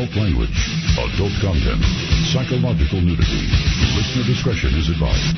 [0.00, 0.56] adult language,
[0.96, 1.84] adult content,
[2.32, 3.44] psychological nudity.
[3.92, 5.36] Listener discretion is advised.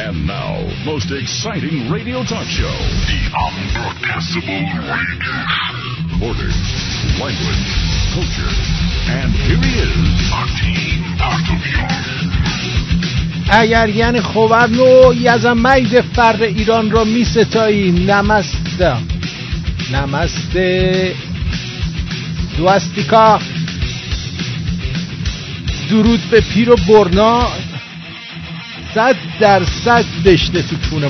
[0.00, 2.72] And now, most exciting radio talk show.
[3.04, 5.36] The Unbroadcastable Radio.
[6.24, 6.56] Borders,
[7.20, 7.68] language,
[8.16, 8.54] culture,
[9.12, 10.72] and here he is, Martin
[11.20, 12.99] Bartomian.
[13.50, 18.96] اگر یعنی خبرنو یزمید فر ایران را می ستایی نمسته.
[19.92, 21.14] نمسته
[22.58, 23.38] دوستیکا
[25.90, 27.46] درود به پیر و برنا.
[28.94, 31.04] صد درصد بشته تو چون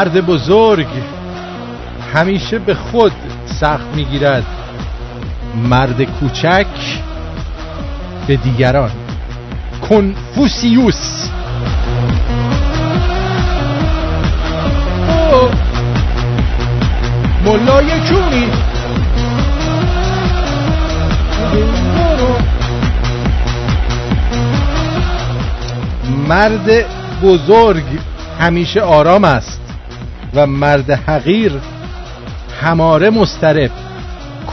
[0.00, 0.86] مرد بزرگ
[2.14, 3.12] همیشه به خود
[3.46, 4.44] سخت می‌گیرد.
[5.68, 6.66] مرد کوچک
[8.26, 8.90] به دیگران.
[9.88, 11.28] کنفوسیوس.
[17.44, 18.48] ملای کونی
[26.28, 26.84] مرد
[27.22, 27.84] بزرگ
[28.40, 29.59] همیشه آرام است.
[30.34, 31.52] و مرد حقیر
[32.62, 33.70] هماره مسترب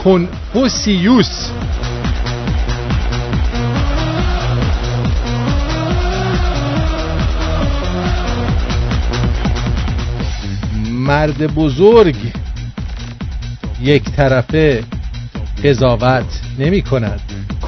[0.04, 1.50] کنفوسیوس
[10.92, 12.16] مرد بزرگ
[13.82, 14.84] یک طرفه
[15.64, 17.20] قضاوت نمی کند.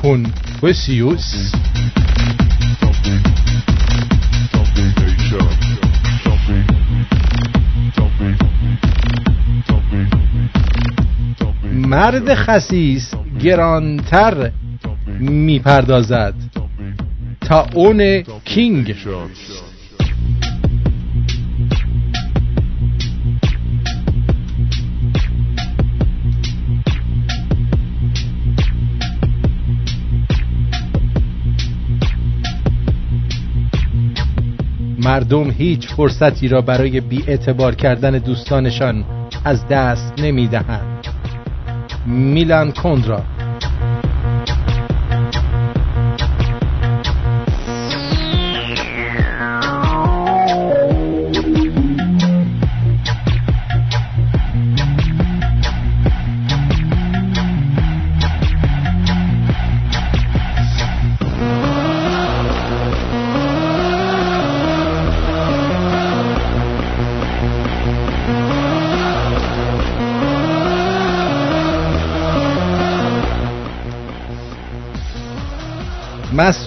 [0.03, 1.53] کنفوسیوس
[11.91, 14.51] مرد خسیس گرانتر
[15.19, 16.35] می‌پردازد
[17.41, 18.95] تا اون کینگ
[35.05, 39.05] مردم هیچ فرصتی را برای بی اعتبار کردن دوستانشان
[39.45, 40.90] از دست نمی دهند.
[42.07, 43.23] میلان کندرا.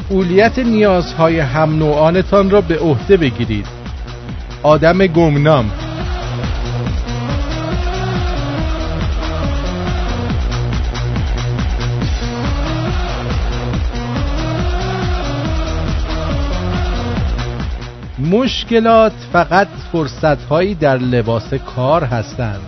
[0.03, 3.67] مسئولیت نیازهای هم نوعانتان را به عهده بگیرید.
[4.63, 5.71] آدم گمنام.
[18.19, 22.61] مشکلات فقط فرصتهایی در لباس کار هستند.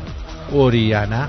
[0.52, 1.28] اوریانا؟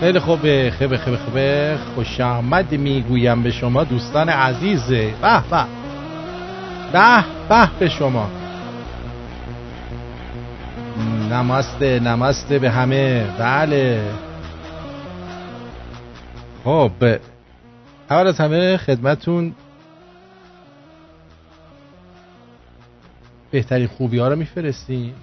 [0.00, 4.88] خیلی خوبه خیلی خوبه خوبه خوش آمد می‌گویم به شما دوستان عزیز.
[4.88, 5.12] به
[5.50, 5.64] به.
[6.92, 8.30] به به به شما.
[11.30, 13.24] نمسته نمسته به همه.
[13.38, 14.10] بله.
[16.64, 16.92] خب.
[18.10, 19.54] اول از همه خدمتون
[23.50, 25.14] بهترین خوبی ها رو میفرستیم.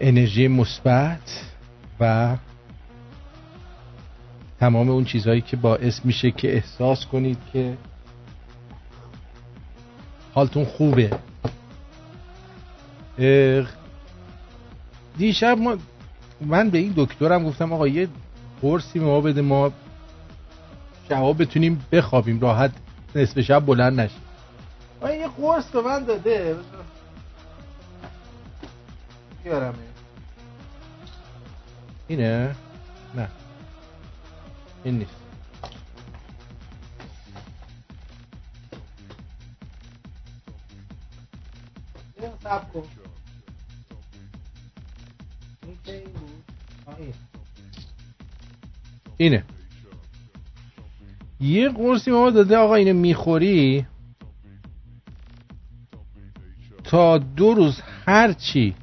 [0.00, 1.44] انرژی مثبت
[2.00, 2.36] و
[4.60, 7.76] تمام اون چیزهایی که باعث میشه که احساس کنید که
[10.34, 11.10] حالتون خوبه.
[15.18, 15.76] دیشب ما
[16.40, 18.08] من به این دکترم گفتم آقا یه
[18.62, 19.72] قرصی ما بده ما
[21.08, 22.70] شبا بتونیم بخوابیم راحت
[23.14, 24.20] نصف شب بلند نشیم.
[25.02, 26.56] یه قرص به من داده.
[29.44, 29.74] بیارم.
[32.08, 32.56] اینه؟
[33.14, 33.28] نه.
[34.84, 35.22] این نیست.
[49.16, 49.44] اینه.
[51.40, 53.86] یه قرصی ما داده آقا اینو می‌خوری؟
[56.84, 58.74] تا دو روز هر چی.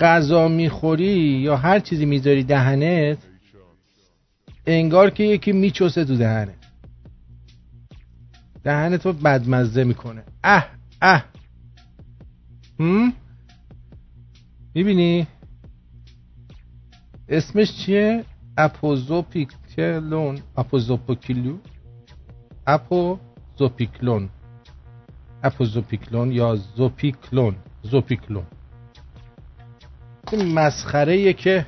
[0.00, 3.18] غذا می‌خوری یا هر چیزی می‌ذاری دهنت
[4.66, 6.54] انگار که یکی میچوسه تو دهنت
[8.64, 10.24] دهنت رو بدمزه می‌کنه.
[10.44, 10.66] اه
[11.02, 11.24] اه.
[12.80, 13.12] هم؟
[14.74, 15.26] می‌بینی؟
[17.28, 18.24] اسمش چیه؟
[18.58, 20.38] اپوزوپیکلون.
[20.56, 21.58] اپوزوپیکلو
[22.66, 24.28] اپوزوپیکلون.
[25.42, 27.56] اپوزوپیکلون یا زوپیکلون.
[27.82, 28.46] زوپیکلون.
[30.32, 31.66] این مسخره که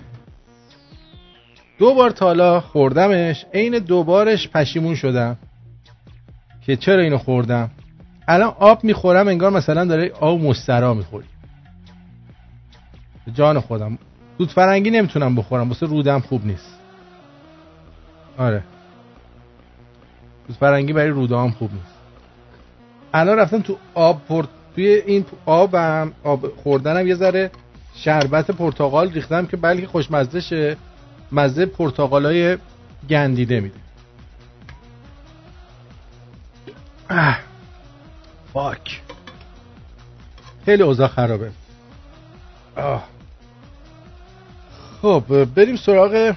[1.78, 5.36] دو بار تالا خوردمش عین دوبارش پشیمون شدم
[6.66, 7.70] که چرا اینو خوردم؟
[8.28, 11.26] الان آب می‌خورم انگار مثلا داره آب مسترا می‌خوری
[13.34, 13.98] جان خودم.
[14.38, 16.80] دود فرنگی نمی‌تونم بخورم واسه رودم خوب نیست.
[18.38, 18.62] آره.
[20.48, 21.94] دود فرنگی برای رودام خوب نیست.
[23.14, 27.50] الان رفتم تو آب پرت توی این آبم آب خوردنم یه ذره
[28.04, 30.76] شربت پرتقال ریختم که بلکه خوشمزه شه.
[31.32, 32.58] مزه پرتقالای
[33.10, 33.80] گندیده میده.
[38.52, 39.02] فاک.
[40.64, 41.50] خیلی اوضاع خرابه.
[42.76, 43.04] آه.
[45.02, 46.34] خب بریم سراغ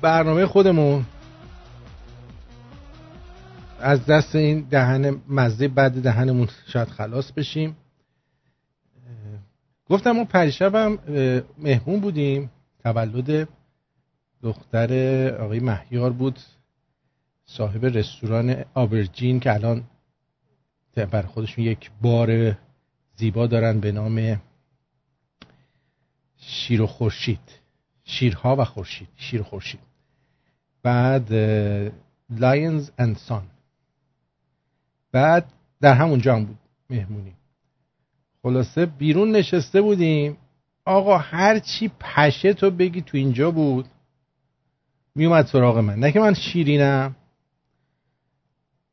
[0.00, 1.04] برنامه خودمون.
[3.80, 7.76] از دست این دهن مزه بعد دهنمون شاید خلاص بشیم.
[9.92, 10.98] گفتم ما پریشبم
[11.58, 12.50] مهمون بودیم.
[12.82, 13.48] تولد
[14.42, 14.92] دختر
[15.34, 16.38] آقای مهیار بود
[17.44, 19.84] صاحب رستوران اوبرژین که الان
[20.94, 22.58] بر خودشون یک بار
[23.16, 24.42] زیبا دارن به نام
[26.36, 27.60] شیر و خورشید.
[28.04, 29.80] شیرها و خورشید شیر خورشید.
[30.82, 31.32] بعد
[32.30, 33.46] lions and sun
[35.12, 36.58] بعد در همون جام بود
[36.90, 37.41] مهمونی.
[38.42, 40.36] خلاصه بیرون نشسته بودیم.
[40.84, 43.84] آقا هر چی پشه تو بگی تو اینجا بود.
[45.14, 45.98] میومد سراغ من.
[45.98, 47.16] نه که من شیرینم.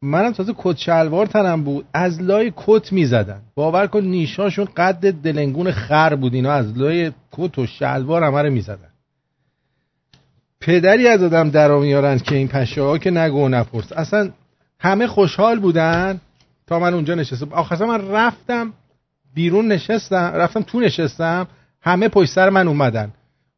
[0.02, 1.86] منم تازه کت شلوار تنم بود.
[1.94, 3.42] از لای کت می‌زدن.
[3.56, 6.34] باور کن نیشاشون قد دلنگون خر بود.
[6.34, 8.90] اینا از لای کت و شلوار همه رو می‌زدن.
[10.60, 13.92] پدری از آدم در میارن که این پشه ها که نگو نپرس.
[13.92, 14.32] اصلا
[14.80, 16.22] همه خوشحال بودن
[16.68, 17.54] تا من اونجا نشستم.
[17.54, 18.74] آخر من رفتم
[19.40, 21.48] بیرون نشستم رفتم تو نشستم
[21.82, 23.14] همه پشت سر من اومدن.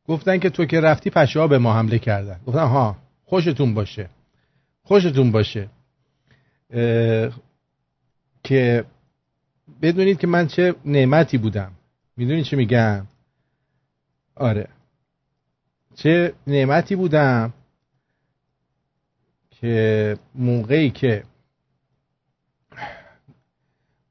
[0.08, 2.40] گفتن که تو که رفتی پشه ها به ما حمله کردن.
[2.46, 4.10] گفتم ها خوشتون باشه.
[4.84, 5.70] خوشتون باشه.
[8.44, 8.86] که
[9.82, 11.72] بدونید که من چه نعمتی بودم.
[12.18, 13.08] می‌دونید چه میگم؟
[14.36, 14.68] آره.
[15.96, 17.54] چه نعمتی بودم
[19.50, 21.24] که موقعی که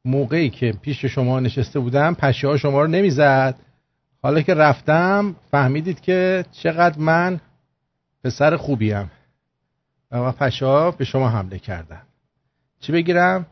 [0.04, 3.54] موقعی که پیش شما نشسته بودم پشه ها شما رو نمی‌زد.
[4.22, 7.40] حالا که رفتم فهمیدید که چقدر من
[8.24, 9.10] پسر خوبیم.
[10.10, 12.02] و پشه ها به شما حمله کردن.
[12.80, 13.46] چی بگیرم؟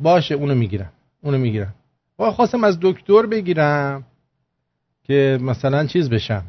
[0.00, 0.92] باشه اونو می‌گیرم.
[1.20, 1.74] اونو می‌گیرم.
[2.18, 4.06] و خواستم از دکتر بگیرم
[5.02, 6.44] که مثلا چیز بشم.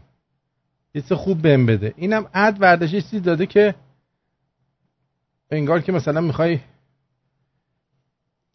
[0.93, 1.93] چیز خوب بهم بده.
[1.97, 3.75] اینم وردشی چیزی داده که
[5.51, 6.59] انگار که مثلا می‌خوای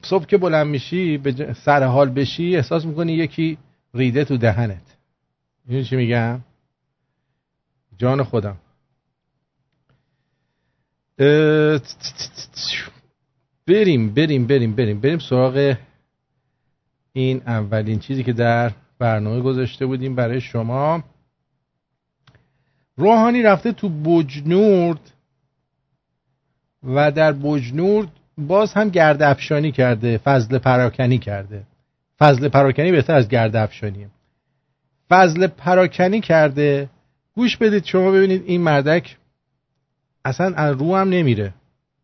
[0.04, 3.58] صبح که بلند میشی به سر حال بشی احساس می‌کنی یکی
[3.94, 4.96] ریده تو دهنت.
[5.68, 6.40] این چی میگم؟
[7.98, 8.56] جان خودم.
[13.66, 15.76] بریم بریم بریم بریم بریم سراغ
[17.12, 21.04] این اولین چیزی که در برنامه گذاشته بودیم برای شما.
[22.96, 25.12] روحانی رفته تو بجنورد
[26.82, 31.62] و در بجنورد باز هم گرد افشانی کرده فضل پراکنی کرده.
[32.18, 34.08] فضل پراکنی بهتر از گرد افشانیه.
[35.10, 36.88] فضل پراکنی کرده.
[37.36, 39.16] گوش بدید شما ببینید این مردک
[40.24, 41.54] اصلا از رو هم نمیره.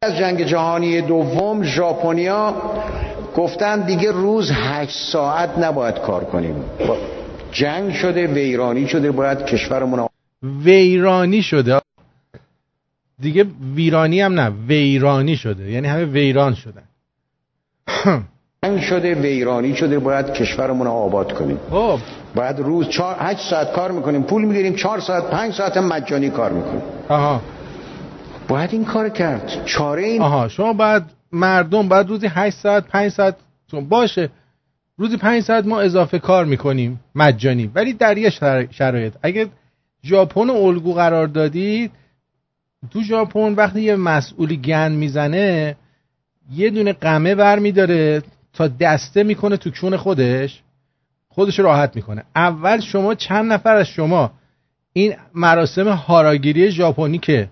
[0.02, 2.54] از جنگ جهانی دوم ژاپنیا
[3.36, 6.54] گفتن دیگه روز هشت ساعت نباید کار کنیم.
[7.52, 10.06] جنگ شده ویرانی شده باید کشورمون
[10.42, 11.80] ویرانی شده.
[13.20, 15.70] دیگه ویرانی هم نه ویرانی شده.
[15.70, 16.82] یعنی همه ویران شدن.
[18.64, 21.58] جنگ شده ویرانی شده باید کشورمون رو آباد کنیم.
[21.70, 21.98] خب.
[22.34, 26.52] باید روز چهار هشت ساعت کار می‌کنیم پول می‌گیریم چهار ساعت پنج ساعت مجانی کار
[26.52, 26.82] می‌کنیم.
[27.08, 27.40] آها.
[28.48, 29.64] باید این کار کرد.
[29.64, 30.48] چاره این آها.
[30.48, 33.36] شما باید مردم باید روزی 8 ساعت 5 ساعت
[33.88, 34.28] باشه.
[34.96, 38.30] روزی پنج ساعت ما اضافه کار می‌کنیم مجانی ولی در یه
[38.70, 39.14] شرایط.
[39.22, 39.46] اگه
[40.04, 41.90] ژاپن الگو قرار دادید
[42.90, 45.76] تو ژاپن وقتی یه مسئولی گند می‌زنه
[46.52, 48.22] یه دونه قمه بر میداره
[48.52, 50.62] تا دسته می‌کنه تو کون خودش
[51.28, 52.24] خودش راحت می‌کنه.
[52.36, 54.32] اول شما چند نفر از شما
[54.92, 57.48] این مراسم هاراگیری ژاپنی که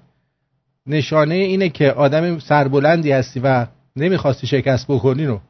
[0.86, 3.66] نشانه اینه که آدم سربلندی هستی و
[3.96, 5.40] نمی‌خواستی شکست بکنین رو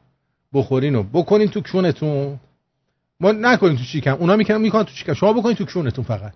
[0.53, 2.39] بخورین رو بکنین تو کونتون.
[3.19, 6.33] ما نکنین تو شکم اونا می‌کنن می‌کنن تو شکم شما بکنین تو کونتون فقط.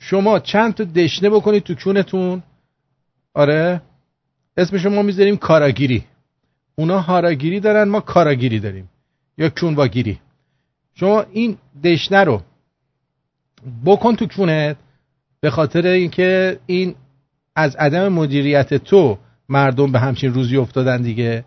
[0.00, 2.42] شما چند تا دشنه بکنید تو کونتون.
[3.38, 3.82] آره.
[4.56, 6.04] اسم شما می‌ذاریم کاراگیری.
[6.74, 8.90] اونا هاراگیری دارن ما کاراگیری داریم.
[9.38, 10.20] یا کونواگیری.
[10.94, 12.42] شما این دشنه رو
[13.86, 14.76] بکن تو کونت
[15.40, 16.94] به خاطر اینکه این
[17.56, 19.18] از عدم مدیریت تو
[19.48, 21.44] مردم به همچین روزی افتادن دیگه.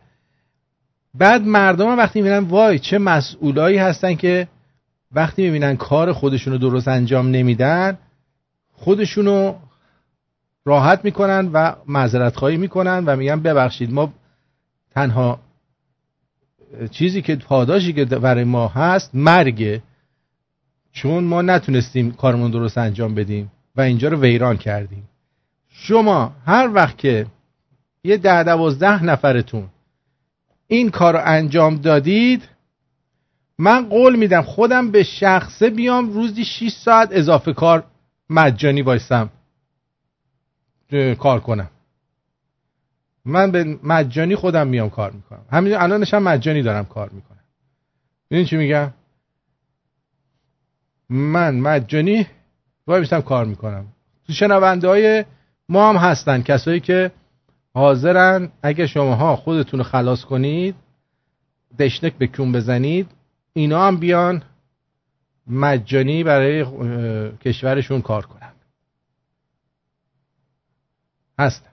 [1.13, 4.47] بعد مردم هم وقتی می‌بینن وای چه مسئولایی هستن که
[5.11, 7.97] وقتی می‌بینن کار خودشونو درست انجام نمیدن
[8.73, 9.55] خودشونو
[10.65, 14.13] راحت می‌کنن و معذرت خواهی می‌کنن و میگن ببخشید ما
[14.91, 15.39] تنها
[16.91, 19.83] چیزی که پاداشی که برای ما هست مرگه
[20.91, 25.09] چون ما نتونستیم کارمون درست انجام بدیم و اینجا رو ویران کردیم.
[25.69, 27.25] شما هر وقت که
[28.03, 29.67] یه ده دوازده نفرتون
[30.67, 32.49] این کار انجام دادید
[33.57, 37.83] من قول میدم خودم به شخصه بیام روزی 6 ساعت اضافه کار
[38.29, 39.29] مجانی بایستم
[41.19, 41.69] کار کنم.
[43.25, 45.45] من به مجانی خودم میام کار می‌کنم.
[45.51, 47.37] همین الانش هم مجانی دارم کار می‌کنم.
[48.31, 48.91] ببین چی میگم؟
[51.09, 52.27] من مجانی
[52.87, 53.85] وای میستم کار می‌کنم.
[54.27, 55.25] تو شنونده های
[55.69, 57.11] ما هم هستن کسایی که
[57.73, 60.75] حاضرن اگه شماها خودتون رو خلاص کنید
[61.79, 63.07] دشنک به کون بزنید
[63.53, 64.43] اینا هم بیان
[65.47, 66.65] مجانی برای
[67.37, 68.40] کشورشون کار کنن.
[71.41, 71.69] هستن.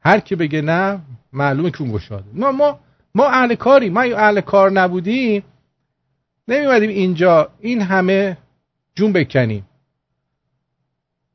[0.00, 1.00] هر کی بگه نه
[1.32, 2.30] معلومه کون گشاده.
[2.32, 2.80] ما ما
[3.14, 5.42] ما اهل کاری ما اهل کار نبودیم
[6.48, 8.36] نمیمدیم اینجا این همه
[8.94, 9.66] جون بکنیم.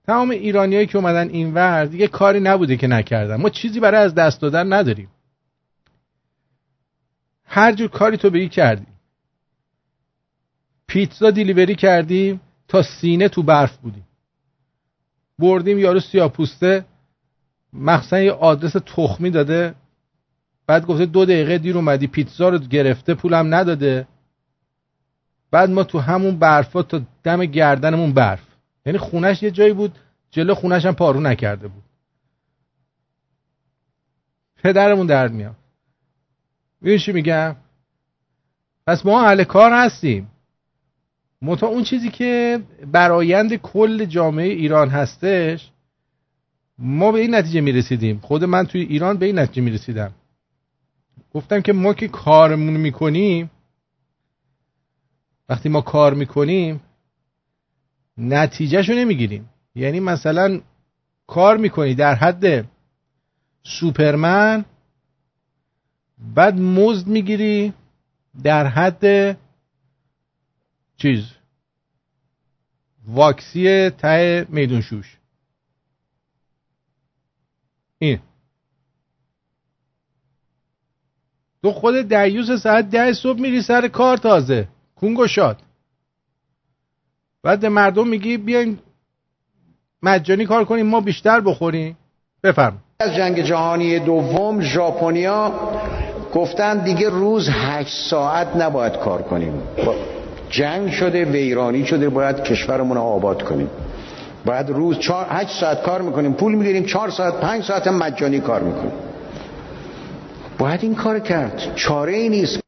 [0.08, 3.36] تمام ایرانیایی که اومدن این ور دیگه کاری نبوده که نکردن.
[3.36, 5.10] ما چیزی برای از دست دادن نداریم.
[7.46, 9.00] هر جور کاری تو بگی کردیم.
[10.88, 14.05] پیتزا دیلیوری کردیم تا سینه تو برف بودیم.
[15.39, 16.86] بردیم یارو سیاپوسته.
[17.74, 19.75] مخصوصا یه آدرس تخمی داده.
[20.67, 24.08] بعد گفته دو دقیقه دیر اومدی پیتزا رو گرفته پولم نداده.
[25.51, 28.43] بعد ما تو همون برفا تا دم گردنمون برف.
[28.86, 29.96] یعنی خونش یه جایی بود
[30.31, 31.84] جلو خونش هم پارو نکرده بود.
[34.63, 35.55] پدرمون درد میاد.
[36.81, 37.55] میگم؟
[38.88, 40.31] پس ما اهل کار هستیم.
[41.41, 42.60] متا اون چیزی که
[42.91, 45.72] برایند کل جامعه ایران هستش
[46.77, 48.19] ما به این نتیجه می‌رسیدیم.
[48.19, 50.12] خود من توی ایران به این نتیجه می‌رسیدم.
[51.34, 53.51] گفتم که ما که کارمون می‌کنیم
[55.50, 56.81] وقتی ما کار می‌کنیم
[58.17, 59.50] نتیجهشو نمی‌گیریم.
[59.75, 60.62] یعنی مثلا
[61.27, 62.65] کار می‌کنی در حد
[63.63, 64.65] سوپرمن
[66.36, 67.74] بعد مزد می‌گیری
[68.43, 69.38] در حد
[71.00, 71.25] چیز؟
[73.08, 75.18] واکسی ته میدون شوش.
[78.00, 78.20] این.
[81.63, 84.68] تو خود دیوس ساعت ده صبح میری سر کار تازه.
[84.96, 85.62] کونگو شاد.
[87.44, 88.79] بعد مردم میگی بیاین
[90.03, 91.98] مجانی کار کنیم ما بیشتر بخوریم.
[92.44, 92.84] بفرم.
[93.00, 95.53] از جنگ جهانی دوم ژاپنیا
[96.34, 99.62] گفتن دیگه روز هشت ساعت نباید کار کنیم.
[100.50, 103.70] جنگ شده ویرانی شده باید کشورمون رو آباد کنیم.
[104.46, 108.63] باید روز چار هشت ساعت کار می‌کنیم پول می‌گیریم چهار ساعت پنج ساعت مجانی کار
[108.63, 108.91] می‌کنیم.
[110.58, 111.75] باید این کار کرد.
[111.75, 112.60] چاره ای نیست.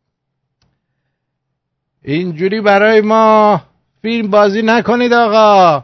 [2.03, 3.61] اینجوری برای ما
[4.01, 5.83] فیلم بازی نکنید آقا.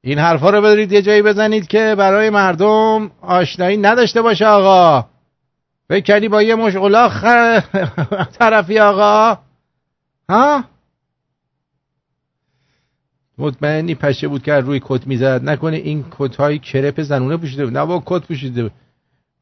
[0.00, 5.04] این حرفا رو بدارید یه جایی بزنید که برای مردم آشنایی نداشته باشه آقا.
[5.88, 7.24] فکر با یه مش الاخ
[8.38, 9.38] طرفی آقا.
[10.28, 10.64] ها؟
[13.38, 15.44] مطمئنی پشه بود که روی کت می‌زد.
[15.44, 17.76] نکنه این کت های کرپ زنونه پوشیده بود.
[17.76, 18.70] نه با کت پوشیده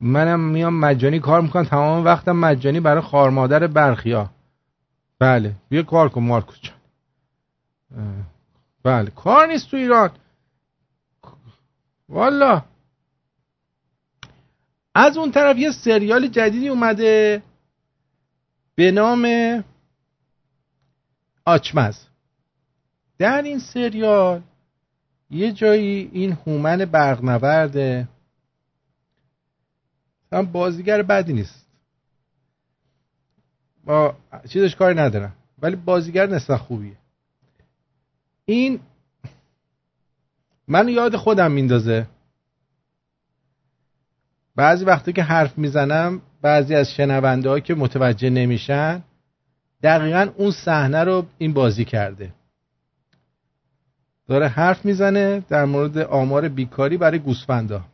[0.00, 1.64] منم میام مجانی کار می‌کنم.
[1.64, 4.30] تمام وقتم مجانی برای خارمادر برخیا
[5.18, 5.54] بله.
[5.68, 6.76] بیا کار کن مارکوس جان.
[8.82, 9.10] بله.
[9.10, 10.10] کار نیست تو ایران.
[12.08, 12.62] والا.
[14.94, 17.42] از اون طرف یه سریال جدیدی اومده.
[18.74, 19.28] به نام
[21.46, 22.09] آچمز.
[23.20, 24.42] در این سریال
[25.30, 28.08] یه جایی این هومن برقنورده
[30.32, 31.66] هم بازیگر بدی نیست.
[33.84, 34.16] با
[34.48, 36.96] چیزش کاری ندارم ولی بازیگر نسبت خوبیه.
[38.44, 38.80] این
[40.68, 42.06] من یاد خودم میندازه.
[44.56, 49.02] بعضی وقتی که حرف می‌زنم بعضی از شنونده که متوجه نمیشن
[49.82, 52.32] دقیقا اون صحنه رو این بازی کرده.
[54.30, 57.84] داره حرف می‌زنه در مورد آمار بیکاری برای گوسفندا.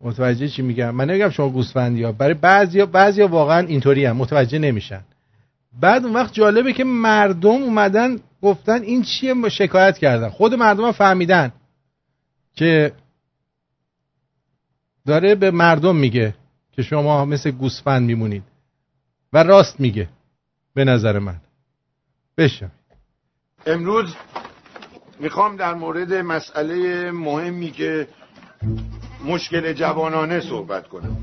[0.00, 4.16] متوجه چی میگم؟ من نمیگم شما گوسفندی ها برای بعضیا بعضیا واقعا اینطوری هم.
[4.16, 5.00] متوجه نمیشن.
[5.80, 10.28] بعد اون وقت جالبه که مردم اومدن گفتن این چیه؟ شکایت کردن.
[10.28, 11.52] خود مردم هم فهمیدن
[12.54, 12.92] که
[15.06, 16.34] داره به مردم میگه
[16.72, 18.42] که شما مثل گوسفند میمونید.
[19.32, 20.08] و راست میگه.
[20.74, 21.40] به نظر من.
[22.38, 22.70] بشم
[23.66, 24.14] امروز
[25.20, 28.08] می‌خوام در مورد مسئله مهمی که
[29.24, 31.16] مشکل جوانانه صحبت کنم.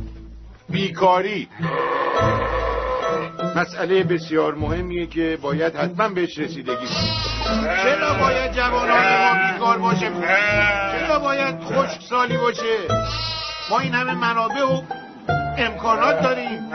[0.70, 1.48] بیکاری.
[3.56, 6.88] مسئله بسیار مهمیه که باید حتما بهش رسیدگی
[7.84, 10.12] چرا باید جوانان ما بیکار باشه
[10.92, 12.78] چرا باید خشک سالی باشه؟
[13.70, 14.82] ما این همه منابع و
[15.58, 16.70] امکانات داریم.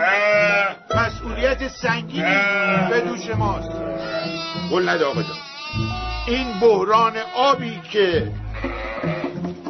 [0.97, 2.37] مسئولیت سنگینی
[2.91, 3.71] به دوش ماست.
[4.71, 5.23] قول نده آقا
[6.27, 8.33] این بحران آبی که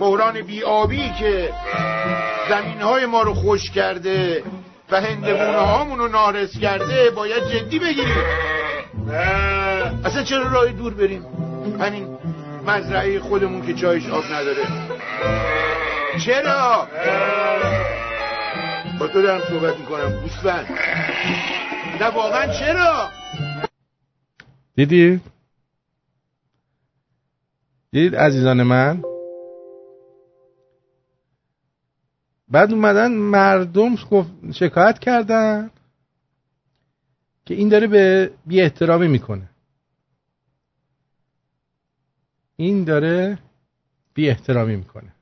[0.00, 1.52] بحران آبی که
[2.48, 4.42] زمین های ما رو خوش کرده
[4.90, 8.24] و هندبونه هامون رو نارس کرده باید جدی بگیریم.
[10.04, 11.26] اصلا چرا راه دور بریم؟
[11.80, 12.18] همین
[12.66, 14.62] مزرعه خودمون که چایش آب نداره.
[16.26, 16.88] چرا؟
[19.00, 20.78] با تو دارم صحبت می‌کنم گوسفند.
[22.00, 23.08] نه واقعا چرا؟
[24.76, 25.20] دیدی؟
[27.94, 29.04] دید عزیزان من؟
[32.48, 33.96] بعد اومدن مردم
[34.52, 35.70] شکایت کردن
[37.44, 39.50] که این داره به بی احترامی می‌کنه.
[42.56, 43.38] این داره
[44.14, 45.14] بی احترامی می‌کنه.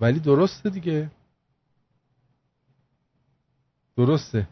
[0.00, 1.10] ولی درسته دیگه.
[3.96, 4.48] درسته.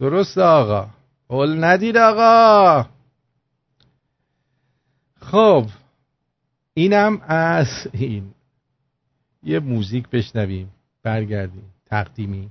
[0.00, 0.90] درسته آقا.
[1.28, 2.93] قول ندید آقا.
[5.34, 5.66] خب
[6.74, 8.34] اینم از این.
[9.42, 10.70] یه موزیک بشنویم
[11.02, 12.50] برگردیم تقدیمی.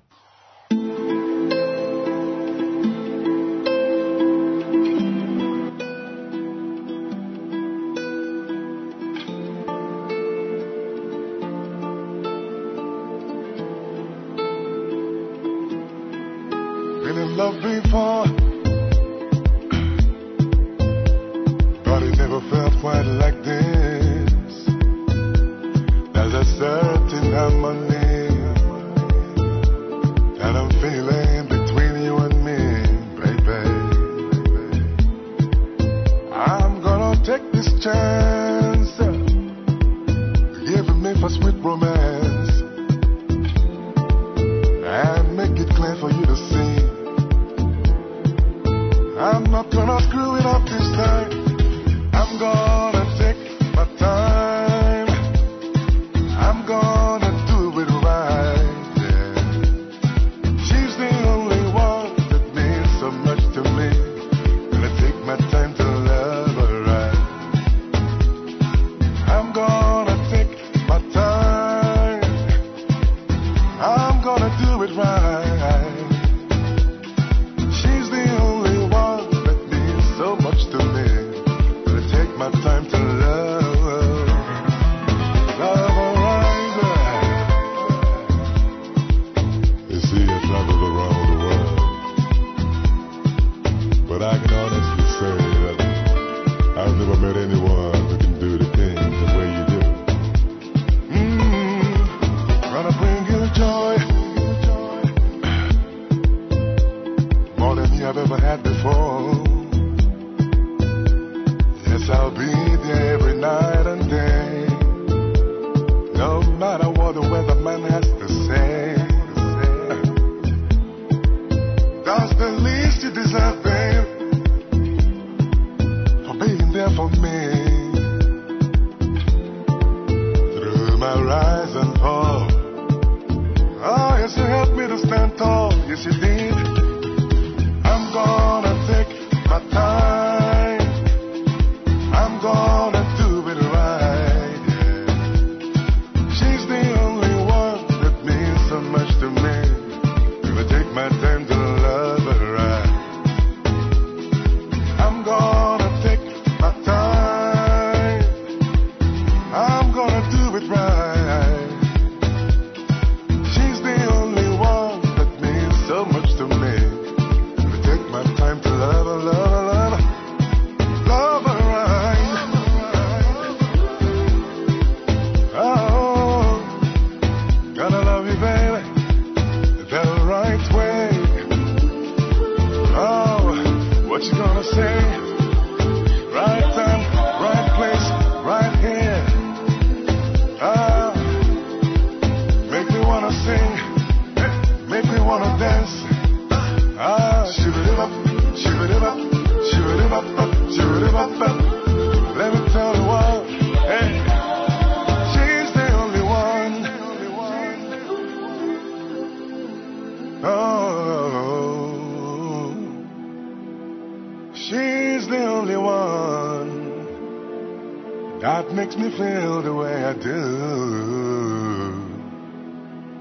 [218.44, 220.42] That makes me feel the way I do.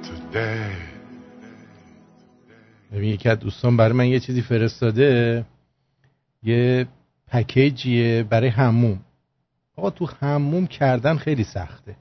[0.09, 0.73] Today.
[2.93, 5.45] ببین یکی از دوستان برای من یه چیزی فرستاده.
[6.43, 6.87] یه
[7.29, 9.01] پکیجیه برای هموم
[9.77, 11.97] آقا تو هموم کردن خیلی سخته.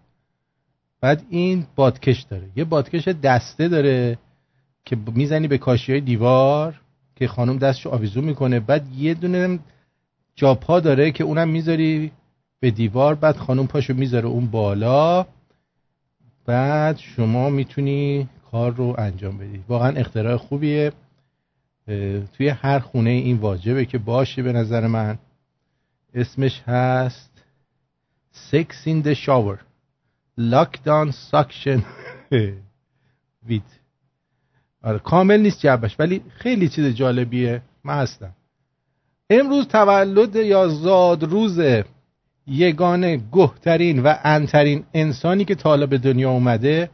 [1.01, 2.49] بعد این بادکش داره.
[2.55, 4.17] یه بادکش دسته داره
[4.85, 6.81] که می‌زنی به کاشی های دیوار
[7.15, 8.59] که خانم دستشو آویزون می‌کنه.
[8.59, 9.59] بعد یه دونه
[10.35, 12.11] جاپا داره که اونم می‌ذاری
[12.61, 15.25] به دیوار بعد خانم پاشو می‌ذاره اون بالا.
[16.45, 19.63] بعد شما می‌تونی کار رو انجام بدی.
[19.67, 20.91] واقعا اختراع خوبیه.
[22.33, 25.17] توی هر خونه این واجبه که باشه به نظر من.
[26.13, 27.31] اسمش هست
[28.51, 29.59] Sex in the shower.
[30.37, 31.79] Lockdown suction
[33.49, 33.71] with.
[34.83, 37.61] آره کامل نیست جبش ولی خیلی چیز جالبیه.
[37.83, 38.35] من هستم.
[39.29, 41.59] امروز تولد یا زاد روز
[42.51, 46.89] یگانه گهترین و انترین انسانی که تا حالا به دنیا اومده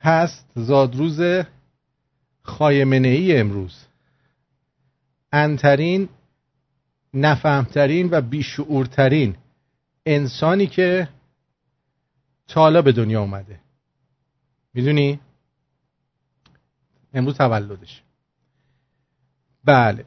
[0.00, 1.20] هست زادروز
[2.42, 3.86] خایمنه ای امروز
[5.32, 6.08] انترین
[7.14, 9.36] نفهمترین و بیشعورترین
[10.06, 11.08] انسانی که
[12.48, 13.60] تا حالا به دنیا اومده
[14.74, 15.20] می‌دونی؟
[17.14, 18.02] امروز تولدش
[19.64, 20.04] بله.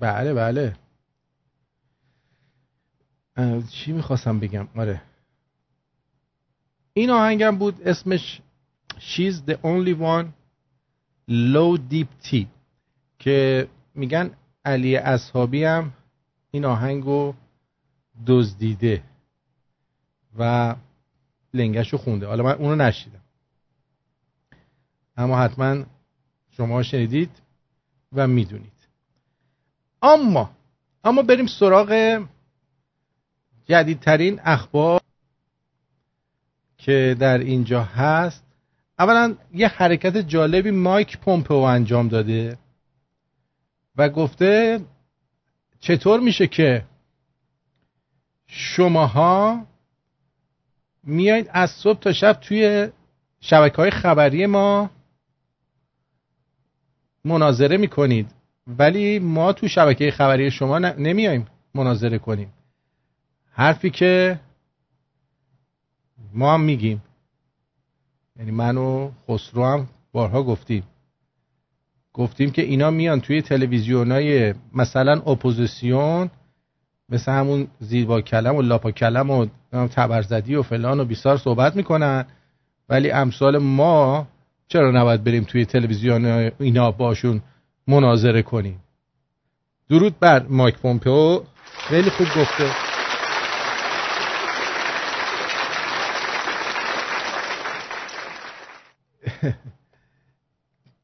[0.00, 0.76] بله بله.
[3.70, 5.02] چی می‌خواستم بگم؟ آره.
[6.92, 8.40] این آهنگم بود اسمش
[9.00, 10.26] She's the only one
[11.28, 12.46] low deep tea
[13.18, 14.30] که میگن
[14.64, 15.92] علی اصحابی هم
[16.50, 17.34] این آهنگو
[18.26, 19.02] دزدیده
[20.38, 20.74] و
[21.54, 22.26] لنگشو خونده.
[22.26, 23.20] حالا من اونو نشیدم.
[25.16, 25.84] اما حتما
[26.50, 27.30] شما شنیدید.
[28.12, 28.72] و می‌دونید.
[30.02, 30.50] اما
[31.04, 32.20] اما بریم سراغ
[33.66, 35.00] جدیدترین اخبار
[36.78, 38.44] که در اینجا هست.
[38.98, 42.58] اولا یه حرکت جالبی مایک پومپو انجام داده
[43.96, 44.80] و گفته
[45.80, 46.84] چطور میشه که
[48.46, 49.66] شماها
[51.04, 52.88] میایید از صبح تا شب توی
[53.40, 54.90] شبکه های خبری ما
[57.24, 58.30] مناظره می‌کنید.
[58.66, 62.52] ولی ما تو شبکه خبری شما نمیایم مناظره کنیم.
[63.52, 64.40] حرفی که
[66.34, 67.02] ما هم میگیم.
[68.36, 70.82] یعنی من و خسرو هم بارها گفتیم.
[72.12, 76.30] گفتیم که اینا میان توی تلویزیون های مثلا اپوزیسیون
[77.08, 82.26] مثل همون زیبا کلم و لاپا کلم و تبرزدی و فلان و بیسار صحبت می‌کنن.
[82.88, 84.28] ولی امثال ما
[84.72, 87.42] چرا نباید بریم توی تلویزیون اینا باشون
[87.86, 88.80] مناظره کنیم؟
[89.88, 91.40] درود بر مایک پومپئو.
[91.64, 92.70] خیلی خوب گفته.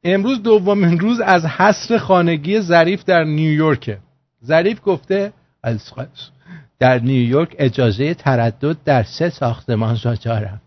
[0.04, 3.98] امروز دومین روز از حصر خانگی ظریف در نیویورک
[4.44, 5.32] ظریف گفته
[6.78, 10.60] در نیویورک اجازه تردد در سه ساختمان را دارم.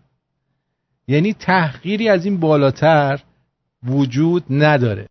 [1.10, 3.20] یعنی تحقیری از این بالاتر
[3.82, 5.06] وجود نداره.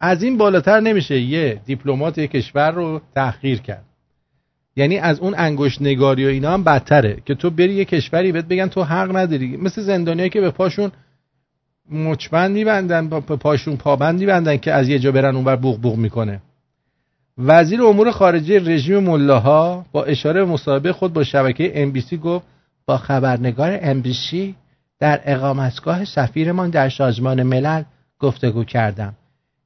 [0.00, 3.84] از این بالاتر نمیشه یه دیپلمات یک کشور رو تحقیر کرد.
[4.76, 8.44] یعنی از اون انگشت نگاری و اینا هم بدتره که تو بری یه کشوری بهت
[8.44, 9.56] بگن تو حق نداری.
[9.56, 10.92] مثل زندانیایی که به پاشون
[11.90, 16.42] مچبند میبندن به پاشون پابند میبندن که از یه جا برن اونور بوغ بوغ می‌کنه.
[17.38, 21.92] وزیر امور خارجه رژیم ملاها با اشاره به مصاحبه خود با شبکه ام
[22.22, 22.46] گفت
[22.86, 24.02] با خبرنگار ام
[25.00, 27.82] در اقامتگاه سفیرمان در سازمان ملل
[28.18, 29.14] گفتگو کردم.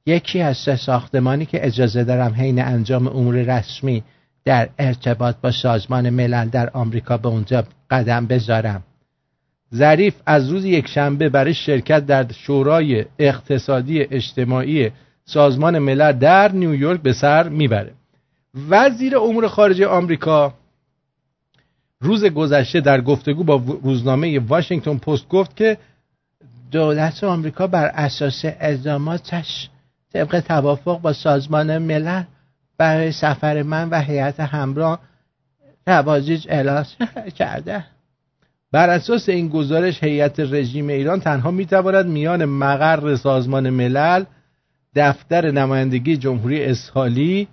[0.05, 4.03] یکی از سه ساختمانی که اجازه دارم حین انجام امور رسمی
[4.45, 8.83] در ارتباط با سازمان ملل در آمریکا به اونجا قدم بذارم.
[9.75, 14.91] ظریف از روز یک شنبه برای شرکت در شورای اقتصادی اجتماعی
[15.29, 17.93] سازمان ملل در نیویورک به سر می‌بره.
[18.69, 20.53] وزیر امور خارجه آمریکا
[22.01, 25.77] روز گذشته در گفتگو با روزنامه واشنگتن پست گفت که
[26.71, 29.69] دولت آمریکا بر اساس اقداماتش
[30.13, 32.23] طبق توافق با سازمان ملل
[32.77, 34.99] برای سفر من و هیئت همراه
[35.85, 36.85] تواجج اعلام
[37.35, 37.85] کرده.
[38.71, 44.23] بر اساس این گزارش هیئت رژیم ایران تنها می‌تواند میان مقر سازمان ملل
[44.97, 47.47] دفتر نمایندگی جمهوری اسحالی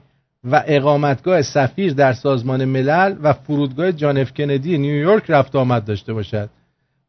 [0.44, 6.50] و اقامتگاه سفیر در سازمان ملل و فرودگاه جانف کندی نیویورک رفت آمد داشته باشد.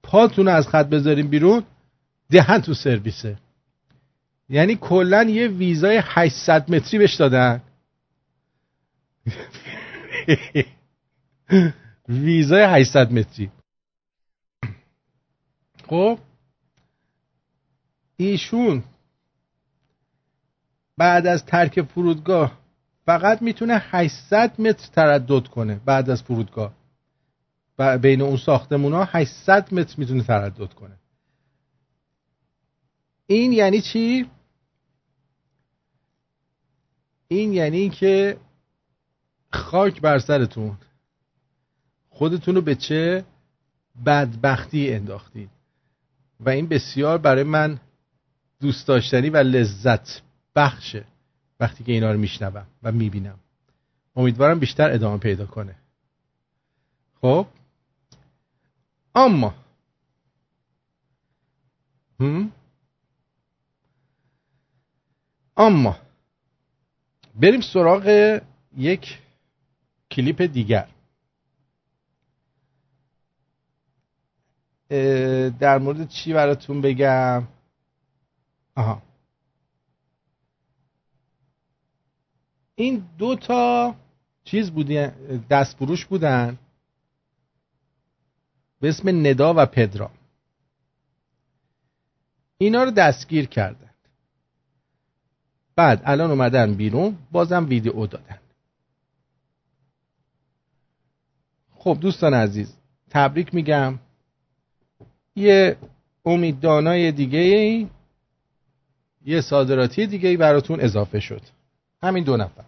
[0.03, 1.63] پاتون از خط بذاریم بیرون.
[2.29, 3.37] دهن تو سرویسه.
[4.49, 7.61] یعنی کلا یه ویزای 800 متری بهش دادن.
[12.09, 13.49] ویزای 800 متری.
[15.87, 16.19] خب؟
[18.17, 18.83] ایشون
[20.97, 22.59] بعد از ترک فرودگاه
[23.05, 26.73] فقط می‌تونه 800 متر تردد کنه بعد از فرودگاه.
[28.01, 30.95] بین اون ساختمون ها 800 متر می‌تونه تردد کنه.
[33.27, 34.29] این یعنی چی؟
[37.27, 38.37] این یعنی که
[39.51, 40.77] خاک بر سرتون.
[42.09, 43.25] خودتون رو به چه
[44.05, 45.49] بدبختی انداختید.
[46.39, 47.79] و این بسیار برای من
[48.61, 50.21] دوست داشتنی و لذت
[50.55, 51.05] بخشه
[51.59, 53.39] وقتی که اینا رو میشنوم و می‌بینم.
[54.15, 55.75] امیدوارم بیشتر ادامه پیدا کنه.
[57.21, 57.47] خب؟
[59.15, 59.55] اما
[62.19, 62.51] هم؟
[65.57, 65.97] اما
[67.35, 68.39] بریم سراغ
[68.77, 69.19] یک
[70.11, 70.87] کلیپ دیگر.
[75.59, 77.47] در مورد چی براتون بگم؟
[78.75, 79.01] آها.
[82.75, 83.95] این دو تا
[84.43, 85.07] چیز بودی
[85.49, 86.59] دست فروش بودن.
[88.79, 90.11] به اسم ندا و پدرا.
[92.57, 93.89] اینا رو دستگیر کردن.
[95.75, 98.39] بعد الان اومدن بیرون بازم ویدیو دادن.
[101.71, 102.77] خب دوستان عزیز
[103.09, 103.99] تبریک میگم.
[105.35, 105.77] یه
[106.25, 107.87] امیددانای دیگه ای
[109.25, 111.41] یه صادراتی دیگه ای براتون اضافه شد.
[112.05, 112.63] همین دو نفر.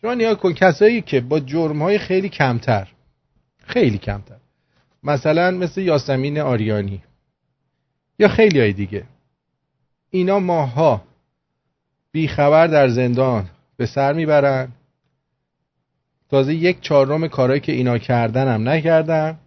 [0.00, 2.88] شما نیا کن کسایی که با جرم های خیلی کمتر
[3.66, 4.36] خیلی کمتر.
[5.02, 7.02] مثلا مثل یاسمین آریانی
[8.18, 9.04] یا خیلی های دیگه.
[10.10, 11.04] اینا ماها
[12.12, 14.68] بیخبر در زندان به سر می‌برن.
[16.30, 19.38] تازه یک چهارم کارهایی که اینا کردن هم نکردن.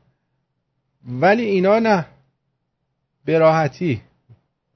[1.08, 2.06] ولی اینا نه.
[3.26, 4.02] به راحتی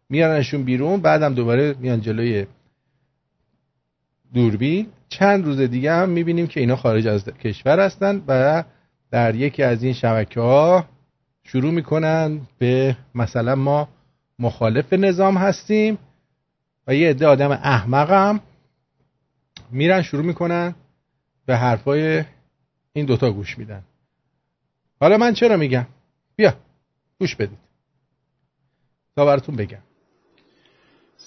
[0.10, 2.46] میارنشون بیرون بعدم دوباره میان جلوی
[4.34, 4.88] دوربین.
[5.10, 8.64] چند روز دیگه هم می‌بینیم که اینا خارج از کشور هستن و
[9.12, 10.86] در یکی از این شبکه ها
[11.44, 13.90] شروع می‌کنن به مثلا ما
[14.40, 15.98] مخالف نظام هستیم
[16.88, 18.40] و یه عده آدم احمقم
[19.72, 20.76] میرن شروع می‌کنن
[21.46, 22.24] به حرفای
[22.94, 23.84] این دوتا گوش میدن.
[25.00, 25.86] حالا من چرا میگم؟
[26.36, 26.54] بیا
[27.20, 27.58] گوش بدید.
[29.16, 29.87] تا براتون بگم.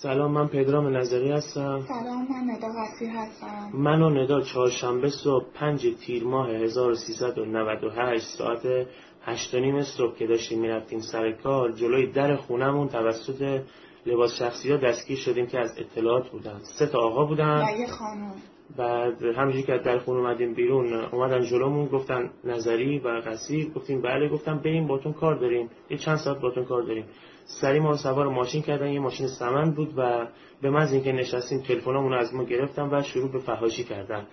[0.02, 1.80] سلام من پدرام نظری هستم.
[1.88, 3.70] سلام من ندا قصیر هستم.
[3.74, 8.86] من و ندا چهارشنبه صبح پنج تیر ماه 1398 ساعت
[9.22, 13.60] هشت نیم صبح که داشتیم می‌رفتیم سر کار جلوی در خونمون توسط
[14.06, 16.60] لباس شخصی ها دستگیر شدیم که از اطلاعات بودن.
[16.78, 17.62] سه تا آقا بودن.
[17.62, 18.32] و یه خانم.
[18.76, 24.28] بعد همینجوری که در خونه اومدیم بیرون اومدن جلومون گفتن نظری و قصیر گفتیم بله
[24.28, 25.70] گفتم بریم باتون کار داریم.
[25.90, 27.04] یه چند ساعت باتون کار داریم.
[27.44, 30.26] سری ما سوار ماشین کردن یه ماشین سمن بود و
[30.62, 34.26] به از اینکه نشستیم تلفنمون از ما گرفتن و شروع به فهاشی کردن.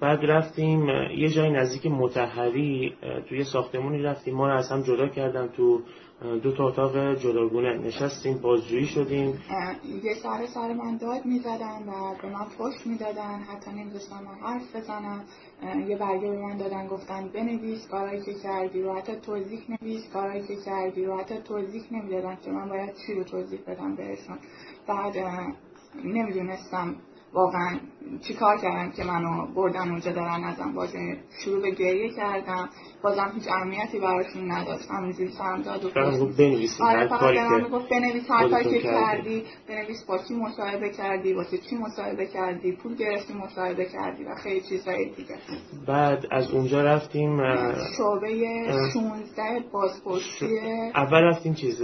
[0.00, 2.94] بعد رفتیم یه جای نزدیک متحری
[3.28, 4.34] توی ساختمونی رفتیم.
[4.34, 5.80] ما رو از هم جدا کردن تو
[6.42, 7.78] دو تا اتاق جداگونه.
[7.78, 9.42] نشستیم بازجویی شدیم.
[10.04, 14.76] یه سر سر من داد می‌زدن و به من فش می‌دادن حتی نمیذاشتن من حرف
[14.76, 15.24] بزنم.
[15.88, 20.42] یه برگه به من دادن گفتن بنویس کارایی که کردی رو حتی توضیح نویس کارایی
[20.42, 24.38] که کردی رو حتی توضیح نمی‌دادن که من باید چی رو توضیح بدم بهشون.
[24.86, 25.16] بعد
[26.04, 26.96] نمی‌دونستم
[27.32, 27.78] واقعا
[28.28, 32.68] چیکار کردم که منو بردن اونجا دارن ازم بازی شروع به گریه کردم
[33.02, 36.40] بازم هیچ اهمیتی براشون نداشت همینجوری سرم داد و گفت
[36.80, 39.42] آره فقط که می‌گفت بنویس هر کاری که کردی.
[39.68, 44.60] بنویس با کی مصاحبه کردی واسه چی مصاحبه کردی پول گرفتی مصاحبه کردی و خیلی
[44.60, 45.36] چیزهای دیگه
[45.86, 47.36] بعد از اونجا رفتیم
[47.96, 48.90] شعبه اه.
[48.92, 50.58] 16 بازپرسی
[50.94, 51.82] اول رفتیم چیز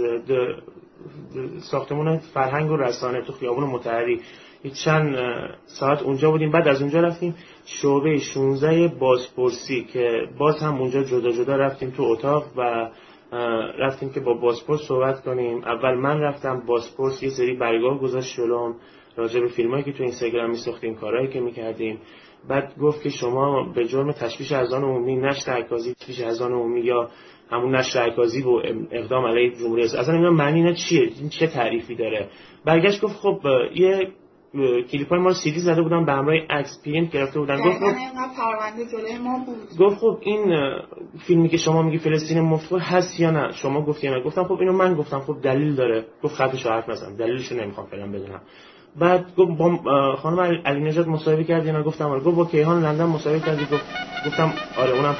[1.71, 4.21] ساختمون فرهنگ و رسانه تو خیابون متحری
[4.85, 5.15] چند
[5.65, 6.51] ساعت اونجا بودیم.
[6.51, 12.03] بعد از اونجا رفتیم شعبه 16 بازپرسی که باز هم اونجا جدا جدا رفتیم تو
[12.03, 12.89] اتاق و
[13.79, 15.63] رفتیم که با بازپرس صحبت کنیم.
[15.63, 18.75] اول من رفتم بازپرس یه سری برگاه گذاشت جلوم
[19.15, 21.99] راجع به فیلمایی که تو اینستاگرام میساختیم کارهایی که می‌کردیم.
[22.49, 27.09] بعد گفت که شما به جرم تشویش اذان عمومی نشر عکاسی تشویش اذان عمومی یا
[27.51, 30.01] همون نشر عکاسی و اقدام علیه جمهوری اسلامی.
[30.01, 32.29] اصلا نمی‌دونم معنی اینا چیه؟ این چه تعریفی داره؟
[32.65, 33.39] برگشت گفت خب
[33.75, 34.07] یه
[34.91, 37.55] کلیپ های ما سیدی زده بودن به همراه عکس پرینت گرفته بودن.
[37.57, 37.85] گفت خب
[38.37, 39.77] پرونده جلوی ما بود.
[39.79, 40.55] گفت خب این
[41.27, 44.57] فیلمی که شما میگی فلسطین مفتوح هست یا نه؟ شما گفتی یا نه؟ گفتم خب
[44.59, 45.19] اینو من گفتم.
[45.19, 46.05] خب دلیل داره.
[46.23, 47.15] گفت خطش رو حرف نزن.
[47.15, 48.41] دلیلش رو نمی‌خوام فعلا بدونم.
[48.99, 52.21] بعد گفت با خانم علی- نژاد مصاحبه کردی نه گفتم آره.
[52.21, 53.85] گفت با کیهان لندن مصاحبه کردی؟ گفت
[54.27, 55.15] گفتم آره اونم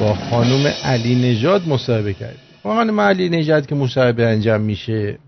[0.00, 5.18] با خانم علی نژاد مصاحبه کرد با خانم علی نژاد که مصاحبه انجام میشه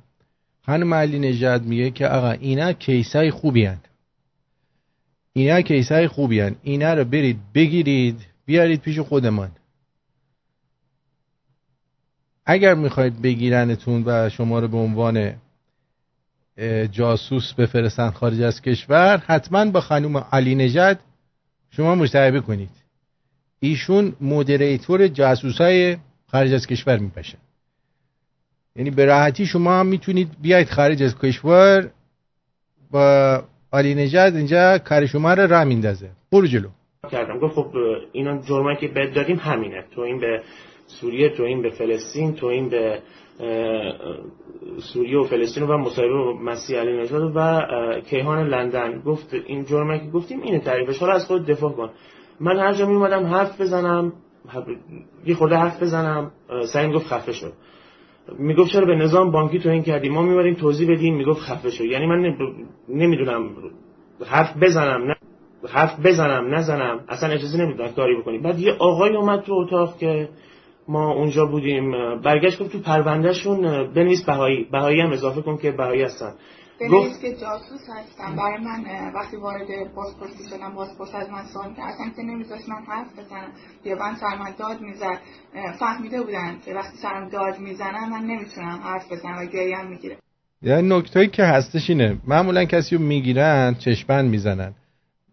[0.67, 3.79] خانم علی نژاد میگه که آقا اینا کیسای خوبی هن.
[5.33, 6.57] اینا کیسای خوبی هن.
[6.63, 9.51] اینا رو برید بگیرید بیارید پیش خودمان
[12.47, 15.35] اگر می‌خواید بگیرنتون و شما رو به عنوان
[16.91, 20.99] جاسوس بفرستن خارج از کشور حتما با خانم علی نژاد
[21.71, 22.71] شما مصاحبه کنید
[23.61, 25.97] ایشون مودریتور جاسوسای
[26.35, 27.39] خارج از کشور میپشن
[28.77, 31.91] یعنی به راحتی شما هم می‌تونید بیاید خارج از کشور
[32.91, 33.43] با
[33.73, 36.69] علی نژاد اینجا کار شما رو راه میندازه برو جلو.
[37.11, 37.39] کردم.
[37.39, 37.73] گفت خب
[38.13, 39.85] اینا جرمایی که بهت دادیم همینه.
[39.95, 40.43] تو این به
[40.87, 42.99] سوریه تو این به فلسطین تو این به
[44.79, 47.61] سوریه و فلسطین و مصاحبه مسیح علی نژاد و
[48.11, 49.01] کیهان لندن.
[49.01, 50.99] گفت این جرمایی که گفتیم اینه تعریفش.
[50.99, 51.91] حالا از خود دفاع کن.
[52.41, 54.13] من هر جا می اومدم حرف بزنم.
[55.27, 56.31] یه خورده حرف بزنم.
[56.73, 57.53] سعی گفت خفه شد
[58.39, 61.17] می‌گفت چرا به نظام بانکی توهین کردی؟ ما می‌بریم توضیح بدیم.
[61.17, 62.37] می‌گفت خفه شد یعنی من
[62.89, 63.51] نمی‌دونم.
[64.27, 65.15] حرف بزنم نه
[65.69, 67.01] حرف بزنم نزنم.
[67.09, 68.39] اصلا اجازه نمیدن کاری بکنی.
[68.39, 70.29] بعد یه آقای اومد تو اتاق که
[70.89, 71.91] ما اونجا بودیم.
[72.21, 74.65] برگشت گفت تو پروندهشون بنویس بهایی.
[74.73, 76.35] بهایی هم اضافه کن که بهایی هستن.
[76.81, 78.37] بنویس که جاسوس هستم.
[78.37, 78.85] برای من
[79.15, 83.53] وقتی وارد بازپرسی شدم بازپرس از من سوال کرد اصلا که نمیذاشت من حرف بزنم.
[83.85, 85.19] یا من سر من داد می‌زد.
[85.79, 90.17] فهمیده بودن که وقتی سرم داد می‌زنم من نمی‌تونم حرف بزنم و گریم می‌گیره
[90.63, 92.17] یعنی نکتهایی که هستش اینه.
[92.27, 94.75] معمولا کسی رو می‌گیرن چشمند می‌زنن.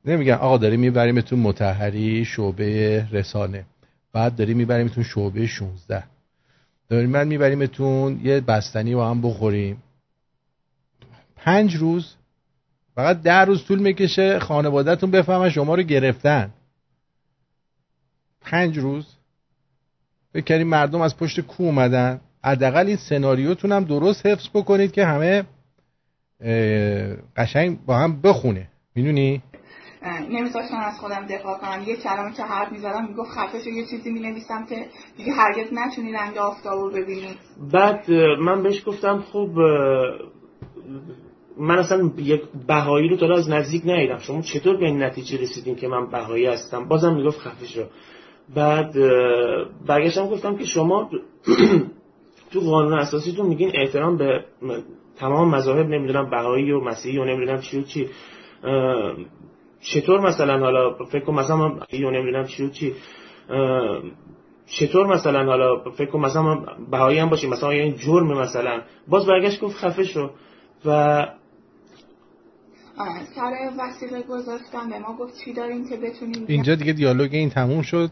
[0.06, 3.66] نمیگن آقا داریم میبریمتون متحری شعبه رسانه.
[4.14, 6.04] بعد داریم میبریمتون شعبه 16
[6.90, 9.84] داریم بعد میبریمتون یه بستنی با هم بخوریم.
[11.42, 12.16] پنج روز
[12.96, 16.54] فقط ده روز طول می‌کشه خانوادهتون بفهمن شما رو گرفتن.
[18.42, 19.16] پنج روز.
[20.34, 22.22] فکر کردیم مردم از پشت کو اومدن.
[22.44, 25.44] حداقل این سناریوتون هم درست حفظ بکنید که همه
[27.38, 28.68] قشنگ با هم بخونه.
[28.96, 29.42] می‌دونی؟
[30.30, 31.84] نمیذاشتم از خودم دفاع کنم.
[31.88, 34.86] یه کلمه که حرف می‌زدم می‌گفت خفه شو یه چیزی می‌نویسم که
[35.18, 37.36] دیگه هرگز نتونی رنگ آفتاب رو ببینی.
[37.72, 39.50] بعد من بهش گفتم خب
[41.62, 45.76] من اصلا یک بهایی رو تا از نزدیک ندیدم شما چطور به این نتیجه رسیدین
[45.76, 47.84] که من بهایی هستم؟ بازم می‌گفت خفه شو
[48.56, 48.94] بعد
[49.88, 51.10] برگشتم گفتم که شما
[52.52, 54.44] تو قانون اساسیتون میگین احترام به
[55.20, 58.10] تمام مذاهب نمی‌دونم بهایی و مسیحی و نمی‌دونم چی و چی.
[59.82, 62.94] چطور مثلا حالا فکر کن مثلا من نمی‌دونم چی و چی.
[64.66, 69.26] چطور مثلا حالا فکر کن مثلا من بهایی هم باشیم مثلا این جرم مثلا؟ باز
[69.26, 70.30] برگشت گفت خفه شو
[70.86, 71.28] و
[73.36, 77.82] سر وسیقه گذاشتم به ما گفت چی داریم که بتونیم اینجا دیگه دیالوگ این تموم
[77.82, 78.12] شد.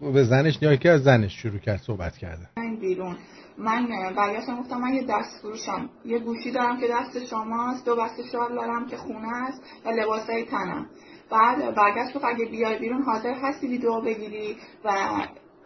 [0.00, 2.48] به زنش نگاه که از زنش شروع کرد صحبت کردن.
[2.56, 3.16] بیاین بیرون.
[3.58, 3.86] من
[4.16, 8.54] برگشتم گفتم من یه دست فروشم یه گوشی دارم که دست شماست دو بسته شال
[8.54, 10.86] دارم که خونه است و لباسای تنم.
[11.30, 14.90] بعد برگشت گفت اگه بیای بیرون حاضر هستی ویدیو بگیری و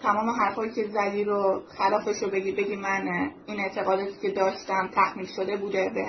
[0.03, 5.27] تمام حرفایی که زدی رو خلافش رو بگی بگی من این اعتقاداتی که داشتم تحمیل
[5.27, 6.07] شده بوده به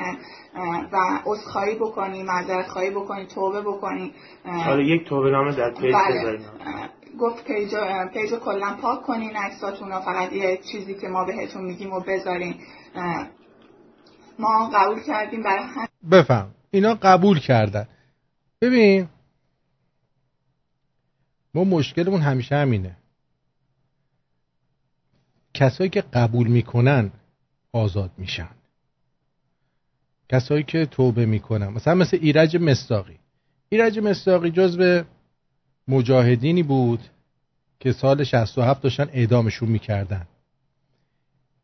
[0.92, 4.14] و عذرخواهی بکنی معذرت خواهی بکنی توبه بکنی.
[4.46, 6.40] حالا یک توبه نامه در پیج بله.
[7.20, 7.78] گفت پیجو,
[8.14, 12.56] پیجو کلا پاک کنین عکساتون رو فقط یه چیزی که ما بهتون میگیم و بذارین.
[14.40, 16.52] ما قبول کردیم برای هم بفهم.
[16.72, 17.88] اینا قبول کردن.
[18.62, 19.08] ببین
[21.54, 22.98] ما مشکلمون همیشه همینه.
[25.62, 27.12] کسایی که قبول می‌کنن
[27.74, 28.50] آزاد میشن.
[30.30, 31.68] کسایی که توبه می‌کنن.
[31.68, 33.20] مثلا مثل ایرج مستاقی.
[33.70, 35.04] ایرج مستاقی جزو
[35.88, 37.00] مجاهدینی بود
[37.80, 40.28] که سال 67 داشتن اعدامشون می‌کردن.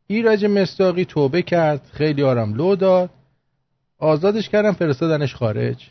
[0.07, 3.09] ایرج مستاقی توبه کرد خیلی آرام لو داد.
[3.97, 5.89] آزادش کردن فرستادنش خارج.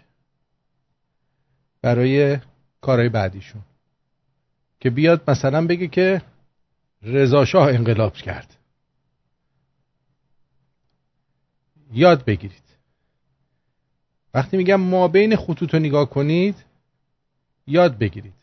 [1.82, 2.38] برای
[2.80, 3.62] کارهای بعدیشون.
[4.80, 6.22] که بیاد مثلا بگه که
[7.02, 8.56] رضا شاه انقلاب کرد.
[11.92, 12.62] یاد بگیرید.
[14.34, 16.54] وقتی میگم ما بین خطوط رو نگاه کنید
[17.66, 18.34] یاد بگیرید.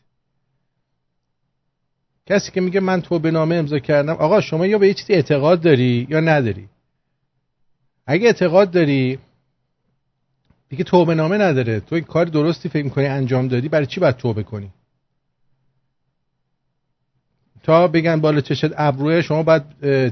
[2.25, 5.61] کسی که میگه من توبه نامه امضا کردم آقا شما یا به یه چیزی اعتقاد
[5.61, 6.69] داری یا نداری؟
[8.05, 9.19] اگه اعتقاد داری
[10.69, 11.79] دیگه توبه نامه نداره.
[11.79, 14.71] تو این کار درستی فکر کنی انجام دادی برای چی باید توبه کنی؟
[17.63, 19.63] تا بگن بالا چشت ابروه شما باید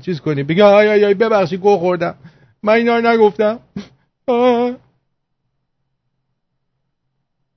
[0.02, 0.44] چیز کنی.
[0.44, 2.16] بگی آی آی آی ببخشی گو خوردم.
[2.64, 3.60] من اینا نگفتم.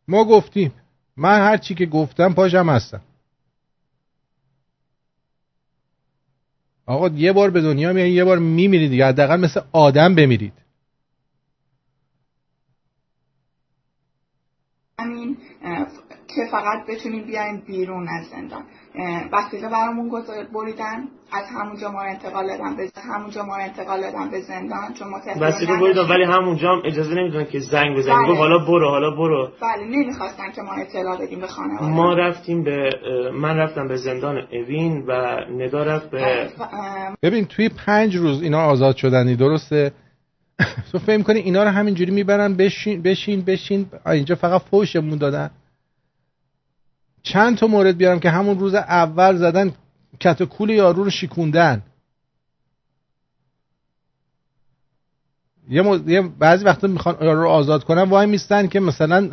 [0.08, 0.72] ما گفتیم.
[1.16, 3.00] من هر چی که گفتم پاشم هستم.
[6.86, 9.06] آقا یه بار به دنیا میایین یه بار میمیرید دیگه.
[9.06, 10.63] حداقل مثل آدم بمیرید.
[16.36, 18.62] که فقط بتونیم بیایم بیرون از زندان.
[19.32, 20.10] وسیله برامون
[20.54, 25.08] بریدن از همونجا ما انتقال دادن به همونجا ما انتقال دادن به زندان چون
[25.40, 28.18] وسیله بریدن ولی همونجا هم اجازه نمی‌دونن که زنگ بزنیم.
[28.18, 28.28] بله.
[28.28, 29.48] گفت حالا برو حالا برو.
[29.62, 31.86] بله نمی‌خواستن که ما اطلاع بدیم به خانواده.
[31.86, 32.90] ما رفتیم به
[33.34, 36.48] من رفتم به زندان اوین و ندا رفت به
[37.22, 39.92] ببین توی پنج روز اینا آزاد شدنی درسته؟
[40.92, 45.50] تو فهم کنی اینا رو همینجوری می‌برن بشین بشین بشین؟ اینجا فقط فوشمون دادن؟
[47.24, 49.72] چند تا مورد بیارم که همون روز اول زدن
[50.20, 51.82] کتکول یارو رو شیکوندن.
[55.68, 56.02] یه.
[56.06, 59.30] یه بعضی وقتا می‌خوان یارو رو آزاد کنن وای میستن که مثلا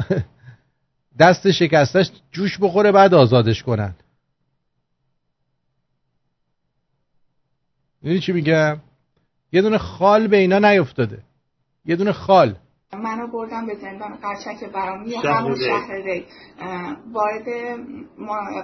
[1.19, 3.95] دست شکستش جوش بخوره بعد آزادش کنن.
[8.03, 8.79] یعنی چی میگم؟
[9.51, 11.23] یه دونه خال به اینا نیفتاده.
[11.85, 12.55] یه دونه خال.
[12.97, 16.25] منو بردم به زندان قرچک برامی همون شهر ری.
[17.13, 17.45] وارد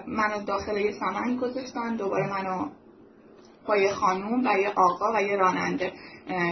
[0.08, 2.70] منو داخل یه سمنگ گذاشتن دوباره منو
[3.68, 5.92] با یه خانوم و یه آقا و یه راننده.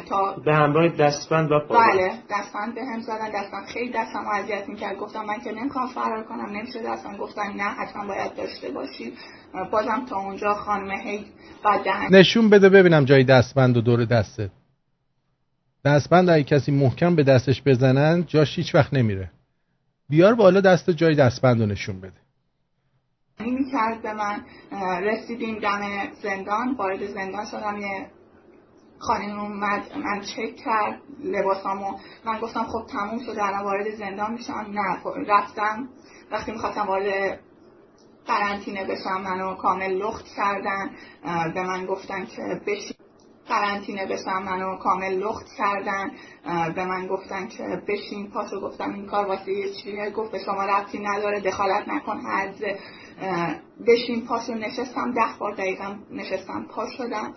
[0.10, 1.78] تا به همراه دستبند و پا.
[1.78, 4.98] بله دستبند به هم زدن دستبند خیلی دستم اذیت می‌کرد.
[4.98, 9.14] گفتم من که نمی‌خوام فرار کنم نمیشه دستم گفتن نه حتما باید داشته باشی.
[9.72, 11.26] بازم تا اونجا خانم هی
[11.64, 14.50] بعد دهن نشون بده ببینم جای دستبند و دور دسته.
[15.86, 19.32] دستبند اگه کسی محکم به دستش بزنن جاش هیچ وقت نمیره.
[20.10, 22.14] بیار بالا دست جای دستبند رو نشون بده.
[23.40, 24.46] این کرد به من
[25.04, 25.82] رسیدیم دم
[26.24, 27.78] زندان وارد زندان شدم.
[27.78, 28.08] یه
[29.00, 31.98] خانم اومد من چک کرد لباسامو.
[32.26, 34.66] من گفتم خب تموم شده الان وارد زندان میشم.
[34.74, 35.90] نه رفتم.
[36.32, 37.40] وقتی می‌خواستم وارد
[38.28, 40.90] قرنطینه بشم منو کامل لخت کردن.
[41.54, 42.95] به من گفتن که بشین.
[43.50, 46.12] قرنطینه بشم منو کامل لخت کردن.
[46.76, 50.10] به من گفتن که بشین پاشو گفتم این کار واسه یه چیه.
[50.10, 52.64] گفت به شما ربطی نداره دخالت نکن حرز
[53.88, 57.34] بشین پاشو نشستم ده بار دقیقا نشستم پاش شدم.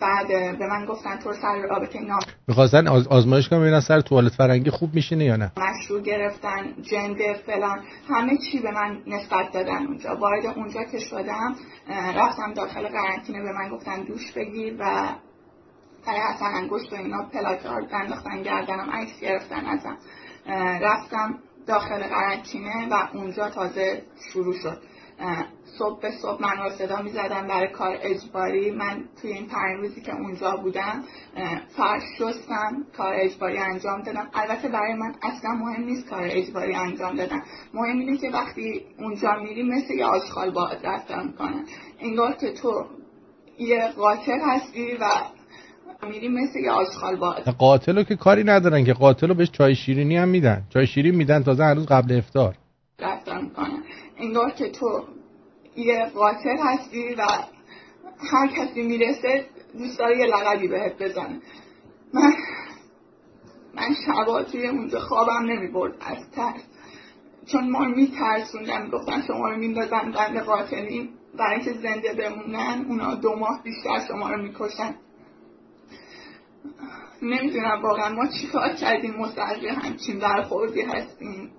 [0.00, 0.28] بعد
[0.58, 2.18] به من گفتن تو سر رابطه نام
[2.48, 7.34] می‌خواستن آز آزمایش کنم ببینن سر توالت فرنگی خوب میشینه یا نه؟ مشروع گرفتن جندر
[7.46, 7.80] فلان.
[8.08, 10.16] همه چی به من نسبت دادن اونجا.
[10.16, 11.54] وارد اونجا که شدم
[12.16, 15.08] رفتم داخل قرنطینه به من گفتن دوش بگیر و
[16.06, 19.98] برای حسن انگشت و اینا پلاکار انداختن گردنم عکس گرفتن ازم.
[20.80, 24.02] رفتم داخل قرنطینه و اونجا تازه
[24.32, 24.82] شروع شد.
[25.78, 28.70] صبح به صبح من رو صدا می زدم برای کار اجباری.
[28.70, 31.04] من توی این پنج روزی که اونجا بودم
[31.76, 34.30] فرش شستم کار اجباری انجام دادم.
[34.34, 37.42] البته برای من اصلا مهم نیست کار اجباری انجام دادم
[37.74, 41.66] مهم اینه که وقتی اونجا میری مثل یه آشغال با رفتار می‌کنن.
[42.00, 42.86] انگار که تو
[43.58, 45.04] یه قاتل هستی و
[46.04, 50.28] میری مثل یه آشغال با قاتلو که کاری ندارن که قاتلو بهش چای شیرینی هم
[50.28, 50.62] میدن.
[50.68, 52.54] چای شیرین میدن تازه هنوز قبل افطار.
[52.98, 53.82] رفتار می‌کنن.
[54.18, 55.04] انگار که تو
[55.76, 57.22] یه قاتل هستی و
[58.32, 59.44] هر کسی می‌رسه
[59.78, 61.40] دوست داره یه لقبی بهت بزنه.
[62.14, 62.32] من
[63.74, 66.62] من شبا توی اونجا خوابم نمی‌برد از ترس.
[67.46, 73.36] چون ما میترسوندن گفتن شما رو میندازن بند قاتلین برای اینکه زنده بمونن اونا دو
[73.36, 74.94] ماه بیشتر شما رو می‌کشن.
[77.22, 81.50] نمی‌دونم واقعا ما چیکار کردیم مستحقی همچین برخوردی هستیم.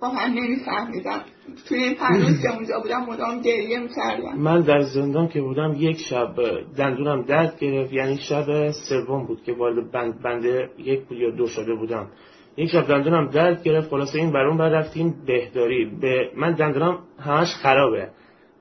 [0.00, 1.20] واقعا نمیفهمیدم.
[1.68, 4.38] توی این پنج که اونجا بودم مدام گریه می‌کردم.
[4.38, 6.34] من در زندان که بودم یک شب
[6.76, 7.92] دندونم درد گرفت.
[7.92, 12.10] یعنی شب سوم بود که وارد بند بنده یک یا دو شده بودم.
[12.56, 13.90] یک شب دندونم درد گرفت.
[13.90, 15.84] خلاصه این برون بر رفتیم بهداری.
[16.00, 18.08] به من دندونم همش خرابه.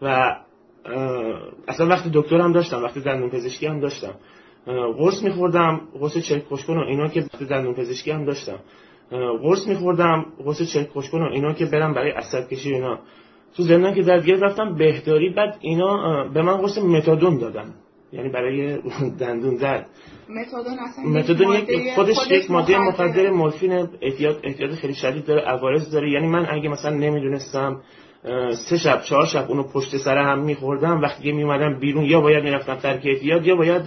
[0.02, 0.36] و
[1.68, 4.14] اصلا وقتی دکترم داشتم وقتی دندون پزشکی هم داشتم.
[4.98, 8.60] قرص میخوردم قرص چرک خوشکن و اینا که دندون پزشکی هم داشتم.
[9.42, 13.00] قرص میخوردم قرص چرک خوشکن و اینا که برم برای عصب کشی اینا.
[13.56, 17.74] تو زندان که درد گرفت رفتم بهداری بعد اینا به من قرص متادون دادن.
[18.14, 18.78] یعنی برای
[19.20, 19.90] دندون درد
[20.30, 22.78] متادون اصلا متادون یک خودش یک ماده.
[22.78, 26.12] مخدر مورفین اعتیاد اعتیاد خیلی شدید داره عوارض داره.
[26.12, 27.82] یعنی من اگه مثلا نمی‌دونستم
[28.70, 31.02] سه شب چهار شب اونو پشت سر هم میخوردم.
[31.02, 33.84] وقتی که میومدم بیرون یا باید می‌رفتم ترک یا باید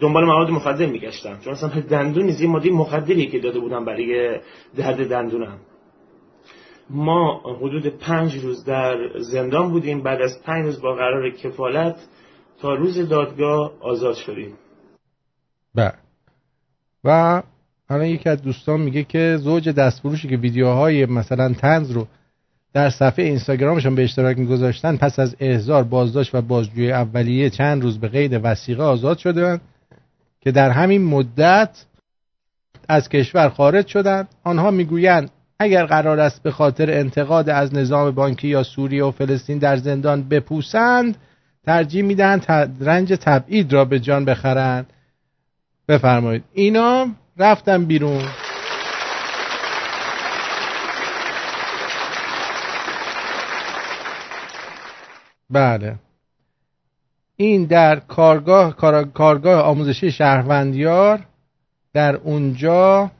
[0.00, 1.38] دنبال مواد مخدر میگشتم.
[1.44, 4.40] چون اصلا دندون نیز یه مخدری که داده بودم برای
[4.76, 5.58] درد دندونم.
[6.90, 10.02] ما حدود پنج روز در زندان بودیم.
[10.02, 11.96] بعد از پنج روز با قرار کفالت
[12.60, 14.54] تا روز دادگاه آزاد شدیم.
[15.74, 15.94] بله.
[17.04, 17.42] و
[17.88, 22.06] الان یکی از دوستان میگه که زوج دستفروشی که ویدیوهای مثلا تنز رو
[22.76, 27.98] در صفحه اینستاگرامشون به اشتراک میگذاشتن پس از احضار بازداشت و بازجویی اولیه چند روز
[27.98, 29.60] به قید وسیقه آزاد شدند
[30.40, 31.84] که در همین مدت
[32.88, 34.28] از کشور خارج شدند.
[34.44, 39.58] آنها می‌گویند اگر قرار است به خاطر انتقاد از نظام بانکی یا سوریه و فلسطین
[39.58, 41.16] در زندان بپوسند
[41.66, 42.40] ترجیح میدن
[42.80, 44.86] رنج تبعید را به جان بخرند.
[45.88, 46.44] بفرمایید.
[46.52, 47.06] اینا
[47.36, 48.24] رفتن بیرون.
[55.50, 55.98] بله.
[57.36, 61.26] این در کارگاه کار- کارگاه آموزشی شهروندیار
[61.92, 63.10] در اونجا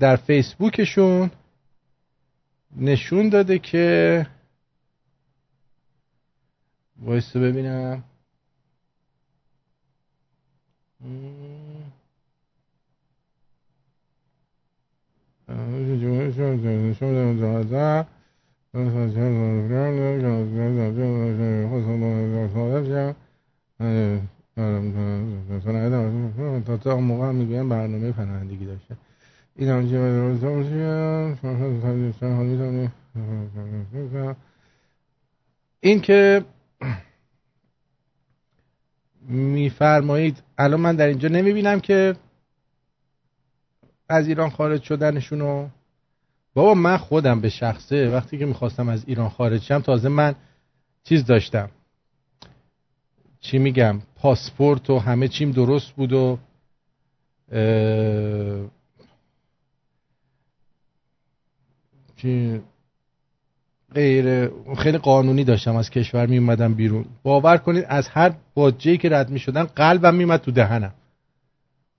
[0.00, 1.30] در فیسبوکشون
[2.76, 4.26] نشون داده که
[7.02, 8.04] وایسته ببینم.
[18.74, 18.90] هم
[27.34, 28.96] می‌گویم برنامه پناهندگی داشته
[29.56, 29.86] این هم
[35.80, 36.44] این که
[39.28, 42.16] میفرمایید الان من در اینجا نمی‌بینم که
[44.08, 45.68] از ایران خارج شدنشونو
[46.54, 50.34] بابا من خودم به شخصه وقتی که می‌خواستم از ایران خارج شم تازه من
[51.04, 51.70] چیز داشتم.
[53.40, 56.38] چی میگم؟ پاسپورت و همه چیم درست بود و
[57.52, 58.70] اه،
[63.94, 67.04] غیر خیلی قانونی داشتم از کشور می اومدم بیرون.
[67.22, 69.40] باور کنید از هر باجه‌ای که رد می
[69.76, 70.94] قلبم می تو دهنم.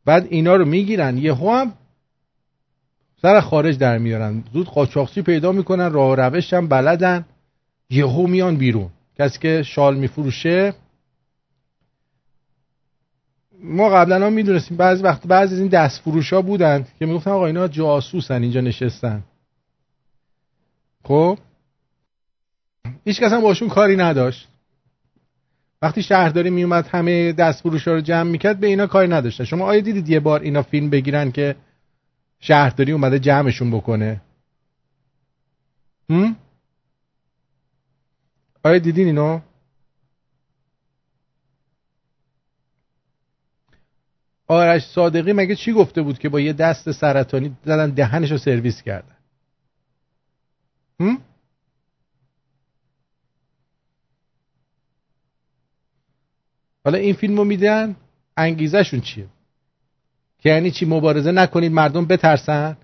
[0.06, 1.18] بعد اینا رو می‌گیرن.
[1.18, 1.74] یهو هم
[3.22, 4.44] سر خارج در میارن.
[4.54, 7.26] زود قاچاقچی پیدا می‌کنن راه روش هم بلدن.
[7.90, 8.90] یهو میان بیرون.
[9.20, 10.74] کسی که شال میفروشه.
[13.64, 17.32] ما قبلا هم می‌دونستیم بعضی وقت بعضی از این دست فروش ها بودن که می‌گفتن
[17.32, 19.24] آقا اینا جاسوسن اینجا نشستن.
[21.04, 21.38] خب؟
[23.06, 24.48] هیچ کس هم باشون کاری نداشت.
[25.82, 29.44] وقتی شهرداری میومد همه دست فروش ها رو جمع می‌کرد به اینا کاری نداشتن.
[29.44, 31.56] شما آیا دیدید یه بار اینا فیلم بگیرن که
[32.42, 34.22] شهرداری اومده جمعشون بکنه.
[36.10, 36.36] هم؟
[38.64, 39.42] آیا دیدین اینو؟
[44.48, 48.82] آرش صادقی مگه چی گفته بود که با یه دست سرطانی زدن دهنش رو سرویس
[48.82, 49.16] کردن؟
[51.00, 51.22] هم؟
[56.86, 57.96] حالا این فیلم رو میدن؟
[58.38, 59.28] انگیزشون چیه؟
[60.42, 62.78] که یعنی چی مبارزه نکنید مردم بترسن؟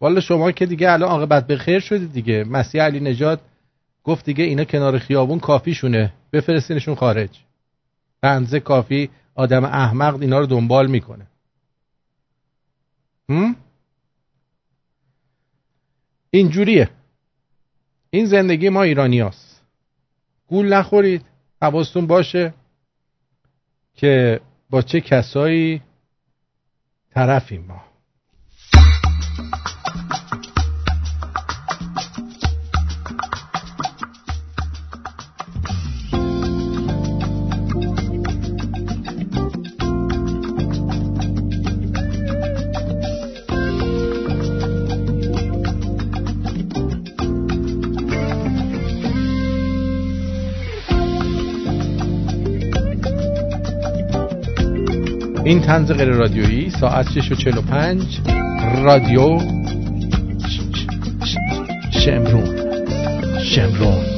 [0.00, 2.44] والا شما که دیگه الان عاقبت به خیر شدید دیگه.
[2.44, 3.40] مسیح علی نجات
[4.04, 6.12] گفت دیگه اینا کنار خیابون کافیشونه.
[6.32, 7.38] بفرستینشون خارج.
[8.20, 11.26] بنزه کافی آدم احمق اینا رو دنبال می‌کنه؟
[16.30, 16.90] اینجوریه.
[18.10, 19.62] این زندگی ما ایرانی هست.
[20.46, 21.22] گول نخورید.
[21.62, 22.54] حواستون باشه
[23.94, 24.40] که
[24.70, 25.82] با چه کسایی
[27.14, 27.95] طرفیم ما؟
[55.46, 58.02] این تنز غیر رادیویی ساعت 6 و 45
[58.82, 59.38] رادیو
[61.90, 62.56] شمرون
[63.42, 64.15] شمرون.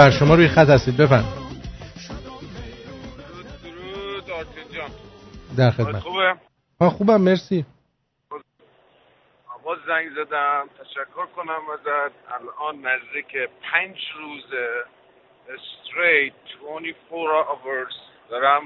[0.00, 1.24] بر شما روی خط هستید بفرم
[5.58, 5.96] در خدمت.
[6.02, 6.34] خوبه
[6.80, 7.66] من خوبم مرسی.
[9.64, 12.12] باز زنگ زدم تشکر کنم ازت.
[12.28, 14.44] الان نزدیک پنج روز
[15.48, 16.32] استریت
[16.82, 17.94] 24 hours
[18.30, 18.62] دارم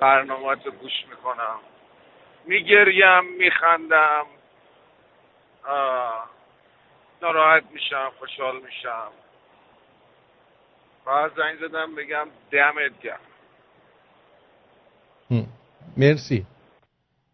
[0.00, 1.58] برنامه رو گوش می‌کنم.
[2.46, 4.26] میگریم میخندم.
[7.22, 9.10] ناراحت میشم خوشحال میشم.
[11.06, 13.20] بعد زنگ زدم بگم دمت گرم.
[15.96, 16.46] مرسی.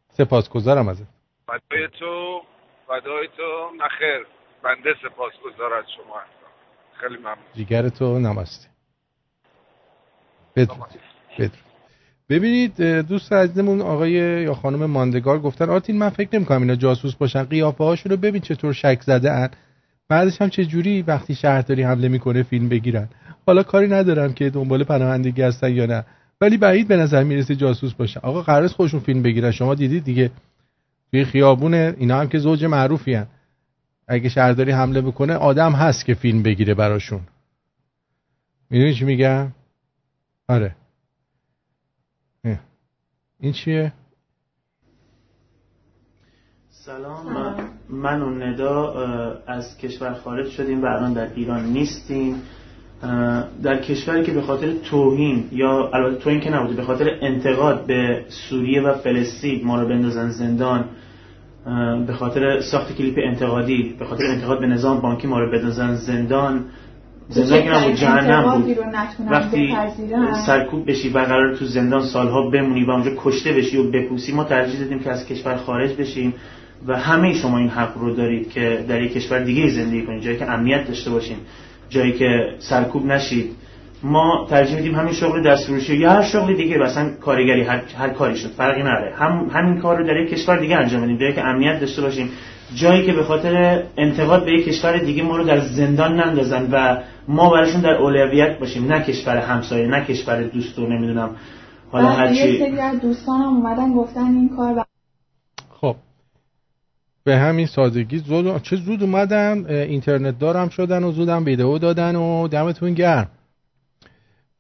[0.08, 1.06] سپاسگزارم ازت.
[1.46, 2.40] فدای تو
[2.86, 3.70] فدای تو.
[3.76, 4.26] نخیر
[4.62, 6.50] بنده سپاسگزار از شما هستم.
[6.92, 7.36] خیلی ممنون.
[7.54, 8.68] جیگر تو نمسته
[10.56, 10.88] بدرود.
[11.38, 11.58] بدرود.
[12.28, 17.42] ببینید دوست عزیزمون آقای یا خانم ماندگار گفتن آرتین من فکر نمی‌کنم اینا جاسوس باشن.
[17.44, 19.50] قیافه هاشون رو ببین چطور شک زده ان.
[20.08, 23.08] بعدش هم چه جوری وقتی شهرداری حمله می‌کنه فیلم بگیرن.
[23.46, 26.04] حالا کاری ندارم که دنبال پناهندگی هستن یا نه.
[26.40, 28.20] ولی بعید به نظر می‌رسه جاسوس باشن.
[28.20, 29.50] آقا قرار خودشون فیلم بگیرن.
[29.50, 30.30] شما دیدید دیگه.
[31.10, 33.26] توی خیابون اینا هم که زوج معروفی هن.
[34.08, 37.20] اگه شهرداری حمله بکنه آدم هست که فیلم بگیره براشون.
[38.70, 39.52] می‌دونی چی میگم؟
[40.48, 40.76] آره.
[43.40, 43.92] این چیه؟
[46.70, 47.56] سلام.
[47.88, 48.92] من و ندا
[49.46, 52.42] از کشور خارج شدیم و الان در ایران نیستیم.
[53.62, 58.24] در کشوری که به خاطر توهین یا البته توهین که نبوده به خاطر انتقاد به
[58.28, 60.84] سوریه و فلسطین ما رو بندازن زندان
[62.06, 66.64] به خاطر ساخت کلیپ انتقادی به خاطر انتقاد به نظام بانکی ما رو بندازن زندان
[67.28, 68.78] زندان که نبود جهنم بود
[69.30, 69.76] وقتی.
[70.46, 74.44] سرکوب بشی و قرار تو زندان سالها بمونی و اونجا کشته بشی و بپوسی ما
[74.44, 76.34] ترجیح دادیم که از کشور خارج بشیم
[76.86, 80.36] و همه شما این حق رو دارید که در یک کشور دیگه زندگی کنید جایی
[80.36, 81.36] که امنیت داشته باشین
[81.88, 83.50] جایی که سرکوب نشید.
[84.02, 88.36] ما ترجیح میدیم همین شغل دستفروشی یا هر شغل دیگه مثلا کارگری هر, هر کاری
[88.36, 89.14] شد فرقی نداره.
[89.16, 92.30] هم همین کار رو در یک کشور دیگه انجام بدیم جایی که امنیت داشته باشیم.
[92.74, 96.96] جایی که به خاطر انتقاد به یک کشور دیگه ما رو در زندان نندازن و
[97.28, 98.92] ما براشون در اولویت باشیم.
[98.92, 101.30] نه کشور همسایه نه کشور دوست و نمی‌دونم.
[101.92, 104.84] حالا هر یه چی سری از دوستانم اومدن گفتن این کار
[107.24, 112.16] به همین سادگی زود چه زود اومدن اه، اینترنت دارم شدن و زودم ویدئو دادن
[112.16, 113.30] و دمتون گرم.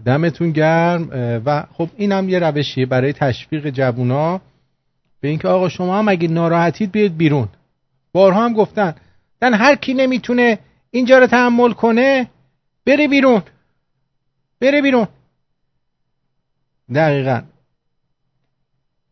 [0.04, 1.08] دمتون گرم
[1.46, 4.40] و خب اینم یه روشیه برای تشویق جوونا
[5.20, 7.48] به اینکه آقا شما هم اگه ناراحتید بیاید بیرون.
[8.12, 8.94] بارها هم گفتن
[9.40, 10.58] دن هر کی نمی‌تونه
[10.90, 12.30] اینجا رو تحمل کنه
[12.86, 13.42] بره بیرون
[14.60, 15.08] بره بیرون.
[16.94, 17.42] دقیقا.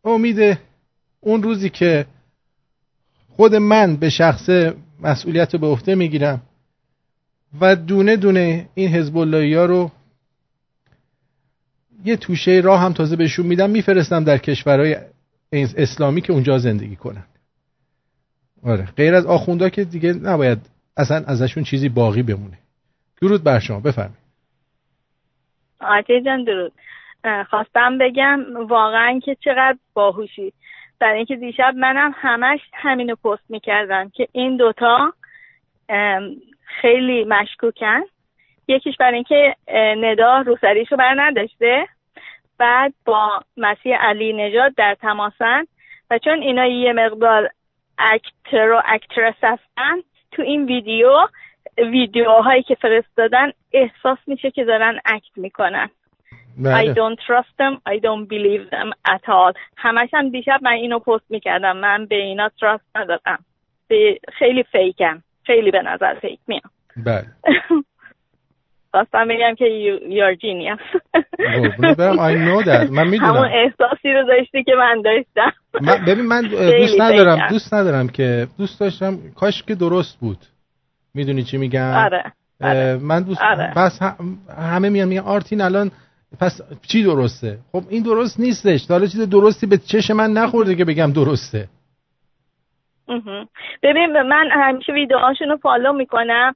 [0.05, 0.59] امید
[1.21, 2.07] اون روزی که
[3.37, 4.51] خود من به شخص
[5.03, 6.43] مسئولیت رو به عهده می‌گیرم
[7.61, 9.91] و دونه دونه این حزب ها رو
[12.05, 14.97] یه توشه راه هم تازه بهشون میدم میفرستم در کشورهای
[15.53, 17.25] اسلامی که اونجا زندگی کنن.
[18.63, 20.59] آره غیر از آخوندا که دیگه نباید
[20.97, 22.59] اصلا ازشون چیزی باقی بمونه.
[23.23, 24.23] درود بر شما بفرمایید.
[25.81, 26.73] آتیه جان درود
[27.51, 30.53] خواستم بگم واقعا که چقدر باهوشی.
[31.03, 35.13] برای اینکه دیشب منم همش همینو پست می‌کردم که این دوتا
[36.65, 38.03] خیلی مشکوکن.
[38.69, 39.57] یکیش برای اینکه
[39.97, 41.89] ندا روسریشو بر نداشته.
[42.59, 45.65] بعد با مسیح علی نژاد در تماسن.
[46.11, 47.51] و چون اینا یه مقدار
[47.99, 51.13] اکتر و اکترس هستن تو این ویدیو
[51.79, 55.91] ویدیوهایی که فرستادن احساس میشه که دارن اکت می‌کنن.
[56.59, 56.95] I بله.
[56.95, 57.75] don't trust them.
[57.89, 59.55] I don't believe them at all.
[59.77, 61.77] همش هم دیشب من اینو پست می‌کردم.
[61.77, 63.39] من به اینا تراست ندارم
[63.89, 66.71] به- خیلی فیکم خیلی به نظر فیک میام.
[66.97, 67.27] بله.
[68.95, 70.81] خواستم بگم که you, you're genius.
[72.29, 72.91] I know that.
[72.91, 75.53] من همون می‌دونم احساسی رو داشتی که من داشتم.
[75.81, 76.43] من ببین من
[76.81, 77.49] دوست ندارم.
[77.51, 79.19] دوست ندارم که دوست داشتم.
[79.37, 80.39] کاش که درست بود.
[81.15, 82.33] می‌دونی چی میگم؟ آره.
[82.61, 83.73] اه، من دوست آره.
[83.77, 84.03] بس
[84.59, 85.91] همه میان میگن آرتین الان
[86.41, 88.91] پس چی درسته؟ خب این درست نیستش.
[88.91, 91.69] حالا چیز درستی به چشم من نخورده که بگم درسته.
[93.83, 96.55] ببین من همیشه ویدیوهاشون رو فالو می‌کنم.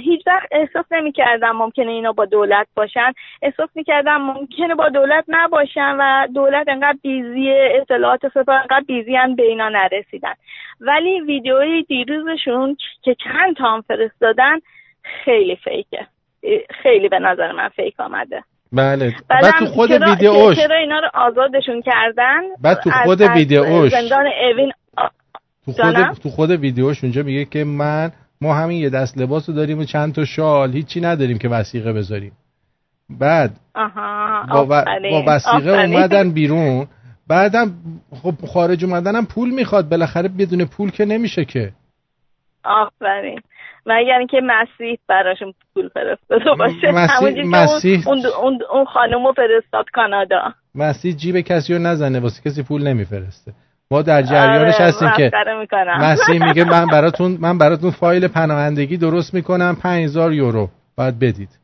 [0.00, 3.12] هیچ وقت احساس نمی‌کردم ممکنه اینا با دولت باشن.
[3.42, 9.36] احساس می‌کردم ممکنه با دولت نباشن و دولت انقدر بیزی اطلاعات سپاه انقدر بیزی هم
[9.36, 10.34] به اینا نرسیدن.
[10.80, 14.58] ولی ویدیوی دیروزشون که چند تا هم فرستادن
[15.02, 16.06] خیلی فیکه.
[16.82, 18.44] خیلی به نظر من فیک آمده.
[18.74, 19.14] بله.
[19.28, 23.92] بعد تو خود ویدیوش چرا اینا رو آزادشون کردن؟ بعد تو خود ویدیوش.
[23.92, 24.72] زندان اوین
[25.66, 29.54] تو؟ خود تو خود ویدیوش اونجا میگه که من ما همین یه دست لباس رو
[29.54, 32.32] داریم و چند تا شال هیچی نداریم که وسیقه بذاریم.
[33.10, 34.84] بعد آها با, و...
[35.10, 35.84] با وسیقه.
[35.84, 36.86] اومدن بیرون.
[37.28, 37.74] بعدم
[38.22, 39.88] خب خارج اومدنم پول می‌خواد.
[39.88, 41.72] بالاخره بدون پول که نمیشه که.
[42.64, 43.40] آفرین.
[43.86, 50.52] مگر اینکه مسیح براشون پول فرستاده باشه مسیح- مسیح- اون, اون, اون خانومو فرستاد کانادا.
[50.74, 53.52] مسیح جیب کسی رو نزنه واسه کسی پول نمیفرسته.
[53.90, 55.30] ما در جریانش آره، هستیم که
[56.00, 60.68] مسیح میگه من براتون من براتون فایل پناهندگی درست می‌کنم 5000 یورو.
[60.96, 61.63] باید بدید.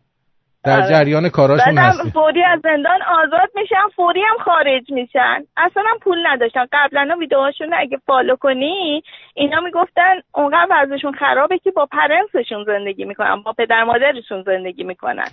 [0.65, 0.89] در آره.
[0.89, 5.45] جریان کاراشون هستیم فوری از زندان آزاد میشن فوری هم خارج میشن.
[5.57, 6.67] اصلا هم پول نداشتن.
[6.73, 9.03] قبلا ویدیوهاشون اگه فالو کنی
[9.35, 14.85] اینا می‌گفتن اونقدر وضعشون خرابه که با parents شون زندگی می‌کنن با پدر مادرشون زندگی
[14.85, 15.29] می‌کنن.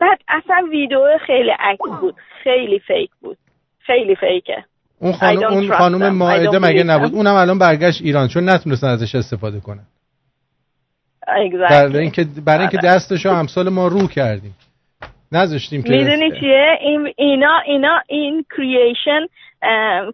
[0.00, 2.14] بعد اصلا ویدیو خیلی عکس بود.
[2.42, 3.38] خیلی fake بود.
[3.86, 4.64] خیلی fake ه
[5.00, 6.00] اون خانم اون خانم
[6.50, 7.14] don't مگه نبود.
[7.14, 9.86] اونم الان برگشت ایران چون نتونستن ازش استفاده کنن.
[11.26, 11.70] Exactly.
[11.70, 12.88] برای اینکه برای اینکه آره.
[12.94, 14.54] دستشو امثال ما رو کردیم.
[15.32, 19.26] نذاشتیم که می‌دونی چیه؟ این اینا اینا این کرییشن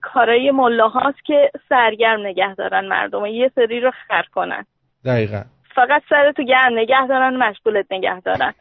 [0.03, 3.27] کارای مله هاست که سرگرم نگه دارن مردم.
[3.27, 4.65] یه سری رو خر کنن.
[5.05, 5.43] دقیقا.
[5.75, 8.55] فقط سرتو گرم نگه دارن مشغولت نگه دارن.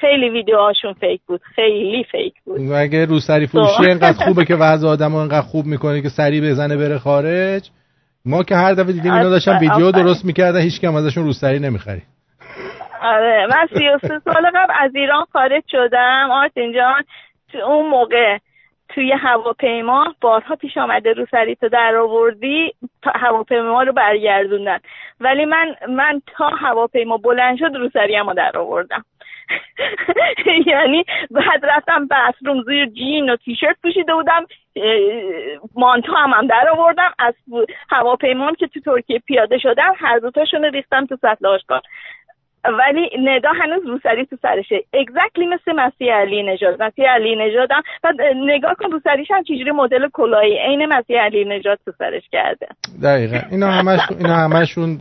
[0.00, 1.40] خیلی ویدیوهاشون فیک بود.
[1.54, 2.60] خیلی فیک بود.
[2.60, 3.82] و اگه روسری فروشی تو.
[3.82, 7.70] اینقدر خوبه که وضع آدم اینقدر خوب می‌کنه که سریع بزنه بره خارج
[8.26, 9.90] ما که هر دفعه دیدیم اینا داشتن ویدیو.
[9.90, 12.02] درست می‌کردن هیچ کم ازشون روسری نمی‌خری.
[13.02, 16.28] آره من 33 سال قبل از ایران خارج شدم.
[16.32, 17.04] آرتین جان
[17.52, 18.38] تو اون موقع
[18.88, 22.74] توی هواپیما بارها پیش آمده رو سری تو در آوردی
[23.14, 24.78] هواپیما رو برگردوندن.
[25.20, 29.04] ولی من من تا هواپیما بلند شد رو سری در آوردم.
[30.66, 34.46] یعنی بعد رفتم بثروم زیر جین و تیشرت پوشیده بودم
[35.74, 37.34] مانتو هم, هم در آوردم از
[37.90, 41.80] هواپیما هم که تو ترکیه پیاده شدم هر دوتاشون ریختم تو سطل آشکار
[42.64, 44.84] ولی ندا هنوز روسری تو سرشه.
[44.94, 46.82] اگزکتلی مثل مسیح علی نژاد.
[46.82, 47.82] مسیح علی نژاد هم
[48.44, 52.66] نگاه کن روسریش هم چجوری مدل کلاهی عین مسیح علی نژاد تو سرش کرده.
[53.02, 53.38] دقیقا.
[53.50, 54.98] اینا همش اینا همشون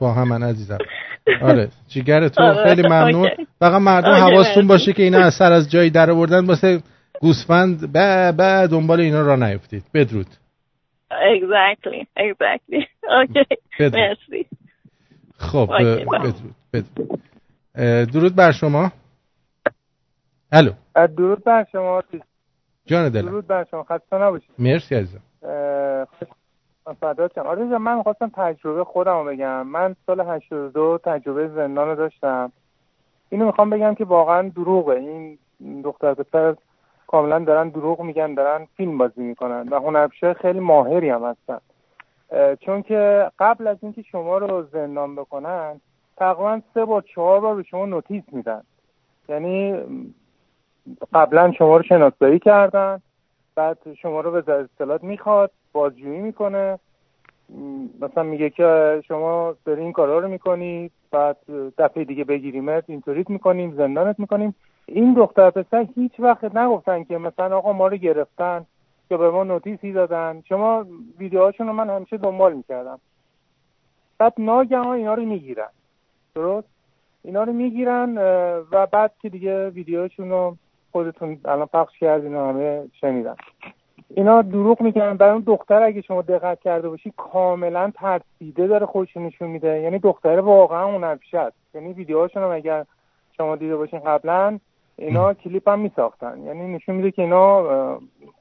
[0.00, 0.78] با همن عزیزم.
[1.42, 1.68] آره.
[1.88, 3.30] جیگر تو آره، خیلی ممنون.
[3.58, 4.66] فقط مردم حواستون.
[4.66, 6.78] باشه که اینا از سر از جایی در آوردن واسه
[7.20, 7.92] گوسفند.
[7.92, 9.82] به به دنبال اینا را نیفتید.
[9.94, 10.26] بدرود.
[11.12, 12.06] Exactly.
[12.18, 12.86] Exactly.
[13.16, 14.46] اوکی
[15.38, 15.68] خب.
[16.12, 16.61] بدرود.
[16.74, 18.92] اه، درود بر شما.
[20.52, 20.72] الو.
[21.16, 22.02] درود بر شما
[22.86, 23.28] جان دلم.
[23.28, 23.82] درود بر شما.
[23.82, 24.50] خسته نباشید.
[24.58, 25.20] مرسی عزیزم.
[27.00, 27.46] فدات شم.
[27.46, 29.66] آره من می‌خواستم تجربه خودم رو بگم.
[29.66, 32.52] من سال 82 تجربه زندان رو داشتم.
[33.28, 34.94] اینو می‌خوام بگم که واقعا دروغه.
[34.94, 35.38] این
[35.84, 36.56] دختر پسر
[37.06, 41.58] کاملا دارن دروغ میگن دارن فیلم بازی می‌کنن و هنرپیشه خیلی ماهری هم هستن.
[42.60, 45.80] چون که قبل از اینکه شما رو زندان بکنن
[46.16, 48.62] تقریبا سه بار چهار بار به شما نوتیس میدن.
[49.28, 49.76] یعنی
[51.14, 53.00] قبلا شما رو شناسایی کردن
[53.54, 56.78] بعد شما رو به اطلاعات می‌خواد بازجویی می‌کنه.
[58.00, 61.36] مثلا میگه که شما داری این کارا رو می‌کنی بعد
[61.78, 64.54] دفعه دیگه بگیریمت اینطوریت می‌کنیم زندانت می‌کنیم.
[64.86, 68.66] این دختر پسر هیچ وقت نگفتن که مثلا آقا ما رو گرفتن
[69.10, 70.42] یا به ما نوتیسی دادن.
[70.48, 70.86] شما
[71.18, 73.00] ویدیوهاشون رو من همیشه دنبال می‌کردم.
[74.18, 75.68] بعد ناگهان اینا رو می‌گیرن.
[76.34, 76.68] درست.
[77.24, 78.18] اینا رو می‌گیرن
[78.72, 80.56] و بعد که دیگه ویدیوشون رو
[80.92, 83.36] خودتون الان پخش کردین و همه شنیدن.
[84.14, 89.16] اینا دروغ می‌کنن برای اون دختر اگه شما دقت کرده باشی کاملا ترسیده داره خودش
[89.16, 89.80] نشون میده.
[89.80, 91.56] یعنی دختر واقعا هنرپیشه است.
[91.74, 92.84] یعنی ویدیوهاشون هم اگر
[93.36, 94.58] شما دیده باشین قبلا
[94.96, 96.42] اینا کلیپ هم میساختن.
[96.46, 97.98] یعنی نشون میده که اینا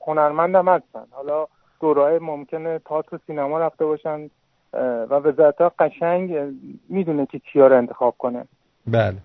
[0.07, 1.05] هنرمند هم هستن.
[1.11, 1.47] حالا
[1.81, 4.29] دورهای ممکنه تئاتر و سینما رفته باشن.
[4.73, 6.55] و وزارت ها قشنگ
[6.89, 8.45] می‌دونه که کیا رو انتخاب کنه.
[8.87, 9.15] بله.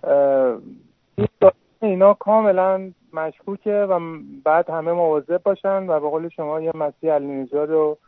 [1.82, 4.01] اینا کاملا مشکوکه و
[4.44, 7.99] بعد همه مواظب باشن و به قول شما یه مسیح علی نژاد رو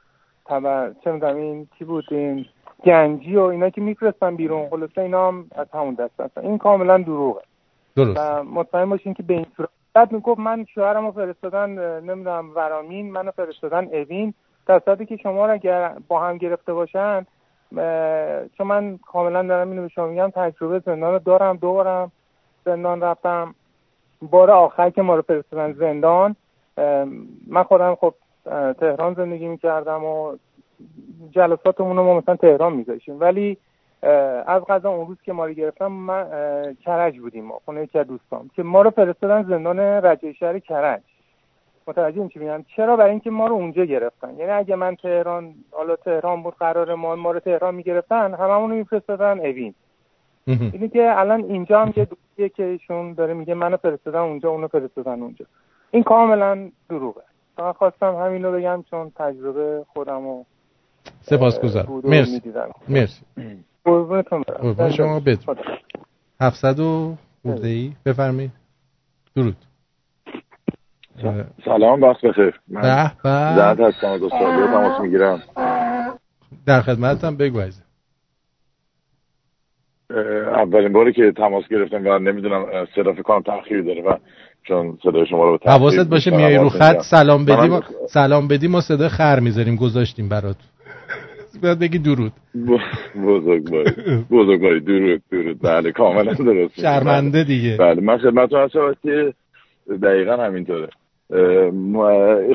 [0.46, 0.92] تبر...
[1.04, 2.46] چه می‌دونم این کی بود؟ این
[2.84, 4.68] گنجی و اینا که میفرستن بیرون.
[4.68, 7.42] خلاصه اینا هم از همون دست هستن این کاملا دروغه.
[7.96, 8.20] درست.
[8.20, 11.70] و مطمئن باشین که به این صورت بعد می‌گفت من شوهرم رو فرستادن
[12.00, 14.34] نمی‌دونم ورامین منو فرستادن اوین.
[14.68, 17.26] در صورتی که شما رو اگر با هم گرفته باشن
[18.58, 22.12] چون من کاملا دارم اینو به شما میگم تجربه زندان رو دارم دو بارم
[22.64, 23.54] زندان رفتم.
[24.22, 26.36] بار آخر که ما رو فرستادن زندان
[27.46, 28.14] من خودم خب
[28.80, 30.36] تهران زندگی می‌کردم و
[31.30, 33.56] جلساتمون رو ما مثلا تهران میذاشیم ولی
[34.46, 36.26] از غذا اون روز که ما رو گرفتم من
[36.84, 41.02] کرج بودیم ما خونه یکی از دوستام که ما رو فرستادن زندان رجع شهر کرج.
[41.88, 45.96] متوجه میشی میگم چرا برای اینکه ما رو اونجا گرفتن؟ یعنی اگه من تهران حالا
[45.96, 49.74] تهران بود قرار ما ما رو تهران می‌گرفتن هممون رو میفرستادن اوین.
[50.46, 54.68] اینی که الان اینجا هم یه دوستیه که ایشون داره میگه منو فرستادن اونجا اونو
[54.68, 55.46] فرستادن اونجا.
[55.90, 57.22] این کاملا دروغه.
[57.58, 60.44] من خواستم همین رو بگم چون تجربه خودم رو
[61.30, 62.42] و مرسی.
[62.88, 63.22] مرسی.
[63.84, 64.90] قربونتون برم.
[64.90, 65.58] شما بدرود.
[66.40, 68.52] 700 و ای بفرمایید.
[69.36, 69.56] درود.
[71.64, 72.02] سلام.
[72.02, 72.60] وقت بخیر.
[72.68, 73.56] من به به.
[73.56, 75.42] زند هستم از استرالیا تماس می‌گیرم.
[76.66, 77.84] در خدمتم بگو عزیزم.
[80.54, 82.64] اولین باری که تماس گرفتم و نمی‌دونم
[82.94, 84.16] صدا فکر کنم تاخیر داره و
[84.62, 87.00] چون صدای شما رو به حواست باشه میای رو خط.
[87.00, 90.56] سلام بدیم منم- و سلام بدیم و صدا خر می‌ذاریم گذاشتیم برات
[91.62, 92.32] باید بگی درود.
[93.24, 93.90] بزرگواری
[94.30, 95.62] بزرگواری درود درود.
[95.62, 96.80] بله کاملا درست.
[96.80, 97.76] شرمنده دیگه.
[97.76, 99.34] بله من خدمتتون هستم که
[100.02, 100.88] دقیقا همینطوره.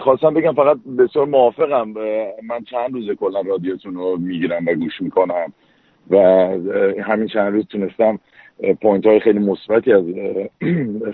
[0.01, 1.89] خواستم بگم فقط بسیار موافقم
[2.43, 5.53] من چند روز کلا رادیوتون رو می‌گیرم و گوش می‌کنم
[6.09, 6.17] و
[7.03, 8.19] همین چند روز تونستم
[8.81, 10.03] پوینت های خیلی مثبتی از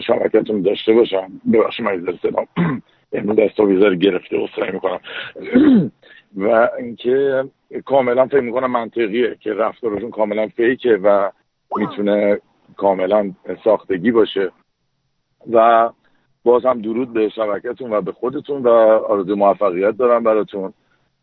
[0.07, 1.31] شبکتون داشته باشم.
[1.53, 2.47] ببخشید من از صدام
[3.13, 4.99] امروز دستا بیزار گرفته و می‌کنم.
[6.37, 7.43] و اینکه
[7.85, 11.31] کاملا فکر می‌کنم منطقیه که رفتارشون کاملا فیکه و
[11.77, 12.39] می‌تونه
[12.77, 13.31] کاملا
[13.63, 14.51] ساختگی باشه.
[15.51, 15.89] و
[16.43, 18.69] باز هم درود به شبکتون و به خودتون و
[19.09, 20.73] آرزو موفقیت دارم براتون.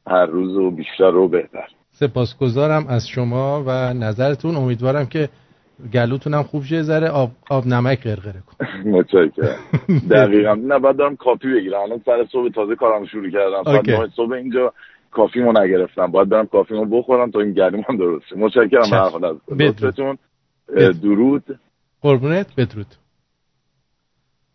[0.06, 1.68] هر روز و بیشتر و بهتر.
[1.90, 4.56] سپاسگزارم از شما و نظرتون.
[4.56, 5.28] امیدوارم که
[5.94, 6.82] گلوتونم خوب شه.
[6.82, 8.66] ذره آب, آب نمک غرغره کن.
[8.90, 9.58] متشکرم.
[10.10, 10.54] دقیقا.
[10.54, 11.80] نه بعد دارم coffee بگیرم.
[11.80, 13.62] الان سر صبح تازه کارم شروع کردم.
[13.64, 14.72] ساعت صبح اینجا
[15.10, 16.06] coffee مو نگرفتم.
[16.06, 19.10] باید برم coffee مو بخورم تا این گلوم درست شه متشکرم
[20.68, 21.58] به درود.
[22.02, 22.46] قربونت.
[22.56, 22.86] بدرود.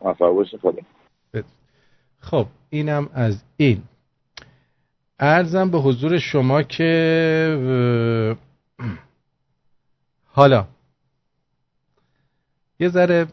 [0.01, 0.81] موفق باشه خدا
[2.19, 3.83] خب اینم از این.
[5.19, 6.87] ارزم به حضور شما که
[10.25, 10.65] حالا
[12.79, 13.27] یه ذره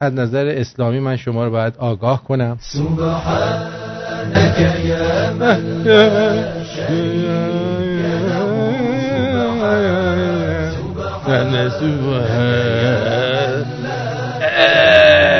[0.00, 2.58] از نظر اسلامی من شما رو باید آگاه کنم.
[2.60, 3.74] سبحانك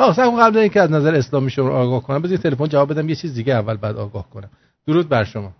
[0.07, 3.09] آه سعی قبل اینکه از نظر اسلامی شما رو آگاه کنم بذارید تلفن جواب بدم
[3.09, 4.49] یه چیز دیگه اول بعد آگاه کنم.
[4.87, 5.51] درود بر شما.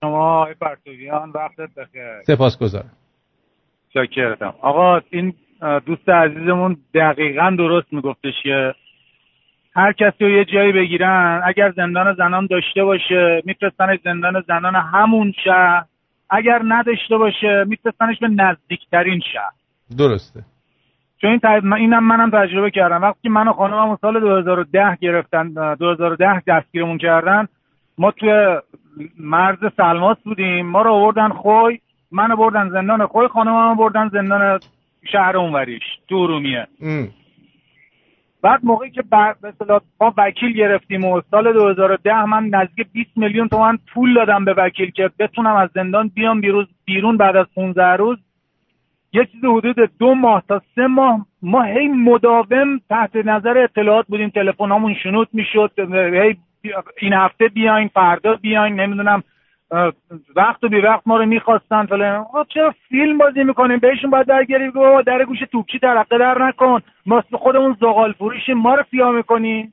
[0.00, 2.22] شما آقای پرتویان وقتت بخیر.
[2.26, 2.92] سپاسگزارم.
[3.94, 5.34] شاکرتم آقا این
[5.86, 8.74] دوست عزیزمون دقیقا درست میگفتش که
[9.74, 15.32] هر کسی رو یه جایی بگیرن اگر زندان زنان داشته باشه میفرستنش زندان زنان همون
[15.44, 15.84] شهر.
[16.30, 19.52] اگر نداشته باشه میفرستنش به نزدیکترین شهر.
[19.98, 20.40] درسته.
[21.20, 21.64] چون این تج...
[21.64, 23.02] من- اینم منم تجربه کردم.
[23.02, 27.48] وقتی که من و خانمم سال 2010 گرفتن اه، 2010 دستگیرمون کردن
[27.98, 28.56] ما توی
[29.18, 30.66] مرز سلماس بودیم.
[30.66, 31.80] ما رو آوردن خوی
[32.12, 34.60] منو بردن زندان خوی خانمم بردن زندان
[35.12, 36.66] شهر اونوریش تو ارومیه.
[36.82, 37.08] ام.
[38.42, 39.02] بعد موقعی که
[39.44, 44.54] اصطلاح ما وکیل گرفتیم و سال 2010 من نزدیک 20 میلیون تومن پول دادم به
[44.58, 46.40] وکیل که بتونم از زندان بیام
[46.84, 48.18] بیرون بعد از 15 روز.
[49.12, 54.28] یه چیز حدود دو ماه تا سه ماه ما هی مداوم تحت نظر اطلاعات بودیم.
[54.28, 55.70] تلفن همون شنود می‌شد.
[55.94, 56.36] هی
[57.00, 58.80] این هفته بیاین فردا بیاین.
[58.80, 59.22] نمی‌دونم
[60.36, 61.86] وقت و بی وقت ما رو می‌خواستن.
[61.86, 62.26] فلان.
[62.48, 66.80] چرا فیلم بازی می‌کنیم؟ بهشون باید درگیری بابا در گوش توپچی ترقه در نکن.
[67.06, 68.58] ما خودمون زغال فروشیم.
[68.58, 69.72] ما رو فیا می‌کنی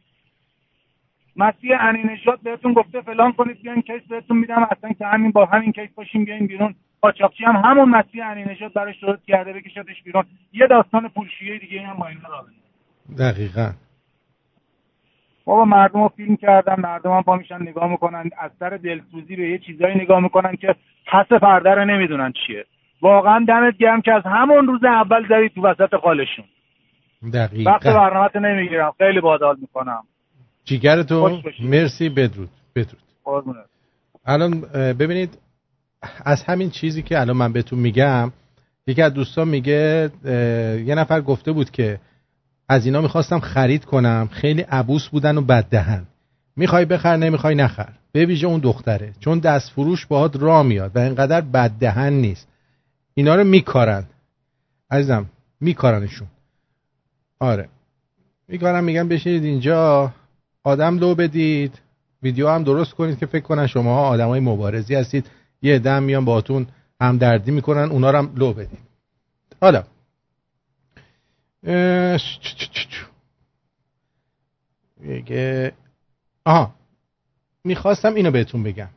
[1.35, 3.61] مسیح انی نژاد بهتون گفته فلان کنید.
[3.61, 4.67] بیاین کیس بهتون میدم.
[4.71, 6.75] اصلا که همین با همین کیس باشیم بیاین بیرون.
[7.03, 10.23] قاچاقچی هم همون مسیح انی نژاد براش درست کرده بکشتش بیرون.
[10.53, 12.45] یه داستان پولشویی دیگه هم با اینا راه
[13.19, 13.71] دقیقا.
[15.45, 19.49] بابا مردم رو فیلم کردن مردم هم پا میشن نگاه می‌کنن از سر دلسوزی به
[19.49, 20.75] یه چیزایی نگاه می‌کنن که
[21.07, 22.65] پس پرده رو نمی‌دونن چیه.
[23.01, 26.45] واقعا دمت گرم که از همون روز اول زدی تو وسط خالشون.
[27.33, 27.71] دقیقا.
[27.71, 28.93] وقت برنامه نمی‌گیرم.
[28.97, 30.03] خیلی بادال می‌کنم.
[30.67, 31.65] خوش باشید.
[31.65, 32.09] مرسی.
[32.09, 32.49] بدرود.
[32.75, 33.03] بدرود.
[34.25, 34.61] الان
[34.99, 35.42] ببینید
[36.25, 38.31] از همین چیزی که الان من بهتون میگم
[38.87, 40.11] یکی از دوستان میگه
[40.85, 41.99] یه نفر گفته بود که
[42.69, 46.03] از اینا می‌خواستم خرید کنم خیلی عبوس بودن و بددهن.
[46.55, 47.89] می‌خوای بخر نمی‌خوای نخر.
[48.11, 49.13] به ویژه اون دختره.
[49.19, 52.47] چون دست فروش باهات را میاد و اینقدر بددهن نیست.
[53.13, 54.03] اینا رو میکارن.
[54.91, 55.25] عزیزم
[55.61, 56.27] میکارنشون.
[57.39, 57.69] آره.
[58.47, 60.11] میکارن میگن بشینید اینجا
[60.63, 61.79] آدم لو بدید.
[62.23, 65.29] ویدیو هم درست کنید که فکر کنن شما آدمای مبارزی هستید.
[65.63, 66.67] یه دم میان باتون
[67.01, 68.79] همدردی می‌کنن اونا رو هم لو بدید
[69.61, 69.83] حالا.
[74.99, 75.73] میگه
[76.45, 76.75] آها.
[77.63, 78.89] می‌خواستم اینو بهتون بگم.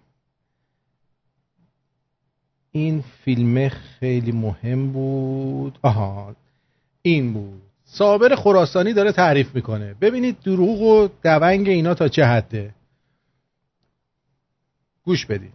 [2.73, 5.79] این فیلم خیلی مهم بود.
[5.83, 6.37] آها.
[7.03, 7.63] این بود.
[7.85, 9.95] صابر خراسانی داره تعریف می‌کنه.
[9.95, 12.75] ببینید دروغ و دونگ اینا تا چه حده.
[15.05, 15.53] گوش بدید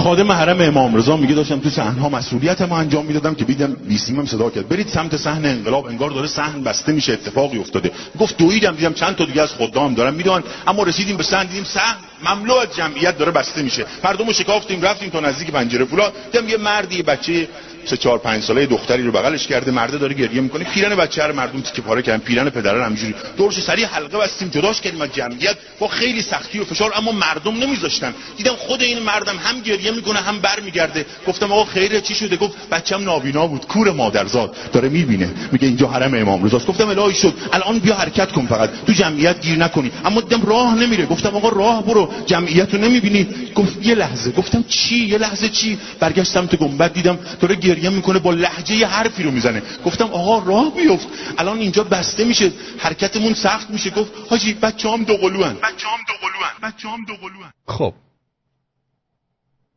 [0.00, 4.26] خادم حرم امام رضا میگه داشتم تو صحنه ها مسئولیت انجام می‌دادم که بیدم بیسیمم
[4.26, 4.68] صدا کرد.
[4.68, 7.90] برید سمت صحن انقلاب انگار داره صحن بسته میشه اتفاقی افتاده.
[8.20, 11.64] گفت دویدم دیدم چند تا دیگه از خدام دارن می‌دونن اما رسیدیم به صحن دیدیم
[11.64, 13.86] صحن مملو از جمعیت داره بسته میشه.
[14.04, 16.12] مردمو شکافتیم رفتیم تا نزدیک پنجره فولاد.
[16.32, 17.48] دیدم یه مردی بچه
[17.84, 20.64] سه چهار پنج ساله دختری رو بغلش کرده مرده داره گریه می‌کنه.
[20.64, 23.14] پیرن بچه رو مردم تیکه پاره کردن پیرن پدرن همینجوری.
[23.36, 25.56] دورش سری حلقه بستیم جداش کردیم از جمعیت.
[25.78, 28.14] با خیلی سختی و فشار اما مردم نمیذاشتن.
[28.36, 31.06] دیدم خود این مردم هم گریه می‌کنه هم برمیگرده.
[31.26, 34.56] گفتم آقا خیره چی شده؟ گفت بچم نابینا بود کور مادرزاد.
[34.72, 35.30] داره می‌بینه.
[35.52, 36.66] میگه اینجا حرم امام رضاست.
[36.66, 37.34] گفتم الهی شد.
[37.52, 38.70] الان بیا حرکت کن فقط.
[38.86, 39.90] تو جمعیت گیر نکنی.
[40.04, 41.06] اما دیدم راه نمیره.
[41.06, 42.12] گفتم آقا راه برو.
[42.26, 43.26] جمعیت رو نمی‌بینی.
[43.54, 44.30] گفت یه لحظه.
[44.30, 48.86] گفتم چی؟ یه لحظه چی؟ برگشتم تو گنبد دیدم داره گریه می‌کنه با لحجه یه
[48.86, 49.62] حرفی رو می‌زنه.
[49.84, 51.08] گفتم آقا راه بیفت.
[51.38, 52.52] الان اینجا بسته میشه.
[52.78, 53.90] حرکتمون سخت میشه.
[53.90, 57.94] گفت حاجی بچه‌ام دو قلوان بچه‌ام دو قلوان بچه‌ام دو قلوان خب.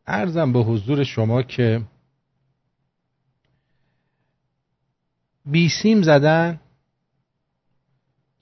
[0.08, 1.82] ارزم به حضور شما که
[5.46, 6.60] بیسیم زدن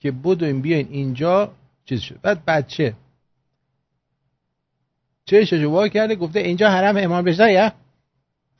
[0.00, 2.20] که بدویم بیاین اینجا چیز شد.
[2.22, 2.94] بعد بچه
[5.26, 7.72] چششو وا کرده گفته اینجا حرم امام رضایه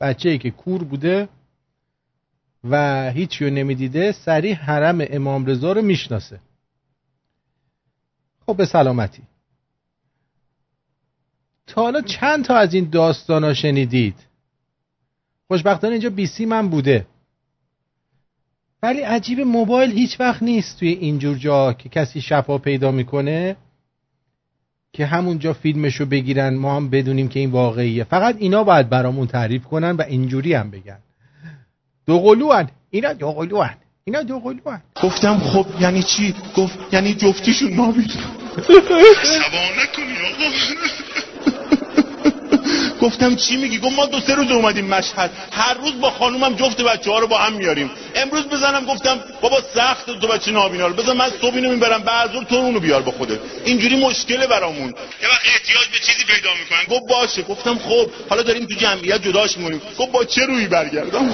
[0.03, 1.29] بچه ای که کور بوده
[2.63, 6.39] و هیچی رو نمی‌دیده سریع حرم امام رضا رو می‌شناسه.
[8.45, 9.23] خب به سلامتی.
[11.67, 14.15] تا حالا چند تا از این داستان ها شنیدید؟
[15.47, 17.07] خوشبختانه اینجا بیسی من بوده.
[18.81, 23.55] ولی عجیب موبایل هیچ وقت نیست توی اینجور جا که کسی شفا پیدا می‌کنه.
[24.93, 28.03] که همونجا فیلمشو بگیرن ما هم بدونیم که این واقعیه.
[28.03, 30.97] فقط اینا باید برامون تعریف کنن و اینجوری هم بگن.
[32.05, 33.69] دوقلوان اینا دوقلوان
[34.03, 38.75] اینا دوقلوان گفتم خب یعنی چی؟ گفت یعنی جفتیشون نابید سوا
[39.83, 40.49] نکنی آقا.
[43.01, 45.31] گفتم چی میگی؟ گفت ما دو سه روز اومدیم مشهد.
[45.51, 47.91] هر روز با خانومم جفت بچه ها رو با هم میاریم.
[48.15, 50.93] امروز بزنم گفتم بابا سخت تو بچه نابینا رو.
[50.93, 52.01] بزن من صبح اینو می‌برم.
[52.01, 53.39] بعد تو اونو بیار با خودت.
[53.65, 54.87] اینجوری مشکله برامون.
[54.87, 56.83] یه وقت احتیاج به چیزی پیدا می‌کنن.
[56.97, 57.41] گفت باشه.
[57.41, 61.29] گفتم خب حالا داریم تو جمعیت جداش می‌کنیم گفت با چه روی برگردم؟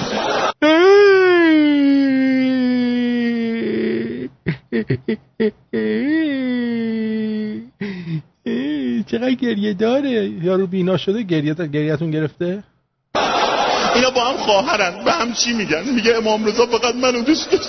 [9.06, 10.30] چقدر گریه داره.
[10.42, 12.62] یارو بینا شده گریه گریهتون گرفته؟
[13.94, 15.04] اینا با هم خواهرن.
[15.04, 17.68] به هم چی میگن؟ میگه امام رضا فقط منو دوست داشت.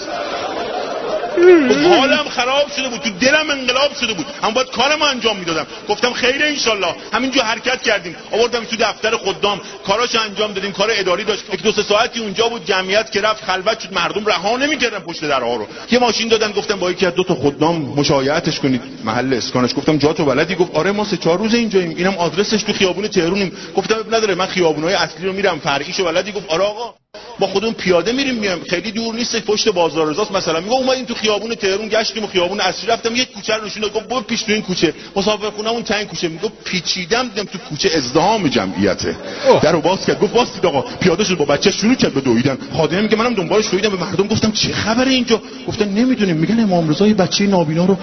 [1.95, 4.25] حالم خراب شده بود تو دلم انقلاب شده بود.
[4.43, 5.67] اما باید کارمو انجام می‌دادم.
[5.89, 6.95] گفتم خیره انشالله.
[7.13, 8.15] همینجا حرکت کردیم.
[8.31, 9.61] آوردم تو دفتر خدام.
[9.85, 10.71] کاراش انجام دادیم.
[10.71, 11.43] کار اداری داشت.
[11.53, 12.65] یک دو سه ساعتی اونجا بود.
[12.65, 13.93] جمعیت که رفت خلوت شد.
[13.93, 15.67] مردم رها نمی‌کردن پشت درها رو.
[15.91, 16.51] یه ماشین دادن.
[16.51, 18.81] گفتم با یکی از دو تا خدام مشایعتش کنید.
[19.03, 19.75] محل اسکانش.
[19.75, 21.93] گفتم جا تو بلدی؟ گفت آره ما سه چهار روز اینجاییم.
[21.97, 23.57] اینم آدرسش تو خیابون تهرونیم.
[23.75, 24.35] گفتم نداره.
[24.35, 25.59] من خیابونای اصلی رو میرم.
[25.59, 27.00] فرعیشو بلدی؟ گفت آره آقا.
[27.39, 28.63] با خودمون پیاده میریم میایم.
[28.69, 30.31] خیلی دور نیست پشت بازار رضاست.
[30.31, 33.83] مثلا میگه اومدیم تو خیابون تهرون گشتیم و خیابون اصلی رفتم یک کوچه رو نشون
[33.83, 34.93] گفت برو پیش تو این کوچه.
[35.15, 36.27] مسافر خونمون تنگ کوچه.
[36.27, 39.15] میگه پیچیدم دیدم تو کوچه ازدحام جمعیته.
[39.61, 40.19] درو باز کرد.
[40.19, 42.57] گفت واسید آقا پیاده شد با بچه شروع کرد به دویدن.
[42.77, 43.89] خادم میگه منم دنبالش دویدم.
[43.89, 46.37] به مردم گفتم چه خبره اینجا؟ گفتن نمی‌دونیم.
[46.37, 47.97] میگن امام رضا بچه نابینا رو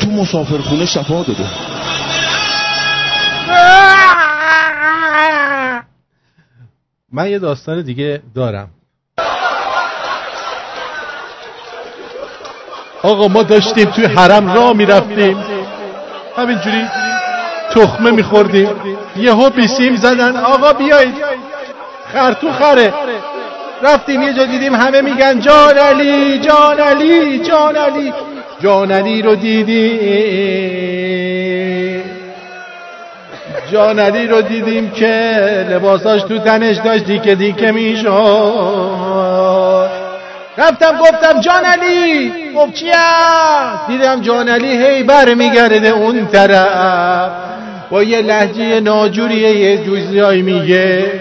[0.00, 1.44] تو مسافرخونه شفا داده.
[7.16, 8.68] من یه داستان دیگه دارم.
[13.02, 15.44] آقا ما داشتیم توی حرم را می‌رفتیم.
[16.36, 16.82] همینجوری
[17.70, 18.68] تخمه میخوردیم.
[19.16, 21.14] یه بیسیم زدن آقا بیایید.
[22.12, 22.94] خرتو خره.
[23.82, 28.12] رفتیم یه جا دیدیم همه میگن جان علی جان علی جان علی.
[28.60, 30.54] جان علی رو دیدیم.
[33.74, 38.08] جان علی رو دیدیم که لباساش تو تنش داشت دیگه دیگه می‌شد.
[40.58, 42.86] رفتم گفتم جان علی گفت چی
[43.88, 47.30] دیدم جان علی هی بر میگرده اون طرف.
[47.90, 51.12] با یه لحجه ناجوری یه جوزیایی میگه.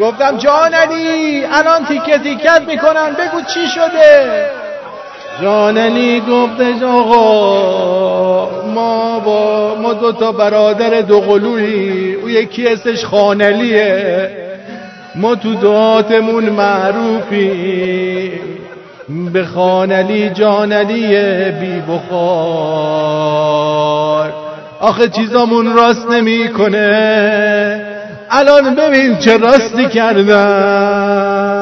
[0.00, 4.50] گفتم جان علی الان تیکه تیکت می‌کنن بگو چی شده؟
[5.42, 8.50] جان علی گفته آقا.
[8.74, 12.14] ما با ما دو تا برادر دو قلوی.
[12.14, 14.30] او یکی اسمش خانلیه.
[15.14, 18.32] ما تو دعاتمون معروفی
[19.32, 21.16] به خانلی جانلی
[21.50, 23.40] بی بخار.
[24.80, 27.86] آخه چیزامون راست نمی‌کنه.
[28.30, 31.59] الان ببین چه راستی کردم.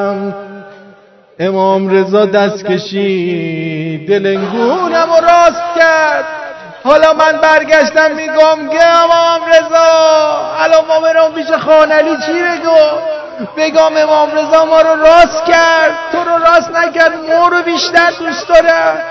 [1.40, 6.24] امام رضا دست کشید دلنگونم و راست کرد.
[6.84, 9.86] حالا من برگشتم میگم که امام رضا.
[10.58, 12.78] الان ما برام پیش خانلی چی بگو؟
[13.56, 15.92] بگم امام رضا ما رو راست کرد.
[16.12, 19.04] تو رو راست نکرد ما رو بیشتر دوست داره.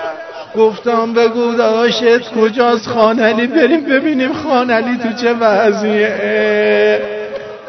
[0.56, 7.17] گفتم بگو داشت کجاست خانلی؟ بریم ببینیم خانلی تو چه وضعیه.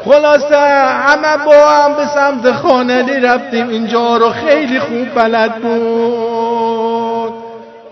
[0.04, 3.68] خلاصه همه با هم به سمت خانلی رفتیم.
[3.68, 7.32] اینجا رو خیلی خوب بلد بود.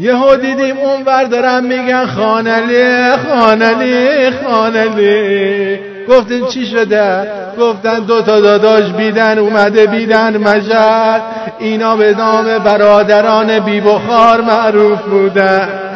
[0.01, 5.78] یهو دیدیم اون دارن میگن خانلی خانلی خانلی
[6.09, 7.30] گفتیم چی شده؟
[7.60, 11.22] گفتن دو تا داداش بیدن اومده بیدن مجد.
[11.59, 15.88] اینا به نام برادران بی بخار معروف بودن.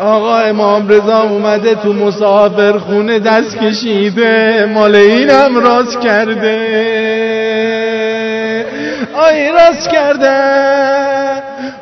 [0.00, 6.56] آقا امام رضا اومده تو مسافر خونه دست کشیده مال اینم راست کرده.
[9.14, 10.32] آی راست کرده.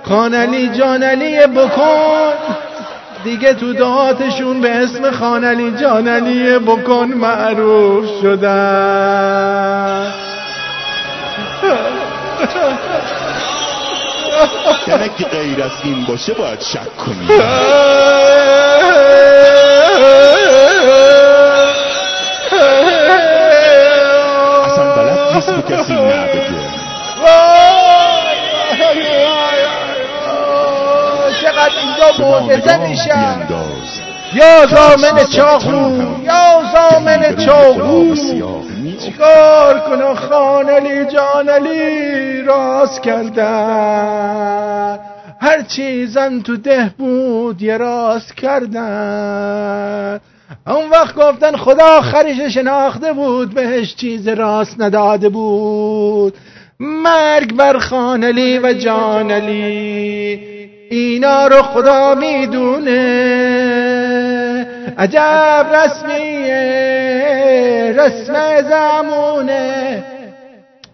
[0.02, 2.32] خانلی جانلی بکن.
[3.24, 10.12] دیگه تو دهاتشون به اسم خانلی جانلی بکن معروف شدن.
[14.88, 17.26] یعنی که غیر از این باشه باید شک کنی
[24.64, 26.50] اصلا بلد نیست به کسی نبگه
[31.40, 33.14] چقدر اینجا معجزه میشه
[34.34, 38.14] یا زامن چاقو یا زامن چاقو.
[39.04, 44.98] چیکار کنه خانلی جانلی راست کردن.
[45.40, 50.20] هر چیزن تو ده بود یه راست کردن.
[50.66, 56.34] اون وقت گفتن خدا آخرش شناخته بود بهش چیز راست نداده بود.
[56.80, 60.40] مرگ بر خانلی و جانلی
[60.90, 63.59] اینا رو خدا می‌دونه.
[65.00, 66.54] عجب رسمیه
[67.96, 70.04] رسم زمونه.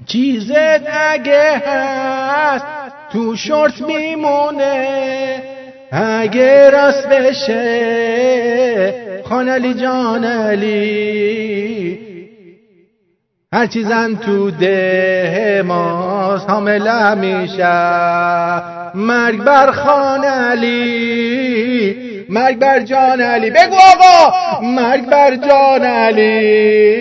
[0.06, 2.66] چیزت اگه هست
[3.12, 5.42] تو شورت میمونه.
[5.92, 8.94] اگه راست بشه
[9.28, 10.86] خانلی جانلی
[13.52, 17.66] هر چیزن تو ده ماست حامله میشه.
[18.96, 21.96] مرگ بر خان علی
[22.28, 23.50] مرگ بر جان علی.
[23.50, 26.96] بگو آقا مرگ بر جان علی.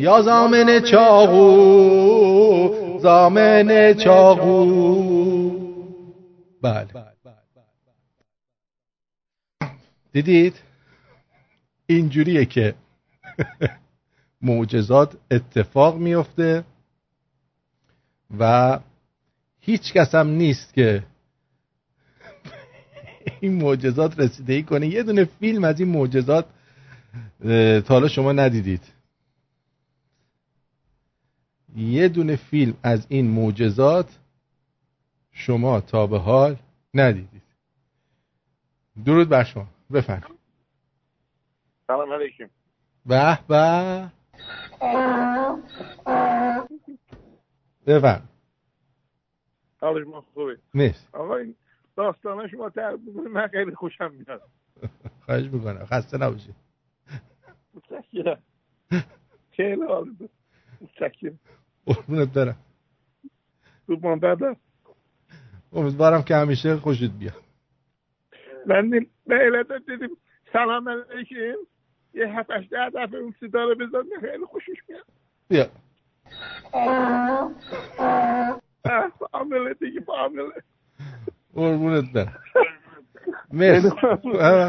[0.00, 2.18] یا زامن چاقو
[2.98, 5.50] زامن چاقو.
[6.62, 6.86] بله.
[10.12, 10.54] دیدید؟
[11.86, 12.74] اینجوریه که
[14.42, 16.64] معجزات اتفاق میفته
[18.38, 18.78] و
[19.68, 21.02] هیچ کس هم نیست که
[23.40, 24.86] این معجزات رسیدگی کنه.
[24.86, 26.46] یه دونه فیلم از این معجزات
[27.86, 28.82] تا حالا شما ندیدید.
[31.76, 34.18] یه دونه فیلم از این معجزات
[35.32, 36.56] شما تا به حال
[36.94, 37.42] ندیدید.
[39.04, 39.68] درود بر شما.
[39.92, 40.38] بفرمایید.
[41.86, 42.50] سلام علیکم.
[43.06, 44.12] به به.
[47.86, 48.27] بفرم
[49.80, 50.58] حالش ما خوبه.
[50.74, 51.54] نیست آقا این
[51.96, 54.42] داستانه شما تعریف می‌کنید من خیلی خوشم میاد.
[55.20, 55.84] خواهش می‌کنم.
[55.84, 56.54] خسته نباشید.
[57.74, 58.42] متشکرم.
[59.50, 60.16] خیلی حال
[60.80, 61.38] متشکرم.
[61.86, 62.56] قربونت برم.
[65.72, 67.42] امیدوارم که همیشه خوشت بیاد.
[68.66, 68.90] من
[69.26, 70.16] به علت دیدیم.
[70.52, 71.36] سلام علیکم.
[72.14, 75.04] یه هفت هشت ده دفعه اون صدا رو بزن خیلی خوشش میاد.
[75.48, 75.70] بیا.
[79.32, 80.52] عامله دیگه عامله
[81.54, 82.38] قربونت برم.
[83.52, 83.90] مرسی.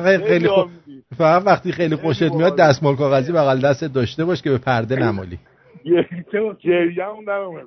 [0.03, 0.69] خیلی خیلی خوب.
[1.17, 5.39] فقط وقتی خیلی خوشت میاد دستمال کاغذی بغل دست داشته باش که به پرده نمالی.
[6.63, 7.65] گریه‌مون در اومده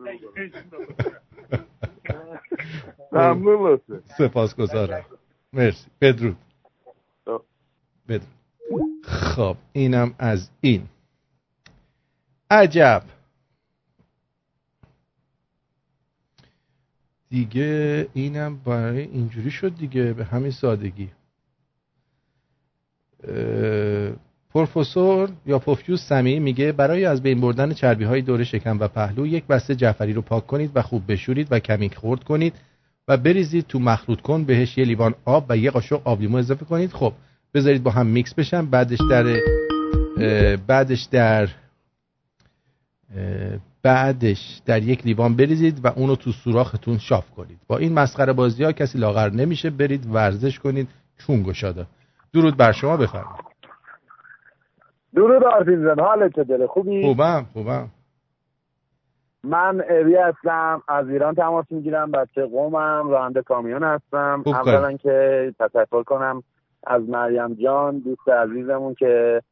[3.12, 3.80] ممنون
[4.18, 5.04] سپاسگزارم.
[5.52, 5.90] مرسی.
[6.00, 6.36] بدرود.
[8.08, 8.26] بدرود.
[9.02, 10.82] خب اینم از این.
[12.50, 13.02] عجب.
[17.32, 21.08] دیگه اینم برای اینجوری شد دیگه به همین سادگی.
[24.54, 29.26] پروفسور یا پوفیوس سمی میگه برای از بین بردن چربی های دور شکم و پهلو
[29.26, 32.54] یک بسته جعفری رو پاک کنید و خوب بشورید و کمی خرد کنید
[33.08, 36.64] و بریزید تو مخلوط کن بهش یه لیوان آب و یه قاشق آب لیمو اضافه
[36.64, 36.92] کنید.
[36.92, 37.12] خب
[37.54, 39.36] بذارید با هم میکس بشن بعدش در
[40.56, 41.48] بعدش در
[43.82, 47.58] بعدش در یک لیوان بریزید و اونو تو سوراختون شاف کنید.
[47.68, 50.88] با این مسخره بازی ها کسی لاغر نمیشه برید ورزش کنید.
[51.26, 51.86] چون گشاده.
[52.34, 53.44] درود بر شما بفرمایید.
[55.14, 57.88] درود آرتین زن حالت چطوره خوبی؟ خوبم خوبم.
[59.44, 60.82] من اوی هستم.
[60.88, 62.10] از ایران تماس می‌گیرم.
[62.10, 63.08] بچه قومم.
[63.08, 64.42] راننده کامیون هستم.
[64.46, 66.42] اولا که تشکر کنم
[66.86, 69.42] از مریم جان دوست عزیزمون که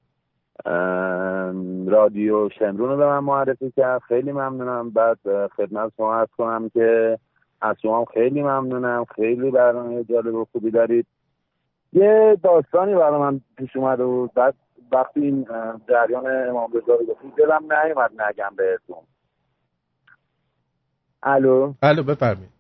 [1.86, 4.00] رادیو شمرون رو به من معرفی کرد.
[4.00, 4.90] خیلی ممنونم.
[4.90, 5.18] بعد
[5.56, 7.18] خدمت شما عرض کنم که
[7.60, 9.04] از شما خیلی ممنونم.
[9.14, 11.06] خیلی برنامه جالب و خوبی دارید.
[11.92, 14.32] یه داستانی برای من پیش اومده بود.
[14.34, 14.54] بعد
[14.92, 15.46] وقتی این
[15.88, 19.04] جریان امام رضا رو گفتید دلم نیومد نگم بهتون.
[21.22, 22.50] الو؟ الو بفرمایید.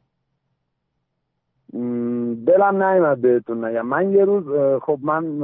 [2.34, 3.86] دلم نیومد بهتون نگم.
[3.86, 4.44] من یه روز
[4.82, 5.40] خب من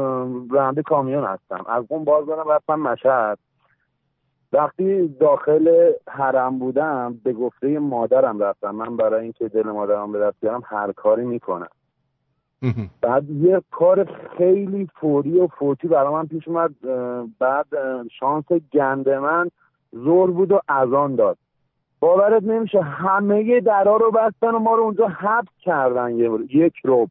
[0.51, 1.65] راننده کامیون هستم.
[1.69, 3.39] از اون باز دارم رفتم مشهد.
[4.53, 8.71] وقتی داخل حرم بودم به گفته مادرم رفتم.
[8.71, 11.69] من برای اینکه دل مادرم به دست بیارم هر کاری می‌کنم.
[13.01, 14.05] بعد یه کار
[14.39, 16.71] خیلی فوری و فوتی برای من پیش اومد.
[17.39, 17.67] بعد
[18.21, 19.51] شانس گند من
[19.93, 21.39] زور بود و اذان داد.
[22.07, 26.19] باورت نمیشه همه درا رو بستن و ما رو اونجا حبس کردن
[26.49, 27.11] یک روب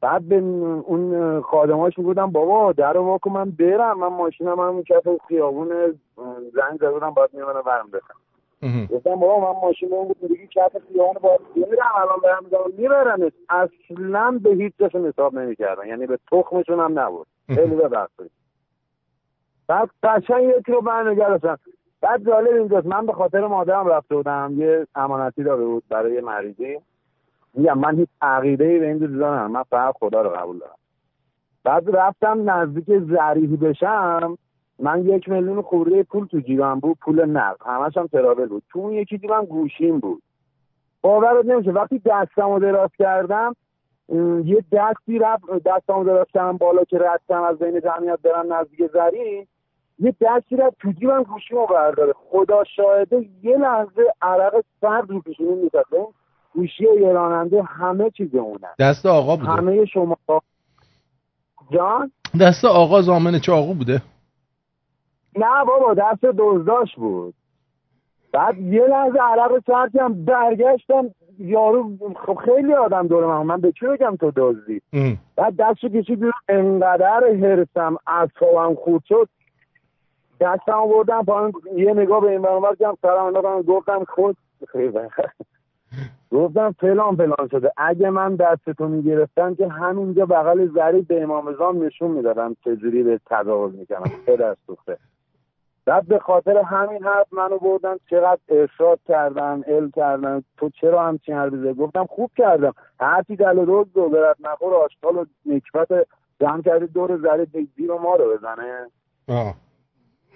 [0.00, 5.08] بعد به اون خادماش می‌گفتم بابا در رو واکن من برم من ماشینم هم کف
[5.28, 5.68] خیابون
[6.54, 8.14] زنگ زده بودم باید میمونه برم بخم
[8.96, 14.40] گفتم بابا من ماشین اون دیگه کف خیابون باید میرم الان برم دارم می‌برم اصلا
[14.42, 17.26] به هیچ جاشون حساب نمی‌کردن یعنی به تخمشون هم نبود.
[17.48, 18.30] خیلی ببخشید
[19.66, 21.56] بعد قشنگ یکی رو برنگردشن
[22.02, 26.78] بعد جالب اینجاست من به خاطر مادرم رفته بودم یه امانتی داده بود برای مریضی.
[27.54, 30.76] میگم من هیچ عقیده ای به این چیزا من فقط خدا رو قبول دارم.
[31.64, 34.38] بعد رفتم نزدیک زریحی بشم
[34.78, 37.66] من یک میلیون خورده پول تو جیبم بود پول نقد.
[37.66, 38.62] همش هم ترابل بود.
[38.70, 40.22] تو اون یکی جیبم گوشیم بود.
[41.02, 43.56] باورت نمیشه وقتی دستمو دراز کردم
[44.44, 49.46] یه دستی رفت دستمو دراز کردم بالا که رفتم از بین جمعیت برم نزدیک زری
[49.98, 52.12] یه دستی رفت تو جیبم گوشیمو برداره.
[52.30, 55.84] خدا شاهده یه لحظه عرق سرد رو پیشونی می‌زد
[56.54, 59.50] گوشی یه راننده همه چیز اونه دست آقا بوده.
[59.50, 60.16] همه شما.
[61.70, 64.02] جان؟ دست آقا زامن چاقو بوده؟
[65.36, 67.34] نه بابا دست دزداش بود.
[68.32, 71.90] بعد یه لحظه عرق سرد برگشتم یارو
[72.26, 74.80] خب خیلی آدم دور من من به چی بگم تو دزدی؟
[75.36, 79.28] بعد دستشو کشید بیرون انقدر هرسم اصابم خود شد.
[80.42, 84.36] دستم بردم پایین یه نگاه به این برانور کردم سرم گفتم خود
[86.30, 87.72] گفتم فلان فلان شده.
[87.76, 93.20] اگه من دستتو می‌گرفتم که همینجا بغل زری به امام زام نشون می‌دادم چجوری به
[93.26, 94.98] تجاوز می‌کنم چه دست سوخته.
[95.86, 97.96] بعد به خاطر همین حرف منو بردن.
[98.10, 100.42] چقدر ارشاد کردن ال کردن.
[100.58, 102.72] تو چرا همچین حرفی گفتم خوب کردم.
[103.00, 104.74] هرچی دل و روز دو برد نخور.
[104.74, 106.06] آشکال و نکبت
[106.40, 106.86] جمع کردی.
[106.86, 107.46] دور زره
[107.76, 108.90] زیر ما رو بزنه.
[109.28, 109.54] آه.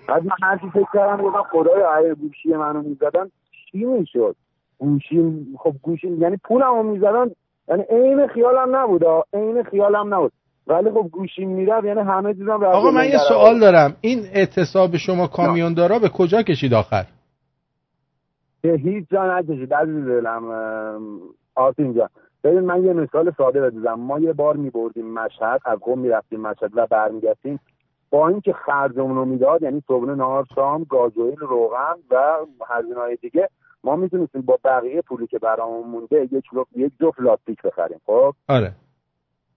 [0.09, 3.31] بعد من هرچی فکر کردم گفتم خدای آیه گوشی منو می‌زدن.
[3.73, 4.37] چی می‌شد؟
[4.79, 7.31] گوشیم خب گوشیم یعنی پولمو می‌زدن.
[7.69, 9.03] یعنی عین خیالم نبود
[9.33, 10.33] عین خیالم نبود.
[10.67, 13.97] ولی خب گوشیم میرم یعنی همه چیزم آقا من یه سوال دارم.
[14.01, 17.05] این اعتصاب شما کامیوندارا به کجا کشید آخر؟
[18.63, 20.43] به هیچ جا نکشید عزیز دلم.
[21.55, 22.09] آرتین جان.
[22.45, 24.01] ببین من یه مثال ساده بزنم.
[24.01, 27.61] ما یه بار میبردیم مشهد از قم می‌رفتیم مشهد و برمیگشتیم.
[28.17, 32.37] با اینکه خرجمون رو می‌داد یعنی صبحونه نهار شام گازوئیل روغن و
[32.69, 33.49] هزینه‌های دیگه
[33.85, 38.35] ما می‌تونستیم با بقیه پولی که برامون مونده یک جفت یک جفت لاستیک بخریم خب؟
[38.49, 38.73] آره.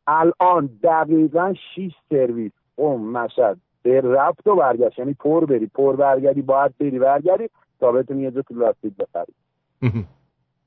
[0.08, 6.42] الان دقیقا 6 سرویس قم مشهد به رفت و برگشت یعنی پر بری پر برگردی
[6.42, 7.50] باید بری برگردی
[7.80, 9.34] تا بتونی یه جفت لاستیک بخری.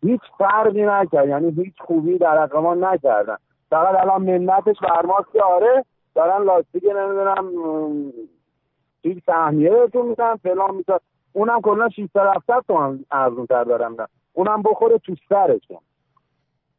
[0.03, 3.37] هیچ فرقی نکرد یعنی هیچ خوبی در رقمان نکردن.
[3.71, 7.53] فقط الان منتش برماست که آره دارن لاستیک نمی‌دونم
[9.03, 10.99] چیز سهمیه بهتون میدن فلان می‌تونن
[11.33, 15.81] اونم کلا 600 700 تومن ارزون تر دارم نه اونم بخوره تو سرشون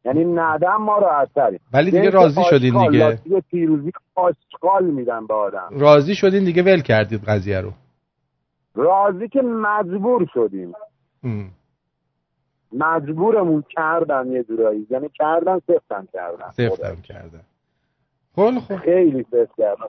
[0.04, 1.60] یعنی ندم ما راحت تریم.
[1.72, 3.40] ولی دیگه راضی شدین دیگه.
[3.50, 5.68] پیروزی آشغال میدن به آدم.
[5.70, 7.72] راضی شدین دیگه ول کردید قضیه رو.
[8.74, 10.72] راضی که مجبور شدیم.
[11.24, 11.50] ام.
[12.72, 14.86] مجبورمون کردن یه جورایی.
[14.90, 16.50] یعنی کردن سفتم کردن.
[16.50, 17.40] سفتم کردن.
[18.36, 19.26] خب خب خیلی
[19.58, 19.86] کردن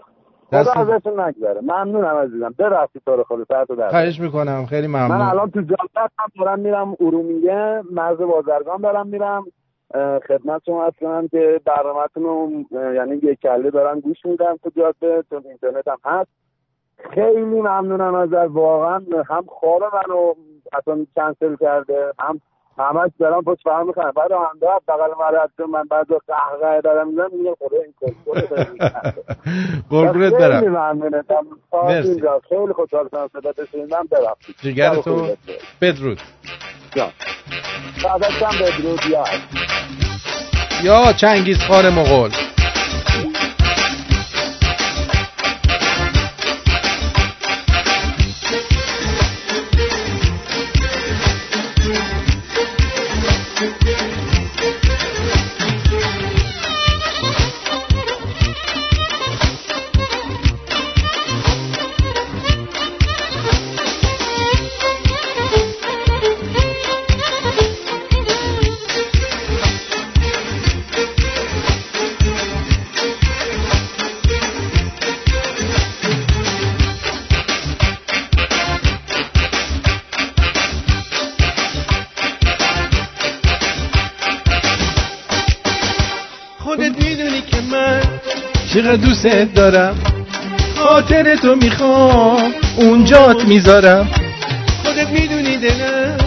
[0.47, 1.61] خدا ازتون نگذره.
[1.61, 2.55] ممنونم عزیزم.
[2.59, 4.65] ببخشید تو رو خود ساعت در خواهش می‌کنم.
[4.65, 5.17] خیلی ممنون.
[5.17, 7.83] من الان تو جاده هم دارم میرم ارومیه.
[7.91, 9.43] مرز بازرگان دارم میرم.
[10.27, 12.49] خدمت شما هست کنم که برنامه‌تون رو
[12.93, 15.23] یعنی یک کله دارم گوش میدم تو جاده.
[15.29, 16.29] تو اینترنت هم هست.
[17.13, 20.33] خیلی ممنونم از واقعا هم خواب منو
[20.73, 22.41] اصلا کنسل کرده هم
[22.77, 27.29] همش دارم پشت فهم می‌کنم بعد هم دارم بقل مرد من بعد قهقه دارم می‌زنم
[27.31, 28.89] میگه خدا این کلکل
[29.89, 30.63] قربونت برم.
[31.73, 32.21] مرسی.
[32.49, 35.27] خیلی خوشحال شدم صدا شنیدم ببخشید جگر تو
[35.81, 36.19] بدرود.
[36.95, 37.09] جان.
[38.03, 38.99] بعدش بدرود.
[39.09, 39.23] یا.
[40.83, 42.31] یا چنگیز خان مغول.
[88.75, 89.95] چقدر دوست دارم.
[90.77, 94.09] خاطر تو می‌خوام اونجات می‌ذارم.
[94.83, 96.17] خودت می‌دونی دلم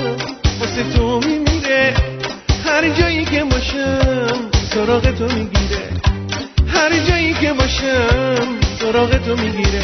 [0.60, 1.94] واسه تو میمیره.
[2.66, 4.36] هر جایی که باشم
[4.74, 5.82] سراغ تو می‌گیره.
[6.74, 8.46] هر جایی که باشم
[8.80, 9.82] سراغ تو می‌گیره.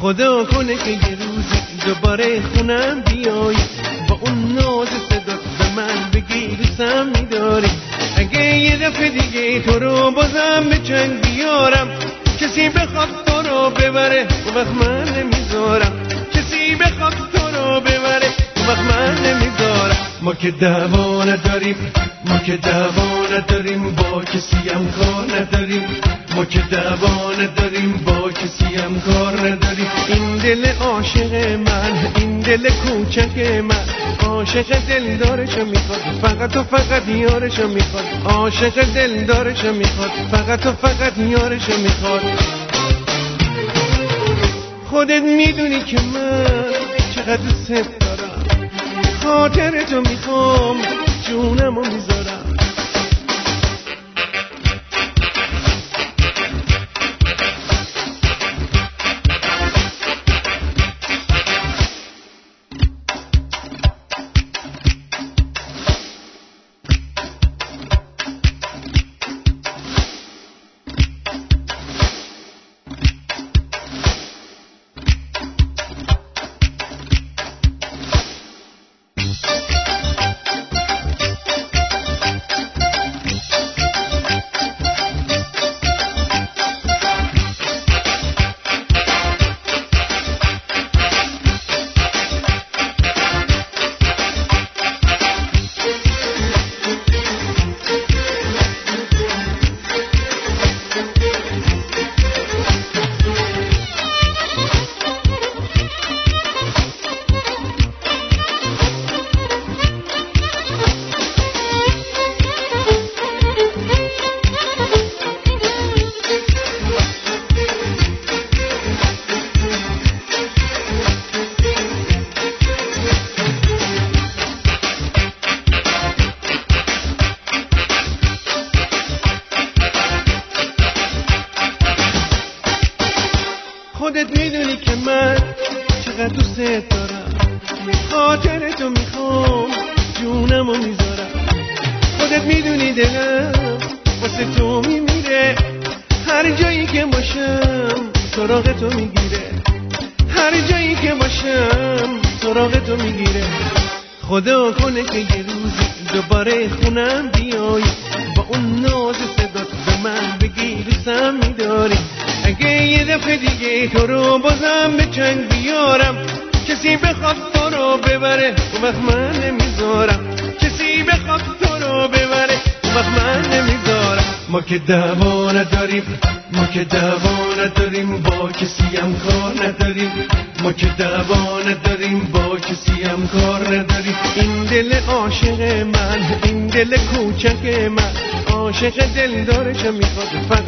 [0.00, 3.56] خدا کنه که یه روزی دوباره خونم بیای.
[4.08, 7.70] با اون ناز صدا به من بگی دوستم میداری.
[8.32, 11.88] اگه یه دفعه دیگه تو رو بازم به چنگ بیارم.
[12.40, 15.92] کسی بخواد تو رو ببره اون وقت من نمی‌ذارم.
[16.34, 18.26] کسی بخواد تو رو ببره
[18.56, 19.96] اون وقت من نمی‌ذارم.
[20.22, 21.76] ما که دعوا نداریم
[22.26, 25.82] ما که دعوا نداریم با کسی هم کار نداریم.
[26.44, 29.86] که دعوا نداریم با کسی هم کار نداریم.
[30.08, 33.84] این دل عاشق من این دل کوچک من.
[34.26, 38.04] عاشق دل دارشو می‌خواد فقط و فقط یارشو می‌خواد.
[38.24, 42.22] عاشق دل دارشو می‌خواد فقط و فقط یارشو می‌خواد.
[44.90, 46.44] خودت می‌دونی که من
[47.14, 48.44] چقدر دوست دارم.
[49.22, 50.76] خاطر تو می‌خوام
[51.28, 52.51] جونمو می‌ذارم.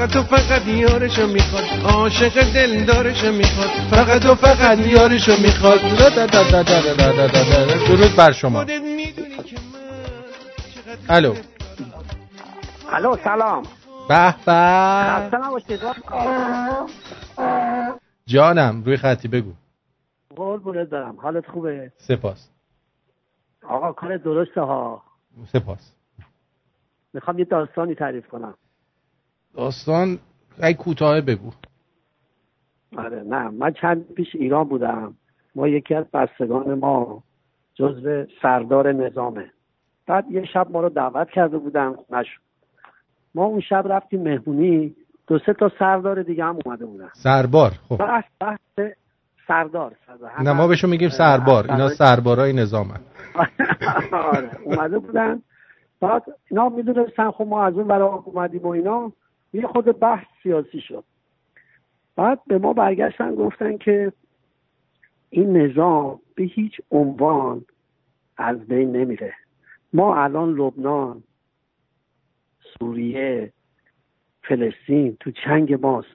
[0.05, 1.65] فقط و فقط یارشو می‌خواد.
[1.85, 3.69] عاشق دلدارشو می‌خواد.
[3.91, 5.81] فقط و فقط یارشو می‌خواد.
[7.89, 8.65] درود بر شما.
[11.09, 11.35] الو.
[12.93, 13.63] الو سلام.
[14.09, 15.39] به به.
[18.27, 19.53] جانم روی خطی بگو.
[20.37, 22.49] قول دارم حالت خوبه؟ سپاس.
[23.69, 25.03] آقا کار درسته ها.
[25.53, 25.93] سپاس.
[27.13, 28.55] می‌خوام یه داستانی تعریف کنم.
[29.57, 30.19] داستان
[30.63, 31.51] ای کوتاه بگو.
[32.97, 35.15] آره نه من چند پیش ایران بودم.
[35.55, 37.23] ما یکی از بستگان ما
[37.75, 39.51] جزو سردار نظامه.
[40.07, 42.41] بعد یه شب ما رو دعوت کرده بودن نشد
[43.35, 44.95] ما اون شب رفتیم مهمونی
[45.27, 47.09] دو سه تا سردار دیگه هم اومده بودن.
[47.13, 47.97] سربار خب.
[47.97, 48.91] بحث بحث
[49.49, 50.43] سردار, سردار.
[50.43, 53.01] نه ما بهشون میگیم سربار اینا سربارای نظامن.
[54.13, 55.43] آره اومده بودن.
[56.01, 59.13] بعد اینا می‌دونستن خب ما از اون برای اومدیم و اینا.
[59.55, 61.05] یه خود بحث سیاسی شد.
[62.17, 64.13] بعد به ما برگشتن گفتن که
[65.31, 67.65] این نظام به هیچ عنوان
[68.37, 69.35] از بین نمیره.
[69.93, 71.23] ما الان لبنان
[72.79, 73.53] سوریه
[74.43, 76.09] فلسطین تو چنگ ماست.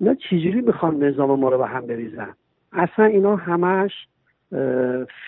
[0.00, 2.34] اینا چجوری می‌خوان نظام ما رو به هم بریزن؟
[2.72, 4.08] اصلا اینا همش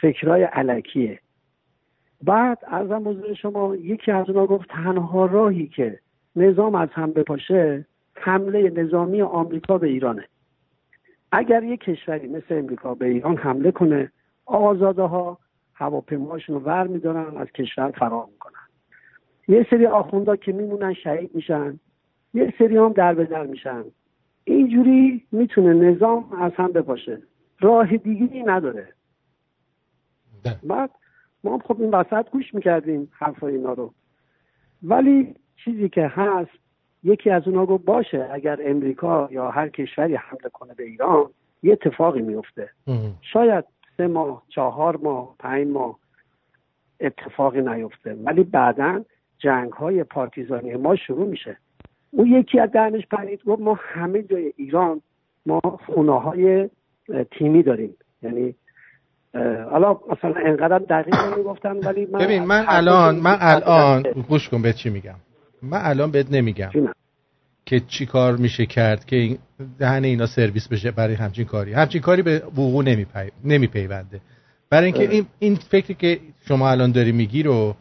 [0.01, 1.20] فکرای علکیه.
[2.23, 6.01] بعد ارزم حضور شما یکی از اونا گفت تنها راهی که
[6.36, 10.24] نظام از هم بپاشه حمله نظامی آمریکا به ایرانه.
[11.32, 14.12] اگر یک کشوری مثل امریکا به ایران حمله کنه
[14.47, 15.39] آزاده ها
[15.74, 18.52] هواپیماشون رو ور میدارن از کشور فرار می‌کنن.
[19.48, 21.81] یه سری آخوندا که میمونن شهید میشن
[22.35, 23.85] یه سری هم در به در میشن.
[24.44, 27.23] اینجوری می‌تونه نظام از هم بپاشه.
[27.61, 28.89] راه دیگه نداره.
[30.62, 30.90] بعد
[31.44, 33.94] ما خب این وسط گوش می‌کردیم حرفای اینا رو.
[34.82, 35.35] ولی
[35.65, 36.51] چیزی که هست
[37.05, 41.31] یکی از اونا گفت باشه اگر امریکا یا هر کشوری حمله کنه به ایران
[41.63, 42.71] یه اتفاقی میفته.
[43.33, 43.65] شاید
[43.97, 45.99] سه ماه چهار ماه پنج ماه
[47.01, 48.15] اتفاقی نیفته.
[48.15, 49.05] ولی بعدا
[49.39, 51.57] جنگ های پارتیزانی ما شروع میشه.
[52.11, 55.01] اون یکی از دهنش پرید گفت ما همه جای ایران
[55.47, 56.71] ما خونه های
[57.39, 57.95] تیمی داریم.
[58.23, 58.55] یعنی
[59.71, 64.73] حالا مثلا انقدر دقیق نمی‌گفتن ولی من ببین من الان من الان گوش کن به
[64.73, 65.15] چی میگم.
[65.65, 66.70] من الان بهت نمیگم
[67.66, 69.39] که چی کار میشه کرد که این
[69.78, 71.73] دهن اینا سرویس بشه برای همچین کاری.
[71.73, 72.85] همچین کاری به وقوع
[73.45, 74.20] نمیپیونده.
[74.70, 77.77] برای اینکه این این فکری که شما الان داری میگی رو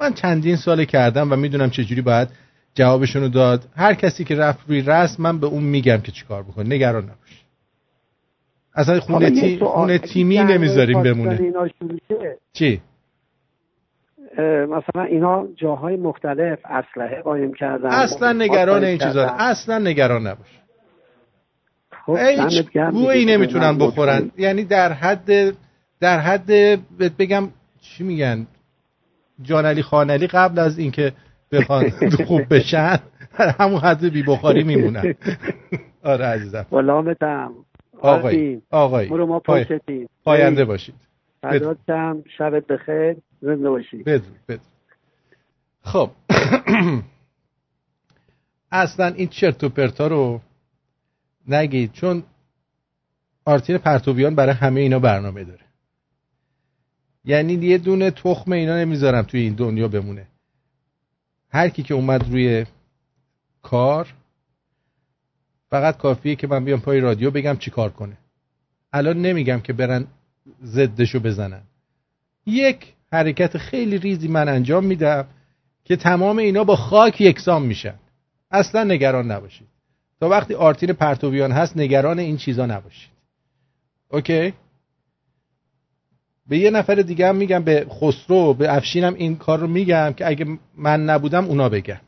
[0.00, 2.28] من چندین سال کردم و می‌دونم چجوری باید
[2.74, 3.68] جوابشون رو داد.
[3.76, 6.74] هر کسی که رفت روی رسم من به اون میگم که چیکار بکنه.
[6.74, 7.44] نگران نباش.
[8.74, 9.58] اصلا خونه, تی...
[9.58, 11.52] خونه تیمی نمی‌ذاریم بمونه.
[12.52, 12.80] چی؟
[14.42, 19.26] مثلا اینا جاهای مختلف اسلحه قایم کردن اصلا نگران این چیزا.
[19.38, 20.60] اصلا نگران نباش.
[22.06, 24.30] خب هیچ گویی نمی‌تونن بخورن.
[24.38, 25.56] یعنی در حد
[26.00, 26.50] در حد
[27.18, 27.48] بگم
[27.80, 28.46] چی میگن؟
[29.42, 31.12] جانعلی خانعلی قبل از اینکه
[31.52, 31.90] بخوان
[32.26, 32.98] خوب بشن
[33.60, 35.14] همون حد بی بخاری میمونن.
[36.04, 36.66] آره عزیزم.
[36.70, 37.52] غلامتم.
[38.00, 39.66] آقای آقای ما پای...
[40.24, 40.94] پاینده باشید.
[41.42, 43.70] فداتم شبت بخیر زنده
[44.06, 44.60] بدون بدون
[45.82, 46.10] خب.
[48.72, 50.40] اصلا این چرت و پرتا رو
[51.48, 52.22] نگید چون
[53.44, 55.64] آرتین پرتوبیان برای همه اینا برنامه داره.
[57.24, 60.26] یعنی یه دونه تخم اینا نمی‌ذارم توی این دنیا بمونه.
[61.50, 62.66] هر کی که اومد روی
[63.62, 64.14] کار
[65.70, 68.18] فقط کافیه که من بیام پای رادیو بگم چی کار کنه.
[68.92, 70.06] الان نمیگم که برن
[70.62, 71.62] زدشو بزنن.
[72.46, 75.26] یک حرکت خیلی ریزی من انجام میدم
[75.84, 77.94] که تمام اینا با خاک یکسان میشن.
[78.50, 79.68] اصلا نگران نباشید.
[80.20, 83.10] تا وقتی آرتین پرتویان هست نگران این چیزا نباشید.
[84.08, 84.54] اوکی؟
[86.46, 90.26] به یه نفر دیگه هم میگم به خسرو به افشینم این کار رو میگم که
[90.26, 90.46] اگه
[90.76, 92.00] من نبودم اونا بگن.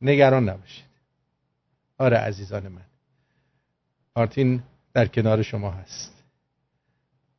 [0.00, 0.84] نگران نباشید.
[1.98, 2.84] آره عزیزان من.
[4.14, 4.62] آرتین
[4.94, 6.19] در کنار شما هست.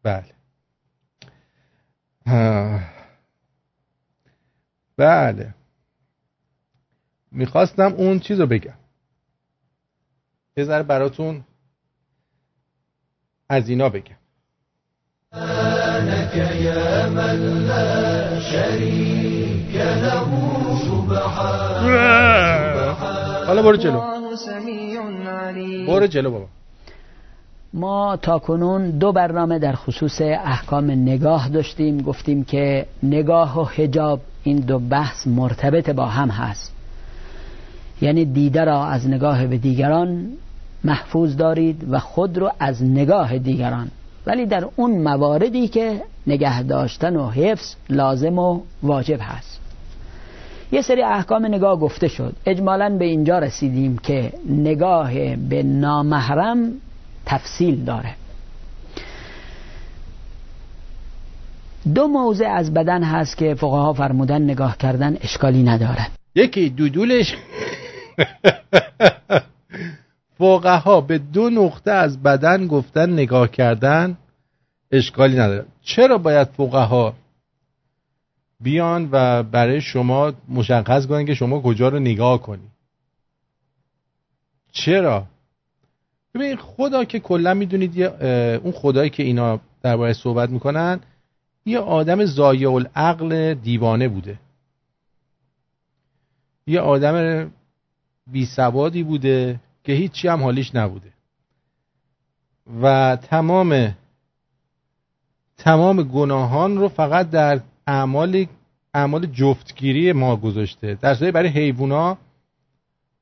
[0.04, 0.34] بله.
[4.98, 5.54] بله.
[7.32, 8.74] می‌خواستم اون چیز رو بگم.
[10.58, 11.44] یه ذره براتون
[13.50, 14.16] از اینا بگم.
[15.34, 20.26] يا من لا شريك له
[23.48, 24.02] حالا برو جلو.
[25.88, 26.61] برو جلو بابا.
[27.74, 34.20] ما تا کنون دو برنامه در خصوص احکام نگاه داشتیم گفتیم که نگاه و حجاب
[34.44, 36.74] این دو بحث مرتبط با هم هست.
[38.02, 40.28] یعنی دیده را از نگاه به دیگران
[40.84, 43.88] محفوظ دارید و خود رو از نگاه دیگران.
[44.26, 49.60] ولی در اون مواردی که نگه داشتن و حفظ لازم و واجب هست.
[50.72, 52.36] یه سری احکام نگاه گفته شد.
[52.46, 56.72] اجمالا به اینجا رسیدیم که نگاه به نامحرم
[57.32, 58.16] تفصیل داره.
[61.96, 66.08] دو موضع از بدن هست که فقها فرمودن نگاه کردن اشکالی نداره.
[66.36, 67.36] یکی دودولش.
[70.40, 74.18] فقها به دو نقطه از بدن گفتن نگاه کردن
[74.92, 75.66] اشکالی نداره.
[75.82, 77.14] چرا باید فقها
[78.62, 82.68] بیان و برای شما مشخص کنن که شما کجا رو نگاه کنی؟
[84.72, 85.26] چرا؟
[86.34, 88.02] ببین خدا که کلا می‌دونید
[88.64, 91.00] اون خدایی که اینا درباره صحبت می‌کنن
[91.66, 94.40] یه آدم زایع العقل دیوانه بوده.
[96.68, 97.48] یه آدم
[98.28, 101.10] بی سوادی بوده که هیچی هم حالیش نبوده.
[102.82, 103.96] و تمام
[105.58, 108.46] تمام گناهان رو فقط در اعمال
[108.94, 110.98] اعمال جفتگیری ما گذاشته.
[111.02, 112.18] در برای حیوونا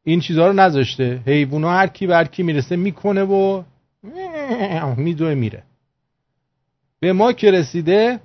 [0.09, 1.21] این چیزها رو نذاشته.
[1.25, 3.63] حیوونا هر کی به هر کی می‌رسه می‌کنه و
[4.97, 5.63] میدوه میره.
[6.99, 8.19] به ما که رسیده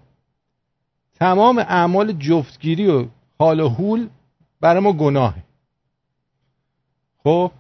[1.14, 3.06] تمام اعمال جفتگیری و
[3.38, 4.08] حال و حول
[4.60, 5.42] برای ما گناهه.
[7.24, 7.52] خب؟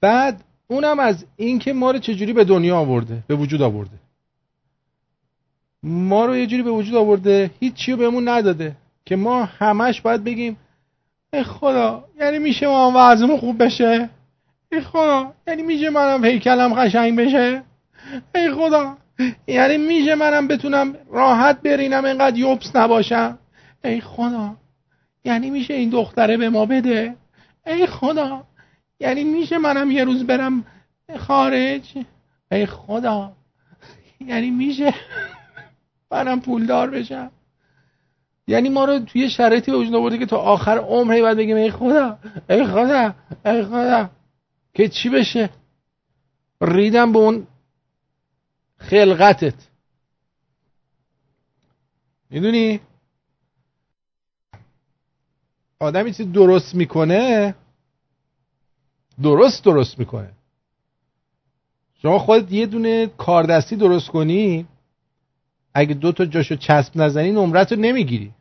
[0.00, 3.98] بعد اونم از اینکه ما رو چجوری به دنیا آورده به وجود آورده.
[5.82, 10.24] ما رو یه جوری به وجود آورده هیچی رو بهمون نداده که ما همش باید
[10.24, 10.56] بگیم
[11.32, 14.10] ای خدا یعنی میشه ما هم وضعمون خوب بشه؟
[14.72, 17.62] ای خدا یعنی میشه منم هیکلم قشنگ بشه؟
[18.34, 18.96] ای خدا
[19.46, 23.38] یعنی میشه منم بتونم راحت برینم اینقدر یوبس نباشم؟
[23.84, 24.56] ای خدا
[25.24, 27.16] یعنی میشه این دختره به ما بده؟
[27.66, 28.44] ای خدا
[29.00, 30.64] یعنی میشه منم یه روز برم
[31.18, 31.98] خارج؟
[32.52, 33.32] ای خدا
[34.20, 34.94] یعنی میشه
[36.12, 37.30] منم پولدار بشم؟
[38.50, 41.70] یعنی ما رو توی شرایطی به وجود آورده که تا آخر عمر باید بگیم ای
[41.70, 42.18] خدا
[42.50, 43.14] ای خدا
[43.44, 44.10] ای خدا.
[44.74, 45.50] که چی بشه؟
[46.60, 47.46] ریدم به اون
[48.76, 49.54] خلقتت.
[52.30, 52.80] می‌دونی؟
[55.78, 57.54] آدمی چیزی درست می‌کنه؟
[59.22, 60.30] درست درست می‌کنه.
[62.02, 64.66] شما خودت یه دونه کاردستی درست کنی
[65.74, 68.32] اگه دو تا جاشو چسب نزنی نمرت رو نمی‌گیری.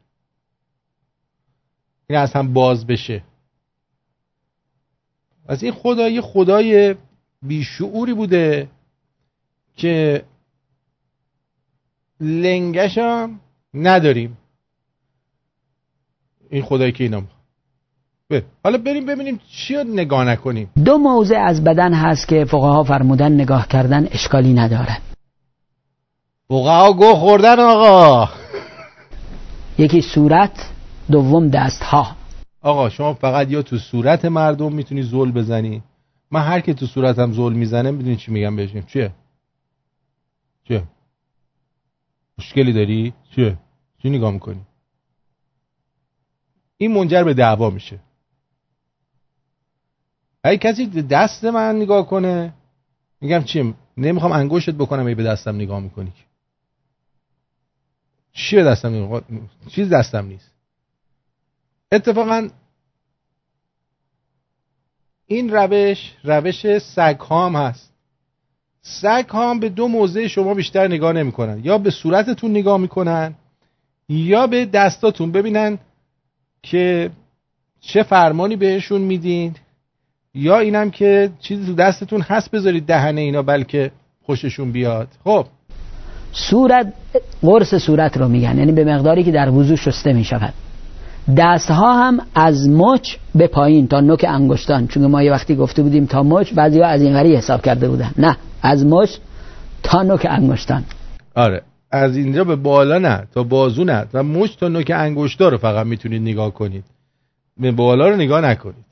[2.09, 3.23] این از هم باز بشه.
[5.47, 6.95] از این خدا یه خدای
[7.41, 8.67] بیشعوری بوده
[9.75, 10.23] که
[12.19, 13.39] لنگش هم
[13.73, 14.37] نداریم.
[16.49, 17.23] این خدایی که اینا
[18.63, 20.69] حالا بریم ببینیم چی رو نگاه نکنیم.
[20.85, 24.97] دو موضع از بدن هست که فقها فرمودن نگاه کردن اشکالی نداره.
[26.47, 28.29] فقها گو خوردن آقا.
[29.77, 30.69] یکی صورت
[31.11, 32.15] دوم دست ها
[32.61, 35.83] آقا شما فقط یا تو صورت مردم می‌تونی زول بزنی.
[36.31, 39.11] من هر که تو صورتم زول می‌زنه می‌دونی چی میگم بهش چیه؟
[40.63, 40.83] چیه؟
[42.37, 43.57] مشکلی داری؟ چیه؟
[44.01, 44.61] چی نگاه می‌کنی؟
[46.77, 47.99] این منجر به دعوا میشه.
[50.43, 52.53] اگه کسی دست من نگاه کنه
[53.21, 56.13] میگم چی؟ نمی‌خوام انگشتت بکنم ای به دستم نگاه می‌کنی
[58.33, 59.21] چی به دستم نگاه
[59.67, 60.48] چیز دستم نیست.
[61.91, 62.49] اتفاقا
[65.27, 67.93] این روش روش سگ هم هست.
[68.81, 71.61] سگ هم به دو موضع شما بیشتر نگاه نمی‌کنن.
[71.63, 73.35] یا به صورتتون نگاه می‌کنن
[74.09, 75.31] یا به دستاتون.
[75.31, 75.77] ببینن
[76.63, 77.09] که
[77.81, 79.55] چه فرمانی بهشون میدین
[80.33, 83.91] یا اینم که چیزی تو دستتون هست بذارید دهنه اینا بلکه
[84.25, 85.07] خوششون بیاد.
[85.23, 85.45] خب.
[86.31, 86.93] صورت
[87.41, 88.57] قرص صورت رو میگن.
[88.57, 90.53] یعنی به مقداری که در وضو شسته می‌شود.
[91.37, 94.87] دست ها هم از مچ به پایین تا نوک انگشتان.
[94.87, 97.89] چون ما یه وقتی گفته بودیم تا مچ بعضی ها از این غری حساب کرده
[97.89, 98.11] بودن.
[98.17, 99.17] نه از مچ
[99.83, 100.83] تا نوک انگشتان.
[101.35, 101.61] آره.
[101.91, 104.05] از اینجا به بالا نه تا بازو نه.
[104.13, 106.83] و مچ تا نوک انگشتا رو فقط می‌تونید نگاه کنید.
[107.57, 108.85] به بالا رو نگاه نکنید.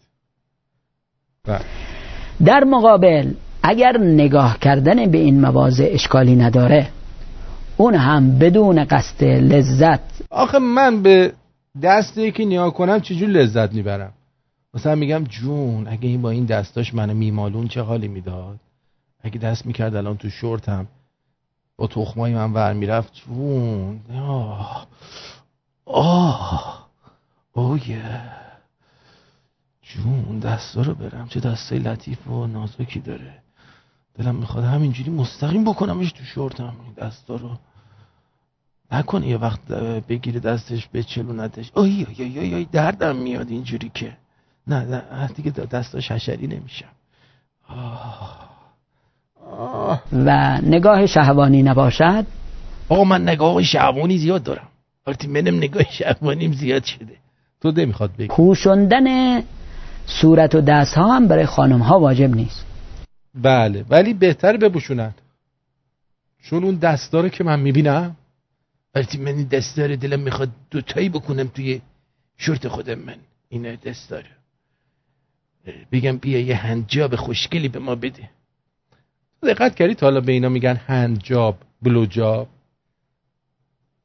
[1.46, 1.60] بله.
[2.46, 3.32] در مقابل
[3.64, 6.88] اگر نگاه کردن به این مواضع اشکالی نداره
[7.78, 10.00] اون هم بدون قصد لذت.
[10.30, 11.32] آخه من به
[11.82, 14.14] دست یکی نیا کنم چجور لذت می‌برم؟
[14.74, 18.60] مثلا میگم جون اگه این با این دستاش منو میمالون چه حالی می‌داد؟
[19.22, 20.88] اگه دست می‌کرد الان تو شورتم
[21.78, 24.02] با تخمای من ور می‌رفت جون.
[24.16, 24.88] آه.
[25.86, 26.88] آه.
[27.54, 27.80] اوه
[29.82, 31.28] جون دستا رو برم.
[31.28, 33.34] چه دستای لطیف و نازکی داره.
[34.16, 36.76] دلم می‌خواد همینجوری مستقیم بکنمش تو شورتم.
[36.98, 37.50] دستا رو.
[38.92, 39.68] نکنه یه وقت
[40.10, 44.18] بگیره دستش به چلونتش آی آی آی آی دردم میاد اینجوری که.
[44.68, 46.88] نه نه دیگه دستاش حشری نمیشم
[50.14, 52.26] و نگاه شهوانی نباشد؟
[52.90, 54.68] آقا من نگاه شهوانی زیاد دارم.
[55.08, 57.16] وقتی منم نگاه شهوانیم زیاد شده.
[57.62, 58.28] تو نمی‌خواد بگی.
[58.28, 59.42] پوشندن
[60.06, 62.66] صورت و دست ها هم برای خانم ها واجب نیست.
[63.36, 65.14] بله ولی بهتر بپوشونن.
[66.44, 68.16] چون اون دستاره که من می‌بینم.
[68.98, 71.82] وقتی من این دستار دلم می‌خواد دوتایی بکنم توی
[72.38, 73.18] شورت خودم من.
[73.50, 74.30] این دستاره
[75.92, 78.30] بگم بیا یه هنجاب خوشگلی به ما بده.
[79.44, 82.48] دقت کردی تا حالا به اینا میگن هنجاب بلو جاب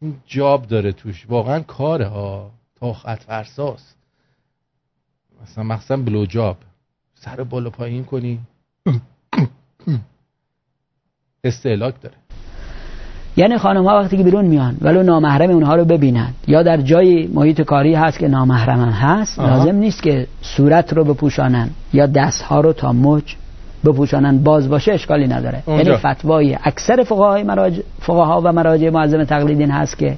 [0.01, 1.27] این جاب داره توش.
[1.29, 2.51] واقعا کاره ها.
[2.75, 3.97] تا خط فرساست.
[5.43, 6.59] مثلا مخصوصا بلو جاب
[7.15, 8.41] سر بالا پایین کنی.
[11.45, 12.17] استعلاک داره.
[13.37, 16.35] یعنی خانم ها وقتی که بیرون میان ولو نامحرم اونها رو ببینن.
[16.47, 19.51] یا در جای محیط کاری هست که نامحرم هم هست آه.
[19.51, 23.35] لازم نیست که صورت رو بپوشانن یا دست ها رو تا مچ
[23.85, 24.39] بپوشانن.
[24.39, 25.63] باز باشه اشکالی نداره.
[25.67, 25.83] اونجا.
[25.83, 30.17] یعنی فتوای اکثر فقهای مراجع فقها و مراجع معظم تقلیدین هست که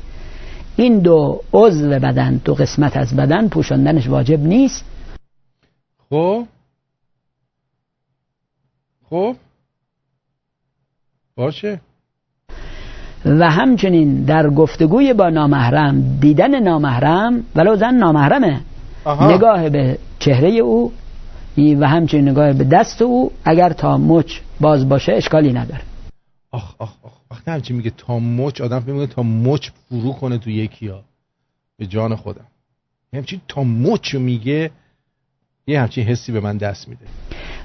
[0.76, 4.84] این دو عضو بدن دو قسمت از بدن پوشاندنش واجب نیست.
[6.10, 6.44] خب؟
[9.10, 9.36] خب؟
[11.36, 11.80] باشه.
[13.26, 18.60] و همچنین در گفتگوی با نامحرم دیدن نامحرم ولو زن نامحرمه.
[19.04, 19.34] آها.
[19.34, 20.92] نگاه به چهره او
[21.58, 25.80] و همچنین نگاه به دست او اگر تا مچ باز باشه اشکالی نداره.
[26.50, 30.38] آخ آخ آخ وقتی همچی میگه؟ تا مچ آدم فکر می‌کنه تا مچ فرو کنه
[30.38, 31.00] تو یکی ها.
[31.78, 32.44] به جان خودم.
[33.14, 34.70] همچین تا مچ میگه
[35.66, 37.04] یه همچین حسی به من دست میده.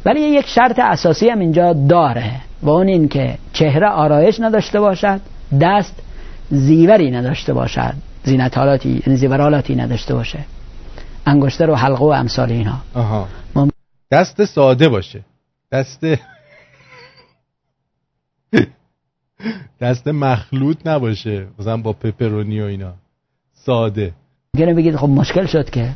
[0.05, 2.31] ولی یک شرط اساسی هم اینجا داره
[2.61, 5.21] و اون این که چهره آرایش نداشته باشد
[5.61, 6.01] دست
[6.49, 7.93] زیوری نداشته باشد.
[8.23, 10.39] زینتالاتی یعنی زیورالاتی نداشته باشه.
[11.25, 13.27] انگشتر و حلقه و امثال اینها آها.
[14.11, 15.21] دست ساده باشه.
[15.71, 16.05] دست
[19.81, 21.47] دست مخلوط نباشه.
[21.59, 22.93] مثلا با پپرونی و اینا.
[23.53, 24.13] ساده.
[24.55, 25.89] ممکنه بگید خب مشکل شد که.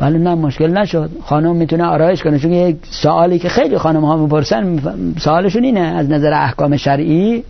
[0.00, 1.10] ولی نه مشکل نشد.
[1.24, 2.38] خانم می‌تونه آرایش کنه.
[2.38, 4.78] چون یک سوالی که خیلی خانم ها می‌پرسن
[5.18, 7.44] سوالشون اینه از نظر احکام شرعی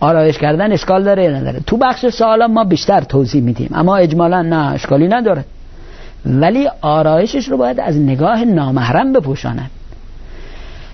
[0.00, 4.42] آرایش کردن اشکال داره یا نداره؟ تو بخش سوالا ما بیشتر توضیح میدیم اما اجمالا
[4.42, 5.44] نه اشکالی نداره.
[6.26, 9.66] ولی آرایشش رو باید از نگاه نامحرم بپوشانن.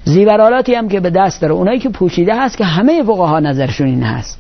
[0.05, 4.03] زیورالاتی هم که به دست داره اونایی که پوشیده هست که همه فقها نظرشون این
[4.03, 4.39] هست.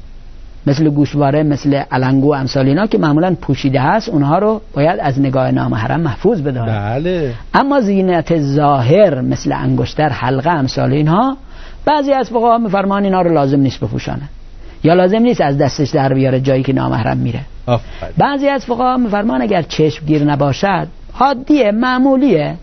[0.66, 5.20] مثل گوشواره مثل علنگو و امثال اینا که معمولا پوشیده هست اونها رو باید از
[5.20, 7.34] نگاه نامحرم محفوظ بداره بله.
[7.54, 11.36] اما زینت ظاهر مثل انگشتر حلقه امثال اینها
[11.84, 14.28] بعضی از فقها میفرمان اینا رو لازم نیست بپوشانه
[14.84, 17.40] یا لازم نیست از دستش در بیاره جایی که نامحرم میره.
[18.18, 20.88] بعضی از فقها میفرمان اگر چشم گیر نباشد
[21.20, 22.56] عادیه معمولیه.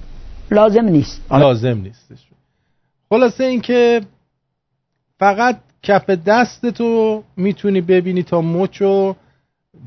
[0.52, 1.32] لازم نیست.
[1.32, 2.18] لازم نیستش.
[3.10, 4.02] خلاصه اینکه
[5.20, 9.16] فقط کف دست تو می‌تونی ببینی تا مچو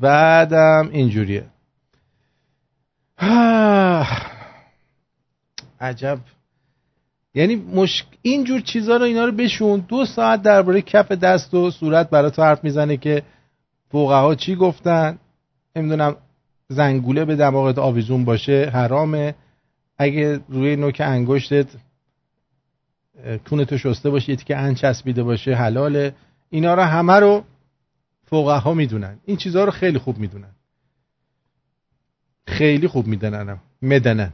[0.01, 1.43] بعدم اینجوریه.
[5.81, 6.17] عجب.
[7.35, 8.05] یعنی مشک...
[8.21, 9.79] اینجور چیزا رو اینا رو بشون.
[9.87, 13.23] دو ساعت درباره کف دست و صورت برای تو حرف می‌زنه که
[13.91, 15.17] فقها چی گفتن؟
[15.75, 16.15] نمی‌دونم
[16.69, 19.35] زنگوله به دماغت آویزون باشه حرامه.
[19.97, 21.67] اگه روی نوک انگشتت
[23.49, 26.15] کونتو شسته باشه که ان چسبیده باشه حلاله.
[26.49, 27.43] اینا رو همه رو
[28.25, 29.19] فقها می‌دونن.
[29.25, 30.51] این چیزها رو خیلی خوب می‌دونن.
[32.47, 34.33] خیلی خوب می‌دونن مدنن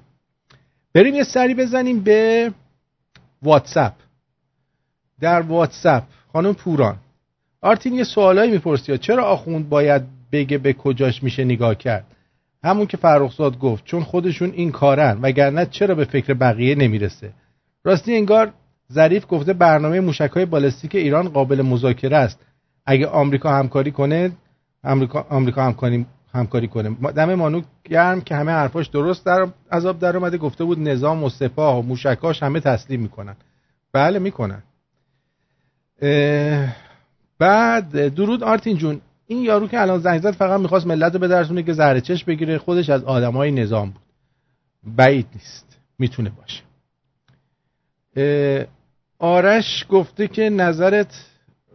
[0.93, 2.51] بریم یه سری بزنیم به
[3.41, 3.93] واتساپ.
[5.19, 6.03] در واتساپ.
[6.33, 6.97] خانم پوران.
[7.61, 10.01] آرتین یه سوالایی می‌پرسی چرا آخوند باید
[10.31, 12.05] بگه به کجاش میشه نگاه کرد؟
[12.63, 15.19] همون که فرخزاد گفت چون خودشون این کارن.
[15.21, 17.33] وگرنه چرا به فکر بقیه نمی‌رسه؟
[17.83, 18.53] راستی انگار
[18.93, 22.39] ظریف گفته برنامه موشک های بالستیک ایران قابل مذاکره است.
[22.85, 24.31] اگه آمریکا همکاری کنه
[24.83, 26.89] آمریکا آمریکا همکاری همکاری کنه.
[26.89, 31.29] دم مانو گرم که همه حرفاش درست در عذاب در اومده گفته بود نظام و
[31.29, 33.35] سپاه و موشکاش همه تسلیم می‌کنن.
[33.93, 34.63] بله می‌کنن.
[37.39, 39.01] بعد درود آرتین جون.
[39.27, 42.57] این یارو که الان زنگ زد فقط می‌خواست ملت رو بدرسونه که زهر چش بگیره
[42.57, 44.01] خودش از آدمای نظام بود.
[44.83, 45.77] بعید نیست.
[45.99, 46.63] می‌تونه باشه.
[49.19, 51.25] آرش گفته که نظرت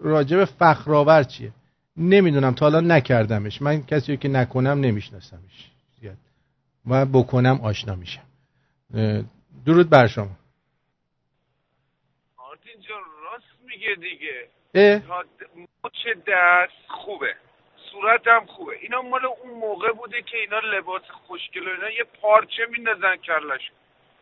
[0.00, 1.52] راجع به فخرآور چیه؟
[1.96, 3.62] نمی‌دونم تا حالا نکردمش.
[3.62, 5.70] من کسی که نکنم نمیشناسمش.
[6.90, 8.22] و بکنم آشنا میشم.
[9.66, 10.30] درود بر شما.
[12.36, 14.48] آرتین جان راست میگه دیگه؟
[15.84, 17.34] مچ دست خوبه.
[17.90, 18.72] صورتم خوبه.
[18.80, 23.70] اینا مال اون موقع بوده که اینا لباس خوشگل و اینا یه پارچه میندازن کرلش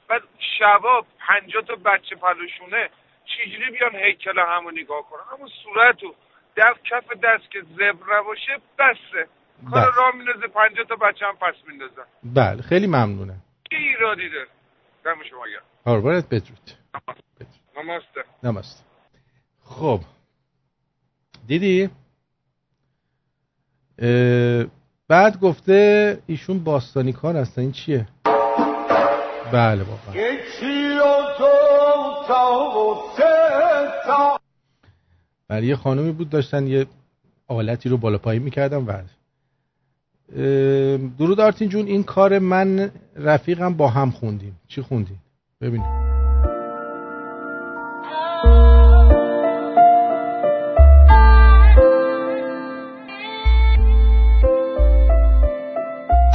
[0.08, 0.22] بعد
[0.58, 2.90] شبا پنجاه تا بچه پلوشونه
[3.24, 6.14] چجوری بیان هیکل همو نگاه کنن؟ همون صورتو.
[6.56, 9.28] در کف دست که زبر نباشه بسه.
[9.70, 9.96] کار بس.
[9.96, 12.02] راه میندازه پنجاه تا بچه هم پس میندازن.
[12.24, 13.42] بله خیلی ممنونم.
[13.70, 14.48] چه ایرادی داره؟
[15.04, 15.62] دم شما گرم.
[15.84, 16.70] قربانت بدرود.
[17.76, 18.24] نماسته.
[18.42, 18.84] نمسته
[19.64, 20.00] خب.
[21.46, 21.90] دیدی؟
[23.98, 24.64] اه،
[25.08, 27.62] بعد گفته ایشون باستانی کار هستن.
[27.62, 28.06] این چیه؟
[29.52, 30.32] بله واقعا.
[35.52, 36.86] بله یه خانومی بود داشتن یه
[37.48, 39.02] آلتی رو بالا پایین می‌کردم و
[41.18, 44.56] درود آرتین جون این کار من رفیقم با هم خوندیم.
[44.68, 45.22] چی خوندیم؟
[45.60, 46.02] ببینیم.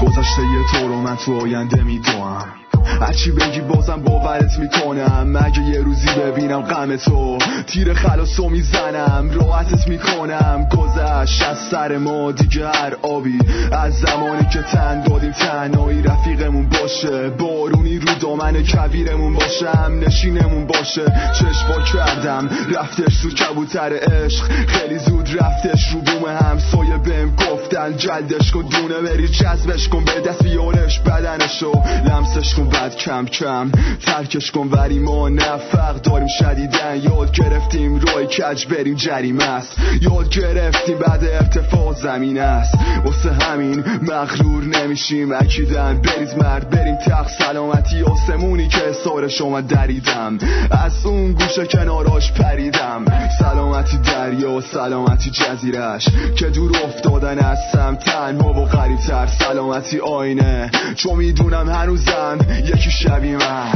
[0.01, 0.41] گذشته
[0.71, 2.66] تو رو من تو آینده می‌دونم.
[3.01, 5.27] هرچی بگی بازم باورت می‌کنم.
[5.37, 7.37] مگه یه روزی ببینم غم تو
[7.67, 9.29] تیر خلاصو می‌زنم.
[9.31, 10.67] راحتت می‌کنم.
[10.77, 13.39] گذشت از سر ما دیگه هر آبی
[13.71, 17.29] از زمانی که تن دادیم تنهایی رفیقمون باشه.
[17.29, 21.05] بارونی رو دامن کویرمون باشه هم نشینمون باشه.
[21.33, 24.45] چشم کردم رفتش رو کبوتر عشق.
[24.67, 30.05] خیلی زود رفتش رو بوم همسایه بهم گفتن جلدش کن دونه بری جذبش کن.
[30.05, 31.71] به دست بیارش بدنشو
[32.05, 32.69] لمسش کن.
[32.87, 33.71] بعد کم کم
[34.05, 39.77] ترکش کن ولی ما نفق داریم شدیدن یاد گرفتیم روی کج بریم جریمه است.
[40.01, 42.73] یاد گرفتیم بعد ارتفاع زمین است.
[43.05, 45.31] واسه همین مغرور نمیشیم.
[45.31, 47.29] اکیدن بریز مرد بریم تخت.
[47.43, 50.37] سلامتی آسمونی که سار شما دریدم.
[50.71, 53.05] از اون گوشه کناراش پریدم.
[53.39, 59.27] سلامتی دریا و سلامتی جزیرش که دور افتادن هستم تنها و غریبتر.
[59.27, 60.71] سلامتی آینه.
[60.95, 62.37] چون می‌دونم هنوزم
[62.77, 63.71] یکی شبیه من.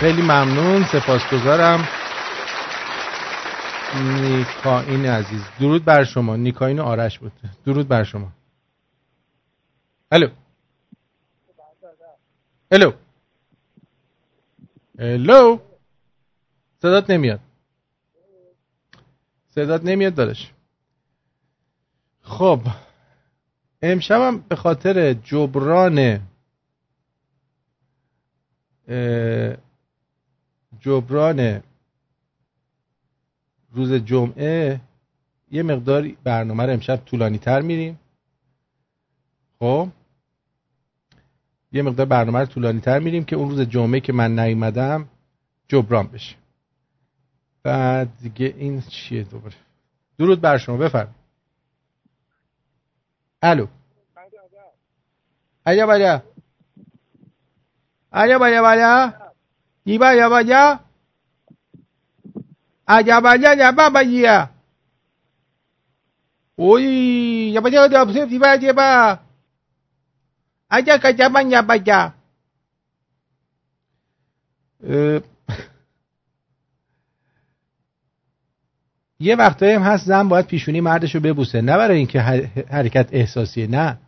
[0.00, 1.88] خیلی ممنون سپاسگزارم.
[3.94, 5.42] نیکاین عزیز.
[5.60, 6.36] درود بر شما.
[6.36, 7.32] نیکاین آرش بود.
[7.66, 8.32] درود بر شما.
[10.10, 10.28] الو.
[12.70, 12.92] الو.
[14.98, 15.58] الو.
[16.82, 17.40] صدات نمیاد.
[19.54, 20.50] صدات نمیاد داداش.
[22.22, 22.60] خب
[23.82, 26.20] امشبم به خاطر جبران
[30.80, 31.62] جبران
[33.72, 34.80] روز جمعه
[35.50, 37.98] یه مقدار برنامه رو امشب طولانی تر میریم.
[39.58, 39.88] خب؟
[41.72, 45.08] یه مقدار برنامه رو طولانی تر میریم که اون روز جمعه که من نیومدم
[45.68, 46.36] جبران بشه.
[47.62, 49.54] بعد دیگه این چیه دوباره؟
[50.18, 51.14] درود بر شما بفرم
[53.42, 53.66] الو.
[55.66, 56.22] ایا بایا
[58.12, 59.14] بایا بایا
[59.86, 60.80] یی بایا بایا
[62.88, 64.50] ایا بایا یا بابا یا
[66.56, 66.84] اوی
[67.54, 69.18] یا بایا دا بسیف دی بایا با
[70.72, 72.12] ایا کجا یا بایا
[79.20, 81.60] یه وقتایی هم هست زن باید پیشونی مردش رو ببوسه.
[81.60, 82.20] نه برای اینکه
[82.70, 83.98] حرکت احساسیه نه.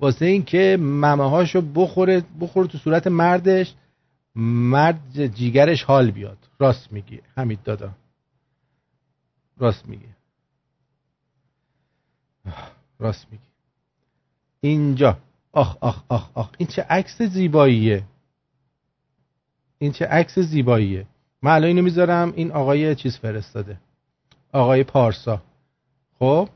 [0.00, 3.74] واسه اینکه ممه هاشو بخوره بخوره تو صورت مردش
[4.34, 6.38] مرد جیگرش حال بیاد.
[6.58, 7.20] راست میگی.
[7.36, 7.90] حمید دادا.
[9.58, 10.08] راست میگی.
[12.98, 13.44] راست میگی.
[14.60, 15.18] اینجا.
[15.52, 16.50] آخ آخ آخ آخ.
[16.58, 18.04] این چه عکس زیباییه.
[19.78, 21.06] این چه عکس زیباییه.
[21.42, 22.32] من الان اینو می‌ذارم.
[22.36, 23.80] این آقای چیز فرستاده.
[24.52, 25.42] آقای پارسا.
[26.18, 26.48] خب؟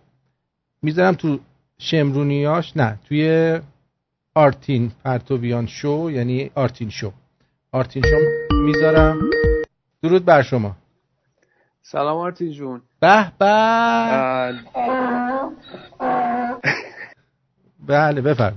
[0.82, 1.38] می‌ذارم تو
[1.86, 3.60] شمرونیاش نه توی
[4.34, 7.12] آرتین پرتویان شو یعنی آرتین شو.
[7.72, 8.16] آرتین شو
[8.56, 9.30] می‌ذارم.
[10.02, 10.76] درود بر شما.
[11.82, 12.82] سلام آرتین جون.
[13.00, 14.54] به به.
[17.86, 18.56] بله بفرم.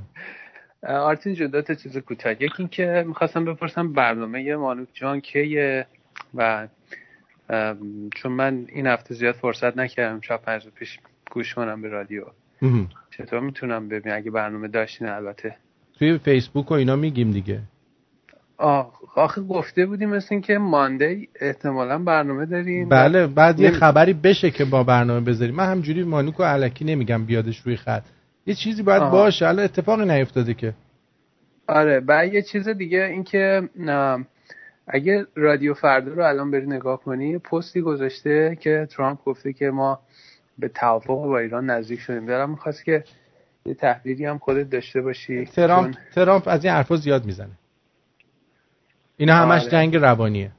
[0.83, 5.87] آرتین جون دو تا چیز کوتاه یکی این که می‌خواستم بپرسم برنامه مانوک جان کیه؟
[6.35, 6.67] و
[8.15, 10.99] چون من این هفته زیاد فرصت نکردم شب پنج پیش
[11.31, 12.25] گوش کنم به رادیو.
[13.17, 15.55] چطور می‌تونم ببینم اگه برنامه داشتین البته.
[15.99, 17.59] توی فیسبوک و اینا میگیم دیگه.
[19.15, 22.89] آخه گفته بودیم مثل این که مانده احتمالا برنامه داریم.
[22.89, 25.55] بله بعد یه خبری بشه که با برنامه بذاریم.
[25.55, 28.03] من همجوری مانوکو علکی نمیگم بیادش روی خط.
[28.45, 29.11] یه چیزی باید آه.
[29.11, 30.73] باشه الان اتفاقی نیفتاده که.
[31.67, 33.69] آره بعد یه چیز دیگه این که
[34.88, 39.99] اگه رادیو فردا رو الان بری نگاه کنی پستی گذاشته که ترامپ گفته که ما
[40.59, 42.25] به توافق با ایران نزدیک شدیم.
[42.25, 43.03] دارم می‌خواست که
[43.65, 45.45] یه تحلیلی هم خودت داشته باشی.
[45.45, 46.03] ترامپ, چون...
[46.15, 47.57] ترامپ از این حرفا زیاد می‌زنه.
[49.17, 49.71] اینا همش آره.
[49.71, 50.51] جنگ روانیه.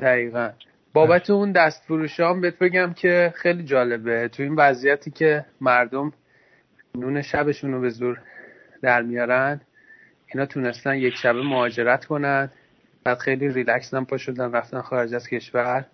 [0.00, 0.50] دقیقا.
[0.92, 4.28] بابت اون دست فروشام بهت بگم که خیلی جالبه.
[4.28, 6.12] تو این وضعیتی که مردم
[6.94, 8.20] نون شبشون رو به زور
[8.82, 9.60] در میارن
[10.26, 12.50] اینا تونستن یک شبه مهاجرت کنن
[13.04, 15.86] بعد خیلی ریلکس هم پا شدن رفتن خارج از کشور.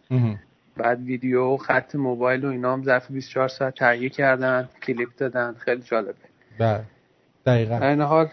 [0.79, 5.55] بعد ویدیو و خط موبایل و اینا هم ظرف 24 ساعت تهیه کردن کلیپ دادن
[5.59, 6.15] خیلی جالبه.
[6.59, 6.85] بله.
[7.47, 7.77] دقیقا.
[7.77, 8.29] این حال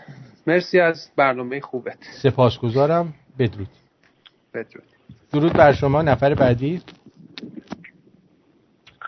[0.47, 1.97] مرسی از برنامه خوبت.
[2.23, 3.13] سپاسگزارم.
[3.39, 3.69] بدرود.
[4.53, 4.84] بدرود.
[5.34, 6.81] درود بر شما نفر بعدی.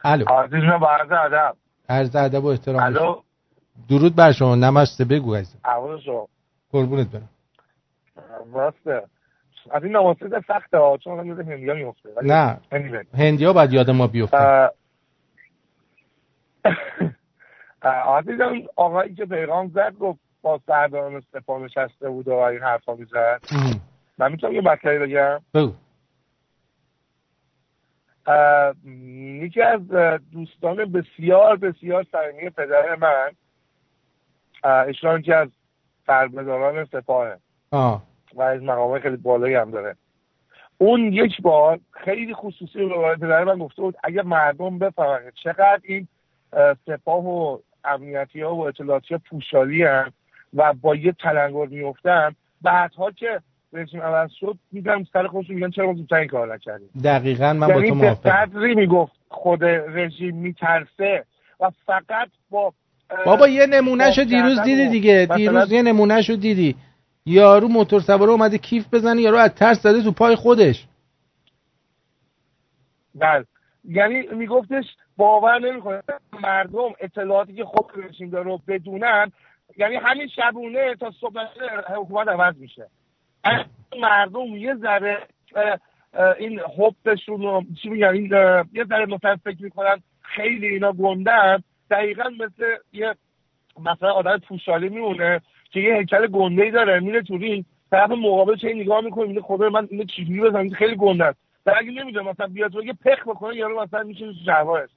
[0.03, 0.25] الو.
[0.29, 1.55] عزیز من با عرض ادب.
[1.89, 2.83] عرض ادب و احترام.
[2.83, 3.21] الو.
[3.89, 4.55] درود بر شما.
[4.55, 5.05] نمسته.
[5.05, 6.27] بگو عزیز اول شما
[6.71, 7.29] قربونت برم.
[8.53, 9.03] راسته
[9.71, 12.59] از این نواسط سخته ها چون من یاد هندی ها میفته نه.
[13.13, 14.69] هندی ها باید یاد ما بیفته.
[17.83, 23.41] عزیزم آقایی که پیغام زد گفت با سرداران سپاه نشسته بود و این حرفا می‌زد.
[24.17, 25.73] من می‌تونم یه مطلبی بگم؟ بگو.
[29.45, 29.87] یکی از
[30.31, 33.31] دوستان بسیار بسیار صمیمی پدر من
[34.87, 35.49] ایشان که از
[36.07, 37.37] سربداران سپاهه.
[37.71, 38.03] آه.
[38.35, 39.95] و از مقامه خیلی بالایی هم داره.
[40.77, 46.07] اون یک بار خیلی خصوصی رو پدر من گفته بود اگر مردم بفهمن چقدر این
[46.53, 50.11] اه، سپاه و امنیتی ها و اطلاعاتی ها پوشالی هم
[50.53, 53.39] و با یه تلنگر میفتن بعدها که
[53.73, 56.89] رژیم عوض شد میگم سر خودشون میگن چرا ما این کار نکردیم.
[57.03, 58.31] دقیقا من با یعنی تو موافقم.
[58.31, 61.23] قدری می‌گفت خود رژیم میترسه
[61.59, 62.73] و فقط با
[63.25, 65.27] بابا یه نمونهشو دیروز دیدی دیگه.
[65.35, 66.75] دیروز یه نمونهشو دیدی.
[67.29, 70.85] یارو موتور سواره اومده کیف بزنه یارو از ترس زده تو پای خودش.
[73.15, 73.45] بله.
[73.83, 74.85] یعنی میگفتش
[75.17, 76.03] باور نمی‌کنه.
[76.43, 79.31] مردم اطلاعاتی که خود رژیم داره رو بدونن
[79.77, 81.39] یعنی همین شبونه تا صبح
[81.95, 82.87] حکومت عوض میشه.
[84.01, 85.27] مردم یه ذره
[86.39, 88.25] این حبشون رو چی میگن این
[88.73, 93.15] یه ذره مثلا فکر می‌کنن خیلی اینا گندن دقیقا مثل یه
[93.79, 95.41] مثلا آدم پوشالی میمونه.
[95.77, 99.41] که یه هیکل گنده ای داره میره تو رینگ طرف مقابل چه نگاه می‌کنه میگه
[99.41, 101.39] خدا من اینو چجوری بزنم؟ خیلی گنده است.
[101.65, 104.89] اگه نمی‌دونه مثلا بیاد یه پخ بکنه یارو مثلا میشه شهوارش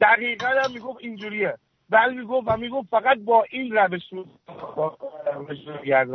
[0.00, 1.54] دقیقا هم می‌گفت اینجوریه.
[1.90, 4.02] بل می‌گفت و می‌گفت فقط با این روش.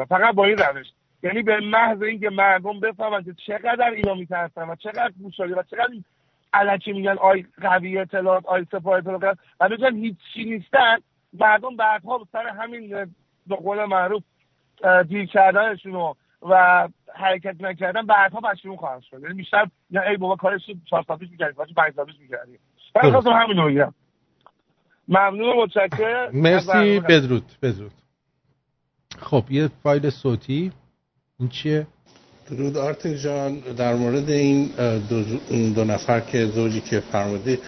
[0.10, 0.88] فقط با این روش.
[1.24, 5.94] یعنی به محض اینکه مردم بفهمن که چقدر اینا میترسن و چقدر پوشالی و چقدر
[6.54, 10.98] علکی میگن آی قوی اطلاعات آی سپاه اطلاعات و بگن هیچی نیستن
[11.40, 13.14] مردم بعدها سر همین
[13.48, 14.24] به قول معروف
[15.08, 19.22] دیر کردنشون و حرکت نکردن بعدها پشیمون خواهند شد.
[19.24, 22.16] یعنی بیشتر یا ای بابا کارش رو چهار سال پیش می‌کردیم کارش پنج سال پیش
[22.20, 22.60] می‌کردیم.
[22.96, 23.94] من خواستم همین رو بگم.
[25.08, 26.30] ممنون و متشکرم.
[26.46, 27.00] مرسی.
[27.00, 27.92] بدرود بدرود.
[29.20, 30.72] خب یه فایل صوتی.
[31.40, 31.88] این چیه؟
[32.50, 33.60] درود آرتین جان.
[33.60, 34.68] در مورد این
[35.10, 37.60] دو, این دو نفر که زوجی که فرمودی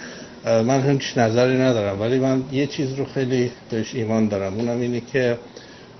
[0.45, 4.54] من هیچ نظری ندارم ولی من یه چیز رو خیلی بهش ایمان دارم.
[4.54, 5.38] اونم اینه که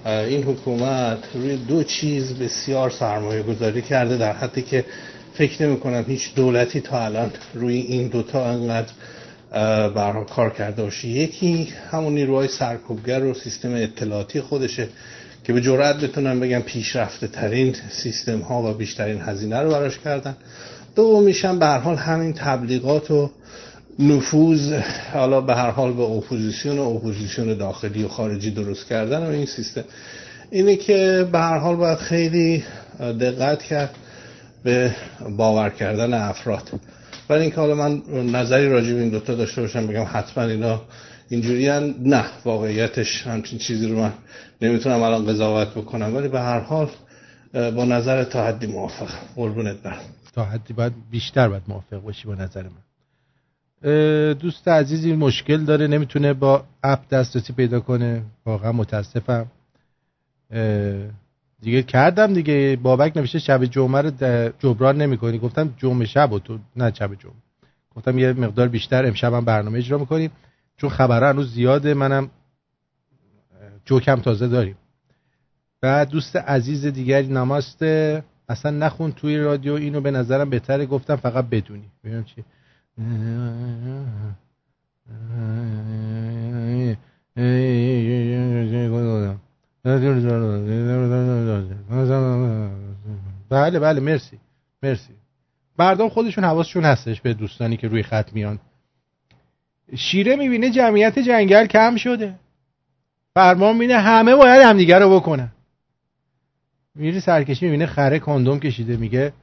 [0.08, 4.86] این حکومت روی دو چیز بسیار سرمایه گذاری کرده در حدی که
[5.34, 8.94] فکر نمی کنم هیچ دولتی تا الان روی این دوتا انقدر
[9.96, 11.08] حال کار کرده باشه.
[11.08, 14.88] یکی همون نیروهای سرکوبگر و سیستم اطلاعاتی خودشه
[15.44, 20.38] که به جرئت بتونم بگم پیشرفته ترین سیستم ها و بیشترین هزینه رو براش کردن.
[20.96, 23.30] دومیش هم به هر حال همین تبلیغات و
[24.00, 24.74] نفوذ
[25.14, 29.46] حالا به هر حال به اپوزیسیون و اپوزیسیون داخلی و خارجی درست کردن و این
[29.46, 29.84] سیستم.
[30.52, 32.64] اینه که به هر حال باید خیلی
[33.00, 33.96] دقت کرد
[34.64, 34.96] به
[35.38, 36.70] باور کردن افراد.
[37.30, 40.82] ولی اینکه حالا من نظری راجع به این دوتا داشته باشم بگم حتما اینا
[41.30, 44.14] اینجوری نه واقعیتش همچین چیزی رو من
[44.62, 46.16] نمی‌تونم الان قضاوت بکنم.
[46.16, 46.90] ولی به هر حال
[47.54, 49.20] با نظر تا حدی موافقم.
[49.36, 50.00] قربونت برم.
[50.34, 52.87] تا حدی باید بیشتر باید موافق باشی با نظر من.
[54.40, 58.24] دوست عزیزی مشکل داره نمی‌تونه با اپ دسترسی پیدا کنه.
[58.46, 59.46] واقعا متاسفم.
[61.62, 62.80] دیگه کردم دیگه.
[62.84, 64.12] بابک نوشته شب جمعه رو
[64.60, 65.40] جبران نمی‌کنی.
[65.40, 67.36] گفتم جمعه شب و تو نه شب جمعه.
[67.96, 70.32] گفتم یه مقدار بیشتر امشب هم برنامه اجرا می‌کنیم.
[70.78, 72.30] چون خبره هنوز زیاده منم
[73.86, 74.78] جوکم تازه داریم.
[75.82, 78.24] بعد دوست عزیز دیگری نماسته.
[78.50, 80.86] اصلا نخون توی رادیو اینو به نظرم بهتره.
[80.86, 81.92] گفتم فقط بدونی.
[82.04, 82.44] ببینم چی؟
[93.50, 94.40] بله بله مرسی
[94.84, 95.14] مرسی.
[95.80, 98.60] مردم خودشون حواسشون هستش به دوستانی که روی خط میان.
[99.96, 102.36] شیره می‌بینه جمعیت جنگل کم شده.
[103.34, 105.52] فرمان میده همه باید همدیگه رو بکنن.
[106.96, 109.34] میری سرکشی می‌بینه خره کاندوم کشیده میگه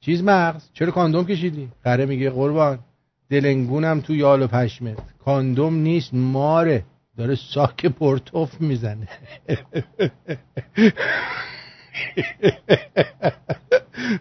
[0.00, 2.78] چیز مغز؟ چرا کاندوم کشیدی؟ خره میگه قربان.
[3.30, 6.84] دلنگونم تو یال و پشمت کاندوم نیست ماره.
[7.16, 9.08] داره ساک پرتوف می‌زنه.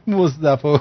[0.07, 0.77] مصطفی.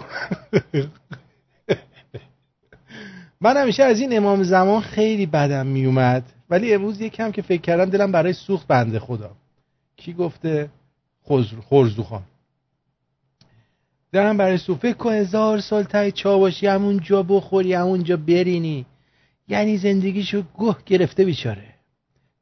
[3.40, 6.32] من همیشه از این امام زمان خیلی بدم میومد.
[6.50, 9.30] ولی امروز یکم که فکر کردم دلم برای سوخت بنده خدا.
[9.96, 10.70] کی گفته؟
[11.70, 12.22] خرزو خان
[14.16, 18.86] دارم برای سوخت فکر کن هزار سال تای چا باشی همونجا بخوری همونجا برینی.
[19.48, 21.64] یعنی زندگیشو گوه گرفته بیچاره.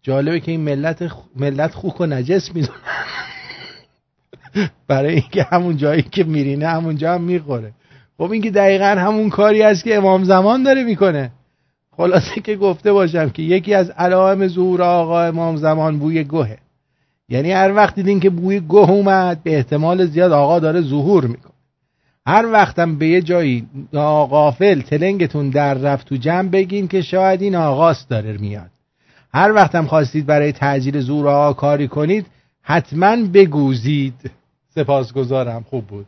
[0.02, 1.16] جالبه که این ملت خ...
[1.36, 2.78] ملت خوک و نجس می‌دونن
[4.88, 7.72] برای اینکه همون جایی که میرینه همونجا هم می‌خوره.
[8.18, 11.30] خب این که دقیقا همون کاری است که امام زمان داره می‌کنه.
[11.96, 16.59] خلاصه که گفته باشم که یکی از علائم ظهور آقا امام زمان بوی گوهه.
[17.28, 21.53] یعنی هر وقت دیدین که بوی گوه اومد به احتمال زیاد آقا داره ظهور می‌کنه.
[22.26, 27.56] هر وقتم به یه جایی ناقافل تلنگتون در رفت تو جمع بگین که شاید این
[27.56, 28.70] آغاز داره میاد.
[29.34, 32.26] هر وقتم خواستید برای تعجیل زورها کاری کنید
[32.62, 34.30] حتما بگوزید.
[34.74, 35.64] سپاسگزارم.
[35.70, 36.06] خوب بود.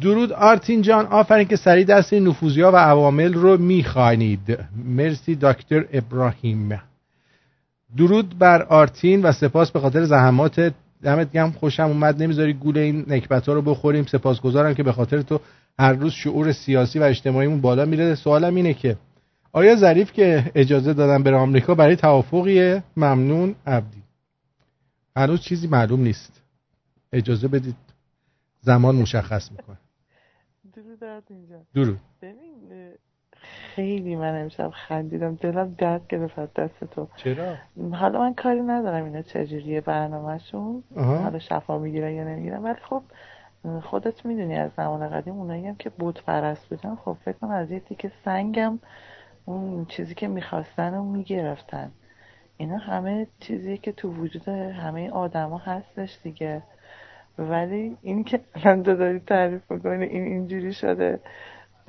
[0.00, 1.06] درود آرتین جان.
[1.06, 4.58] آفرین که سریع دست نفوذی ها و عوامل رو می‌خوانید.
[4.84, 6.80] مرسی دکتر ابراهیم.
[7.96, 10.72] درود بر آرتین و سپاس به خاطر زحمات
[11.02, 12.22] دمت گم خوشم اومد.
[12.22, 14.04] نمی‌ذاری گول این نکبت ها رو بخوریم.
[14.04, 15.40] سپاسگزارم که به خاطر تو
[15.78, 18.14] هر روز شعور سیاسی و اجتماعیمون بالا میره.
[18.14, 18.96] سوالم اینه که
[19.52, 24.02] آیا ظریف که اجازه دادن بره آمریکا برای توافقی ممنون عبدی.
[25.16, 26.42] هنوز چیزی معلوم نیست.
[27.12, 27.76] اجازه بدید.
[28.60, 29.78] زمان مشخص می‌کنه.
[30.74, 30.98] درود
[31.74, 31.98] درود.
[33.78, 35.34] خیلی من امشب خندیدم.
[35.34, 37.08] دلم درد گرفت از دست تو.
[37.16, 37.54] چرا؟
[37.92, 40.82] حالا من کاری ندارم اینا چجوریه برنامهشون.
[40.96, 42.62] حالا شفا می‌گیرن یا نمی‌گیرن.
[42.62, 43.02] ولی خب
[43.82, 46.94] خودت می‌دونی از زمان قدیم اونایی هم که بود پرست بودن.
[46.94, 48.78] خب فکر کنم از یه تیکه سنگم
[49.44, 51.90] اون چیزی که می‌خواستن رو می‌گرفتن.
[52.56, 56.62] اینا همه چیزیه که تو وجود همه آدما هستش دیگه.
[57.38, 61.20] ولی این که الان داری تعریف می‌کنی این اینجوری شده.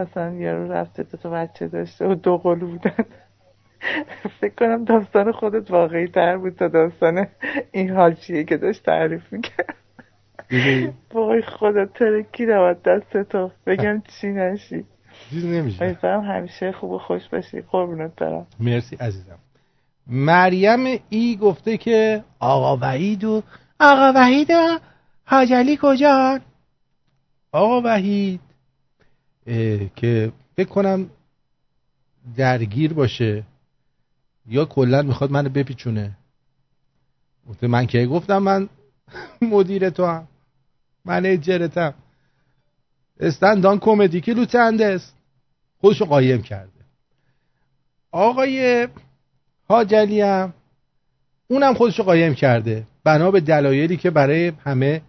[0.01, 3.05] مثلا یارو رفته تو تو بچه داشته و دو قلو بودن.
[4.41, 7.27] فکر کنم داستان خودت واقعی تر بود تا داستان
[7.71, 9.75] این حال چیه که داشت تعریف می‌کرد.
[11.13, 13.51] وای خدا ترکی رواد دست تو.
[13.65, 14.85] بگم چی نشی.
[15.29, 15.85] چیزی نمیشه.
[15.85, 17.61] امیدوارم همیشه خوب و خوش باشی.
[17.61, 18.47] قربونت برم.
[18.59, 19.39] مرسی عزیزم.
[20.07, 23.43] مریم ای گفته که آقا وحید و
[23.79, 24.79] آقا وحید و
[25.25, 26.39] حاجلی کجا؟
[27.51, 28.39] آقا وحید.
[29.95, 31.09] که فکر کنم
[32.37, 33.43] درگیر باشه
[34.47, 36.17] یا کلا می‌خواد منو بپیچونه.
[37.49, 38.69] گفته من که گفتم؟ من
[39.51, 40.27] مدیر تو هم.
[41.05, 41.93] منیجرتم
[43.19, 45.15] استندان کمدی که لوتنده است
[45.81, 46.71] خودشو قایم کرده.
[48.11, 48.87] آقای
[49.67, 50.53] حاجلی هم
[51.47, 52.87] اونم خودشو قایم کرده.
[53.03, 55.01] بنا به دلایلی که برای همه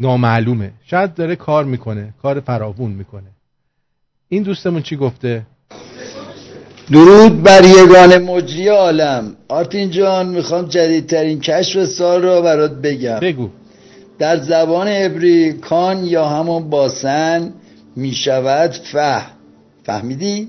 [0.00, 0.72] نامعلومه.
[0.86, 3.30] شاید داره کار می‌کنه کار فراوون می‌کنه.
[4.28, 5.46] این دوستمون چی گفته؟
[6.90, 9.36] درود بر یگان مجری عالم.
[9.48, 13.20] آرتین جان می‌خوام جدیدترین کشف سال رو برات بگم.
[13.20, 13.50] بگو.
[14.18, 17.52] در زبان عبری کان یا همون باسن
[17.96, 19.22] می‌شود فه
[19.82, 20.48] فهمیدی؟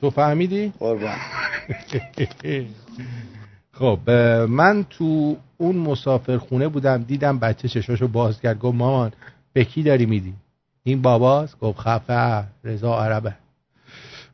[0.00, 1.16] تو فهمیدی؟ قربان.
[3.78, 4.10] خب
[4.48, 8.58] من تو اون مسافر خونه بودم دیدم بچه چشاشو باز کرد.
[8.58, 9.12] گفت مامان
[9.52, 10.34] به کی داری میدی؟
[10.82, 13.34] این باباست؟ گفت خفه رضا عربه.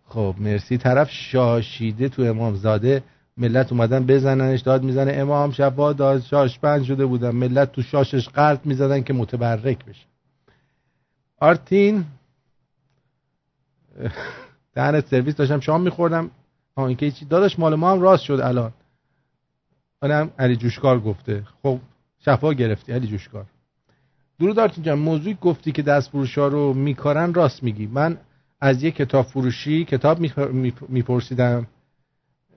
[0.05, 0.79] خب مرسی.
[0.79, 3.03] طرف شاشیده تو امام زاده.
[3.37, 5.13] ملت اومدن بزننش داد می‌زنه.
[5.13, 7.31] امام شفا داد شاش پنج شده بودن.
[7.31, 10.07] ملت تو شاشش قرد می‌زدن که متبرک بشه.
[11.41, 12.05] آرتین
[14.75, 16.31] دهنت سرویس داشتم شام میخوردم.
[16.99, 18.73] که چی؟ داداش مال ما هم راست شد الان.
[20.03, 21.43] اونم علی جوشکار گفته.
[21.63, 21.79] خب
[22.19, 23.47] شفا گرفتی علی جوشکار.
[24.41, 27.87] درود آرتین جان موضوعی گفتی که دست فروش ها رو میکارن راست میگی.
[27.87, 28.19] من
[28.61, 30.19] از یک کتاب فروشی کتاب
[30.89, 31.67] میپرسیدم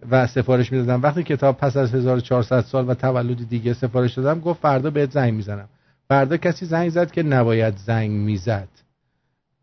[0.10, 1.02] و سفارش می‌دادم.
[1.02, 5.34] وقتی کتاب پس از 1400 سال و تولد دیگه سفارش دادم گفت فردا بهت زنگ
[5.34, 5.70] می‌زنم.
[6.08, 8.70] فردا کسی زنگ زد که نباید زنگ می‌زد.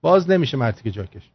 [0.01, 1.31] باز نمیشه مرتیک جاکش.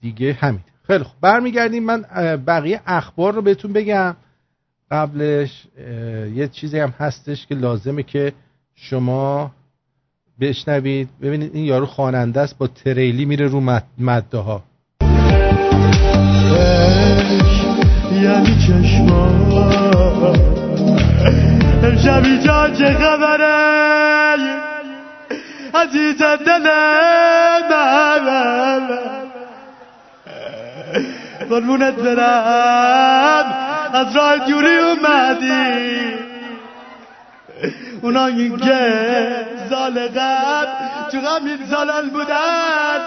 [0.00, 0.60] دیگه همین.
[0.82, 1.20] خیلی خوب.
[1.20, 1.84] برمیگردیم.
[1.84, 2.02] من
[2.46, 4.16] بقیه اخبار رو بهتون بگم.
[4.90, 5.66] قبلش
[6.34, 8.32] یه چیزی هم هستش که لازمه که
[8.74, 9.54] شما
[10.40, 11.08] بشنوید.
[11.20, 14.64] ببینید این یارو خواننده است با تریلی میره رو مد- مده ها
[18.22, 19.28] یعنی چشما
[21.82, 24.38] امشبی جان چه خبره؟
[25.74, 27.68] عزیز دلم
[31.50, 33.44] قربونت برم.
[33.92, 36.18] از راه دوری اومدی.
[38.02, 43.00] اونایی که سال قبل تو همین سالن بودن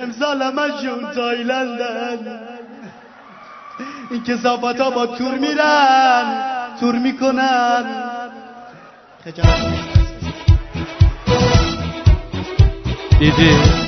[0.00, 2.55] امسال همشون تایلندن
[4.10, 6.24] این کسافت ها با تور میرن
[6.80, 7.84] تور می‌کنن.
[13.18, 13.85] دیدی؟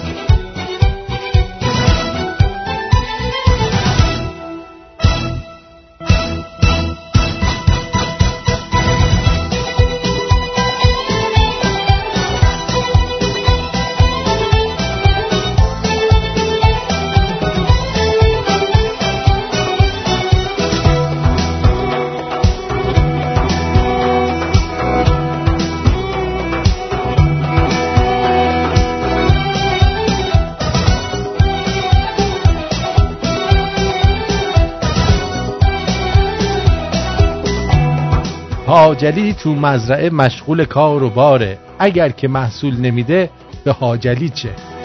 [38.78, 41.58] هاجلی تو مزرعه مشغول کار و باره.
[41.78, 43.30] اگر که محصول نمیده
[43.64, 44.77] به هاجلی چه؟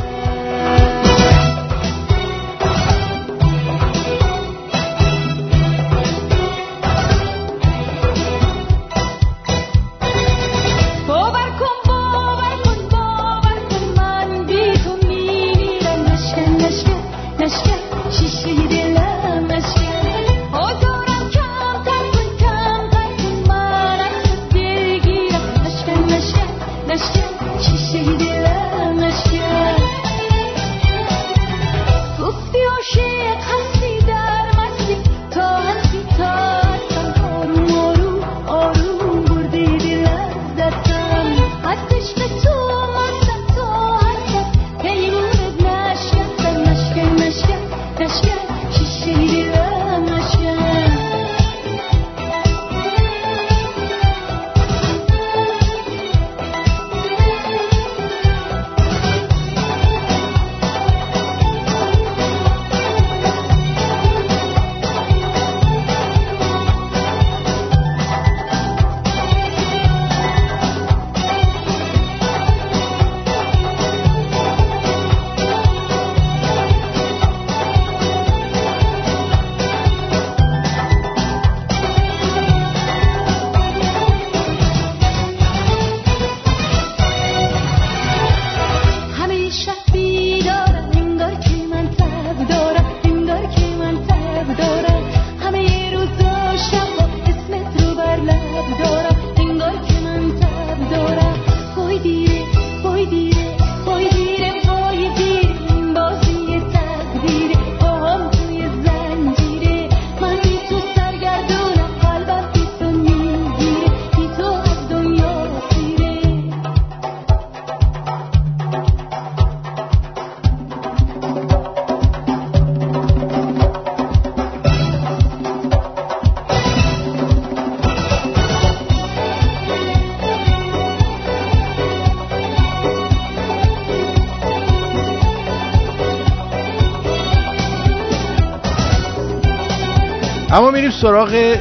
[141.04, 141.56] سراغ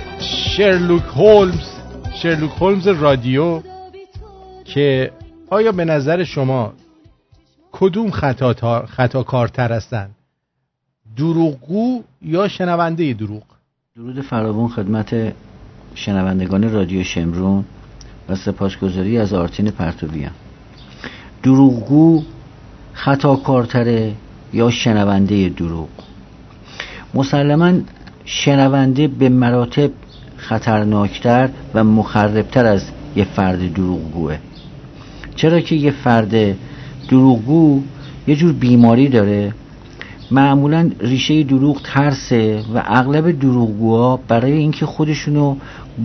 [0.56, 1.70] شرلوک هولمز.
[2.14, 3.62] شرلوک هولمز رادیو
[4.64, 5.12] که
[5.50, 6.72] آیا به نظر شما
[7.72, 10.10] کدوم خطا خطاکارتر هستن؟
[11.16, 13.42] دروغگو یا شنونده دروغ؟
[13.96, 15.32] درود فراوان خدمت
[15.94, 17.64] شنوندگان رادیو شمرون
[18.28, 20.32] و سپاسگزاری از آرتین پرتویان
[21.42, 22.22] دروغگو
[22.92, 24.14] خطاکارتره
[24.52, 25.88] یا شنونده دروغ؟
[27.14, 27.72] مسلما
[28.24, 29.90] شنونده به مراتب
[30.36, 32.82] خطرناکتر و مخربتر از
[33.16, 34.36] یه فرد دروغگوه.
[35.36, 36.56] چرا که یه فرد
[37.08, 37.82] دروغگو
[38.26, 39.54] یه جور بیماری داره.
[40.30, 45.56] معمولا ریشه دروغ ترسه و اغلب دروغگوها برای اینکه خودشونو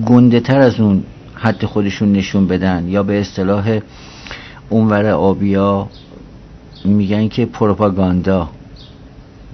[0.05, 1.03] گنده تر از اون
[1.35, 3.79] حد خودشون نشون بدن یا به اصطلاح
[4.69, 5.87] اونور آبیا
[6.85, 8.49] میگن که پروپاگاندا.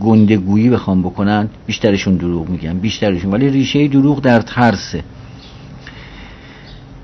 [0.01, 3.31] گندگویی بخوام بکنن بیشترشون دروغ میگن بیشترشون.
[3.31, 5.03] ولی ریشه دروغ در ترسه.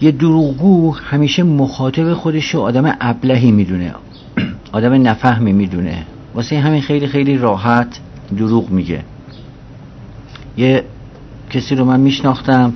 [0.01, 3.93] یه دروغگو همیشه مخاطب خودش رو آدم ابلهی می‌دونه.
[4.71, 6.05] آدم نفهمی می‌دونه.
[6.35, 7.99] واسه همین خیلی خیلی راحت
[8.37, 9.03] دروغ میگه.
[10.57, 10.83] یه
[11.49, 12.73] کسی رو من میشناختم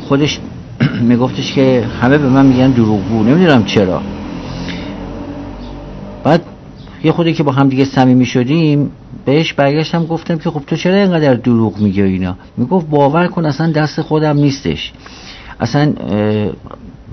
[0.00, 0.40] خودش
[1.08, 3.22] میگفتش که همه به من میگن دروغگو.
[3.22, 4.02] نمی‌دونم چرا.
[6.24, 6.42] بعد
[7.06, 8.90] یه خودی که با هم دیگه صمیمی شدیم
[9.24, 13.72] بهش برگشتم گفتم که خب تو چرا اینقدر دروغ میگی اینا؟ می‌گفت باور کن اصلا
[13.72, 14.92] دست خودم نیستش.
[15.60, 15.92] اصلا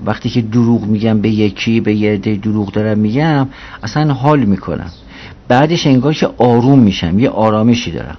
[0.06, 3.48] وقتی که دروغ میگم به یکی به یه عده دروغ دارم میگم
[3.82, 4.90] اصلا حال می‌کنم.
[5.48, 8.16] بعدش انگار که آروم میشم یه آرامشی دارم.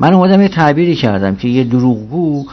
[0.00, 2.44] من اومدم یه تعبیری کردم که یه دروغگو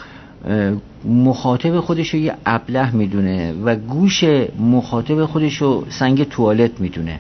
[1.05, 4.23] مخاطب خودش رو یه ابله می‌دونه و گوش
[4.59, 7.19] مخاطب خودش رو سنگ توالت می‌دونه.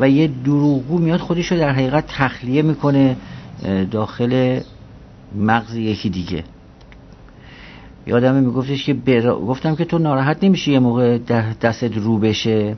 [0.00, 3.16] و یه دروغگو میاد خودش رو در حقیقت تخلیه می‌کنه
[3.90, 4.60] داخل
[5.36, 6.44] مغز یکی دیگه.
[8.06, 9.40] یادم میگفتش که برا...
[9.40, 11.18] گفتم که تو ناراحت نمیشی یه موقع
[11.60, 12.76] دستت رو بشه.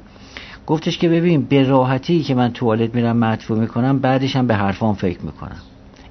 [0.67, 4.95] گفتش که ببین به راحتی که من توالت میرم مدفوع می‌کنم بعدش هم به حرفان
[4.95, 5.61] فکر می‌کنم.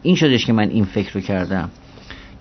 [0.01, 1.69] این شدش که من این فکر رو کردم.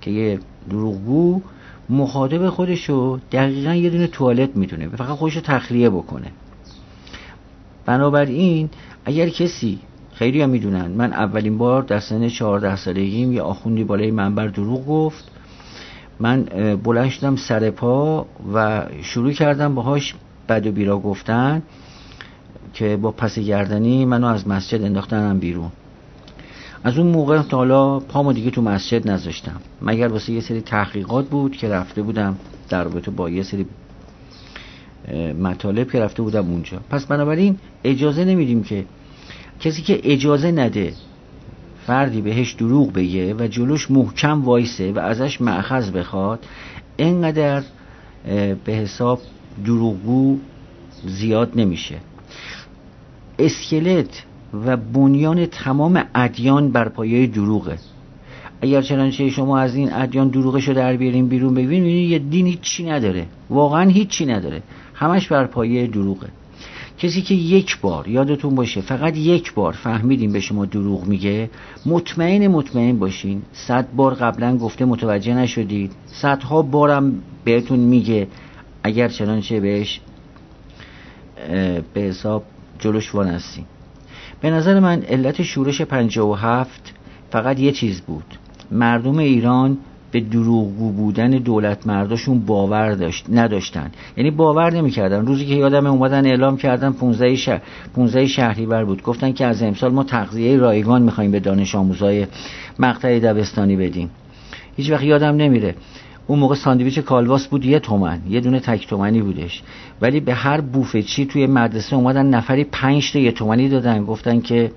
[0.01, 0.38] که یه
[0.70, 1.42] دروغگو
[1.90, 6.26] مخاطب خودش رو دقیقا یه دونه توالت می‌دونه فقط خودش تخلیه بکنه.
[7.86, 8.69] بنابراین
[9.05, 9.78] اگر کسی
[10.12, 14.86] خیلی هم می‌دونن من اولین بار در سن 14 سالگیم یه آخوندی بالای منبر دروغ
[14.86, 15.31] گفت.
[16.20, 16.44] من
[16.85, 20.15] بلند شدم سر پا و شروع کردم باهاش
[20.48, 21.62] بد و بیرا گفتن
[22.74, 25.70] که با پس گردنی منو از مسجد انداختنم بیرون.
[26.85, 29.61] از اون موقع تا حالا پامو دیگه تو مسجد نذاشتم.
[29.82, 32.36] مگر واسه یه سری تحقیقات بود که رفته بودم
[32.69, 33.66] در رابطه با یه سری
[35.43, 36.81] مطالب که رفته بودم اونجا.
[36.90, 38.85] پس بنابراین اجازه نمیدیم که
[39.60, 40.93] کسی که اجازه نده
[41.86, 46.47] فردی بهش دروغ بگه و جلوش محکم وایسه و ازش معخذ بخواد
[46.97, 47.62] اینقدر
[48.64, 49.20] به حساب
[49.64, 50.39] دروغگو
[51.06, 51.94] زیاد نمیشه.
[53.39, 54.24] اسکلت
[54.66, 57.78] و بنیان تمام ادیان بر پایه دروغه.
[58.62, 62.85] اگر چنانچه شما از این ادیان دروغش رو در بیارین بیرون ببینید یه دین هیچی
[62.85, 63.27] نداره.
[63.51, 64.62] واقعا هیچی نداره.
[65.01, 66.28] همش بر پایه دروغه.
[66.98, 71.51] کسی که یک بار یادتون باشه فقط یک بار فهمیدیم به شما دروغ میگه
[71.86, 73.43] مطمئن مطمئن باشین.
[73.52, 75.93] صد بار قبلا گفته متوجه نشدید.
[76.06, 78.28] صدها بارم بهتون میگه.
[78.82, 80.01] اگر چنانچه بهش
[81.94, 82.43] به حساب
[82.78, 83.66] جلوش وانستیم
[84.40, 86.94] به نظر من علت شورش 57
[87.31, 88.24] فقط یه چیز بود.
[88.70, 89.78] مردم ایران
[90.10, 95.26] به دروغگو بودن دولت مرداشون باور داشت نداشتن یعنی باور نمی‌کردن.
[95.26, 97.60] روزی که یادم اومدن اعلام کردن 15 شهر
[97.94, 99.02] 15 شهریور بود.
[99.02, 102.26] گفتن که از امسال ما تغذیه رایگان می‌خوایم به دانش آموزای
[102.78, 104.10] مقطع دبستانی بدیم.
[104.76, 105.74] هیچ وقت یادم نمیره.
[106.26, 108.20] اون موقع ساندویچ کالواس بود یه تومن.
[108.28, 109.62] یه دونه تک تومنی بودش.
[110.00, 114.04] ولی به هر بوفه چی توی مدرسه اومدن نفری پنج تا یه تومنی دادن.
[114.04, 114.72] گفتن که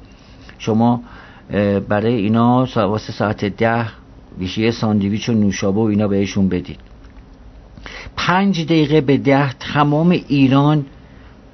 [0.57, 1.01] شما
[1.89, 3.85] برای اینا واسه ساعت ده
[4.57, 6.79] یه ساندویچ و نوشابه و اینا بهشون بدید.
[8.17, 10.85] پنج دقیقه به ده تمام ایران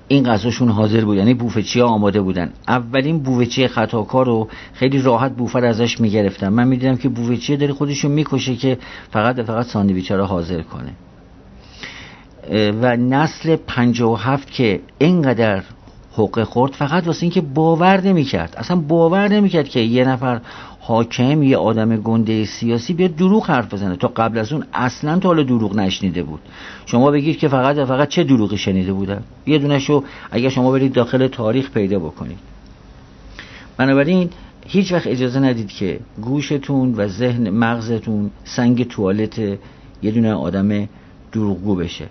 [0.07, 1.18] این غذاشون حاضر بود.
[1.18, 2.53] یعنی بوفچی ها آماده بودن.
[2.68, 6.49] اولین بوفچی خطاکار رو خیلی راحت بوفر ازش می‌گرفتن.
[6.49, 8.77] من می‌دیدم که بوفچی داره خودشون می‌کشه که
[9.11, 10.93] فقط فقط ساندویچ رو حاضر کنه.
[12.81, 13.57] و نسل
[14.01, 15.64] و هفت که اینقدر
[16.18, 18.56] حقه خورد فقط واسه اینکه باور نمی‌کرد.
[18.57, 20.41] اصلا باور نمی‌کرد که یه نفر
[20.90, 23.95] حاکم یه آدم گنده سیاسی بیاد دروغ حرف بزنه.
[23.95, 26.40] تا قبل از اون اصلا تا حالا دروغ نشنیده بود.
[26.86, 31.28] شما بگید که فقط فقط چه دروغی شنیده بودن؟ یه دونشو اگر شما برید داخل
[31.28, 32.38] تاریخ پیدا بکنید.
[33.78, 34.30] بنابراین
[34.68, 39.40] هیچ وقت اجازه ندید که گوشتون و ذهن مغزتون سنگ توالت
[40.02, 40.88] یه دونه آدم
[41.32, 42.06] دروغگو بشه.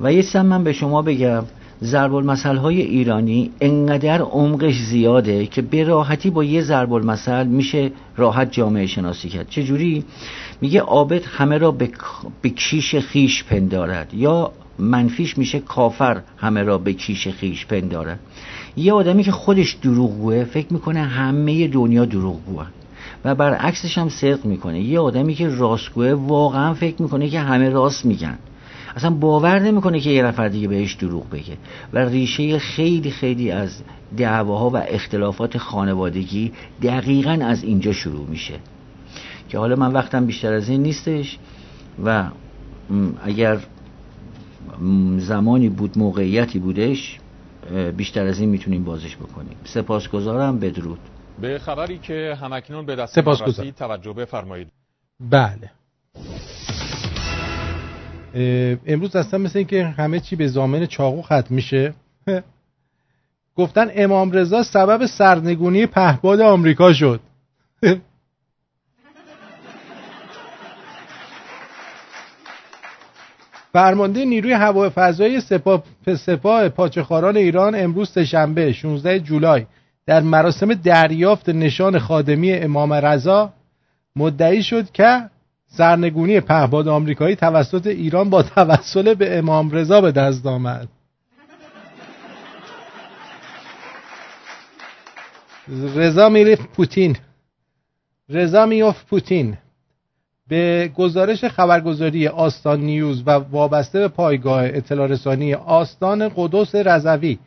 [0.00, 1.44] و یه من به شما بگم.
[1.84, 7.92] ضرب المثل های ایرانی انقدر عمقش زیاده که به راحتی با یه ضرب المثل میشه
[8.16, 9.48] راحت جامعه شناسی کرد.
[9.48, 10.04] چجوری؟
[10.60, 11.70] میگه عابد همه را
[12.42, 18.20] به کیش خیش پندارد یا منفیش میشه کافر همه را به کیش خیش پندارد.
[18.76, 22.66] یه آدمی که خودش دروغگوه فکر می‌کنه همه دنیا دروغگوه.
[23.24, 24.80] و برعکسش هم صدق می‌کنه.
[24.80, 28.38] یه آدمی که راستگوه واقعا فکر می‌کنه که همه راست میگن.
[28.96, 31.56] اصلا باور نمی‌کنه که یه نفر دیگه بهش دروغ بگه.
[31.92, 33.82] و ریشه خیلی خیلی از
[34.16, 36.52] دعواها و اختلافات خانوادگی
[36.82, 38.54] دقیقا از اینجا شروع میشه.
[39.48, 41.38] که حالا من وقتم بیشتر از این نیستش
[42.04, 42.24] و
[43.22, 43.58] اگر
[45.16, 47.18] زمانی بود موقعیتی بودش
[47.96, 49.56] بیشتر از این می‌تونیم بازش بکنیم.
[49.64, 50.98] سپاسگزارم بدرود.
[51.40, 54.68] به خبری که همکنون به دست رسید توجه بفرمایید.
[55.20, 55.70] بله.
[58.86, 61.94] امروز اصلا مثل اینکه همه چی به زامن چاقو ختم میشه.
[63.56, 67.20] گفتن امام رضا سبب سرنگونی پهباد آمریکا شد.
[73.72, 75.84] فرمانده نیروی هوای فضایی سپاه,
[76.26, 79.66] سپاه پاچخاران ایران امروز سهشنبه 16 جولای
[80.06, 83.52] در مراسم دریافت نشان خادمی امام رضا
[84.16, 85.30] مدعی شد که
[85.72, 90.88] سرنگونی پهباد آمریکایی توسط ایران با توسل به امام رضا به دست آمد.
[95.94, 97.16] رضا میره پوتین.
[98.28, 99.56] رضا میوف پوتین.
[100.48, 107.38] به گزارش خبرگزاری آستان نیوز و وابسته به پایگاه اطلاع رسانی آستان قدس رضوی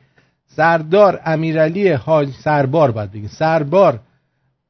[0.47, 3.99] سردار امیرعلی حاج سربار بگیم سربار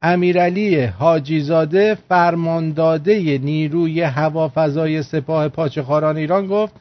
[0.04, 6.74] امیرعلی حاجیزاده فرمانداده نیروی هوافضای سپاه پاچخاران ایران گفت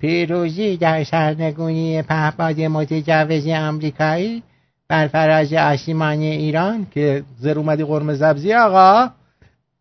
[0.00, 4.42] پیروزی در سرنگونی پهپاد متجوز آمریکایی
[4.88, 6.86] بر فراز آسمانی ایران.
[6.90, 9.10] که زر اومدی قرم زبزی آقا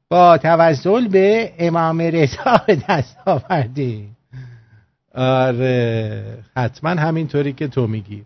[0.10, 4.08] با توسل به امام رضا به دست آوردی.
[5.16, 6.24] آره
[6.58, 8.24] حتما همینطوری که تو میگی.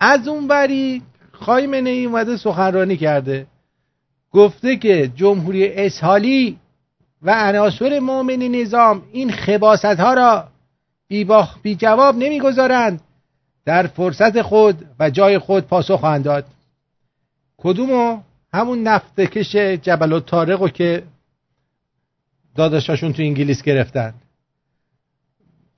[0.00, 1.02] از اون بری
[1.32, 3.46] خایمنه ای اومده سخنرانی کرده.
[4.36, 6.58] گفته که جمهوری اسحالی
[7.22, 10.48] و عناصر مؤمن نظام این خباست ها را
[11.08, 11.26] بی,
[11.62, 13.00] بی جواب نمی‌گذارند
[13.64, 16.44] در فرصت خود و جای خود پاسخ خواهند داد.
[17.56, 18.20] کدومو؟
[18.52, 21.02] همون نفت کش جبل‌الطارق که
[22.54, 24.14] داداشاشون تو انگلیس گرفتن.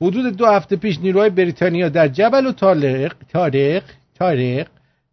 [0.00, 3.82] حدود دو هفته پیش نیروهای بریتانیا در جبل‌الطارق طارق
[4.14, 4.66] طارق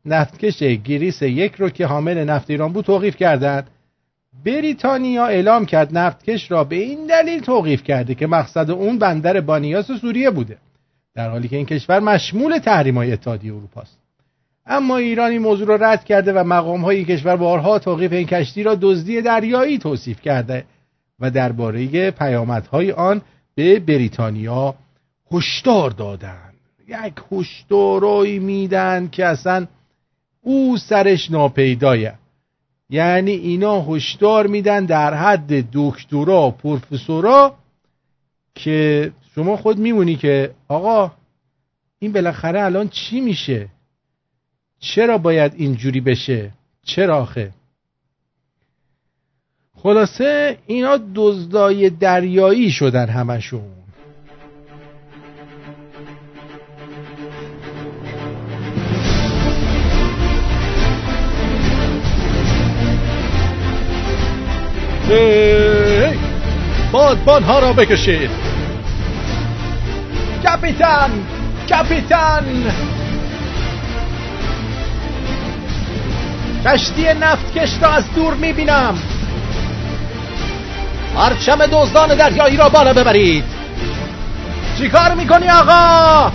[0.06, 3.69] نفتکش گریس یک رو که حامل نفت ایران بود توقیف کردند.
[4.45, 9.91] بریتانیا اعلام کرد نفتکش را به این دلیل توقیف کرده که مقصد اون بندر بانیاس
[9.91, 10.57] سوریه بوده
[11.15, 13.99] در حالی که این کشور مشمول تحریم های اتحادیه اروپا است.
[14.65, 18.64] اما ایران این موضوع را رد کرده و مقام های کشور بارها توقیف این کشتی
[18.64, 20.65] را دزدی دریایی توصیف کرده
[21.19, 23.22] و درباره پیامدهای آن
[23.56, 24.76] به بریتانیا
[25.32, 26.53] هشدار دادند.
[26.88, 29.68] یک هشدارایی میدن که اصلا
[30.46, 32.14] او سرش ناپیدایه.
[32.90, 37.56] یعنی اینا هشدار میدن در حد دکترا پروفسورا
[38.56, 41.12] که شما خود میمونی که آقا
[42.00, 43.70] این بالاخره الان چی میشه؟
[44.80, 46.52] چرا باید اینجوری بشه؟
[46.84, 47.52] چرا آخه؟
[49.76, 53.75] خلاصه اینا دزدای دریایی شدن همشون.
[66.91, 68.30] بادبان ها را بکشید.
[70.44, 71.11] کپیتان
[71.69, 72.44] کپیتان.
[76.65, 78.98] کشتی نفتکش را از دور می‌بینم.
[81.15, 83.44] پرچم دزدان دریایی را بالا ببرید.
[84.77, 86.32] چیکار می‌کنی آقا؟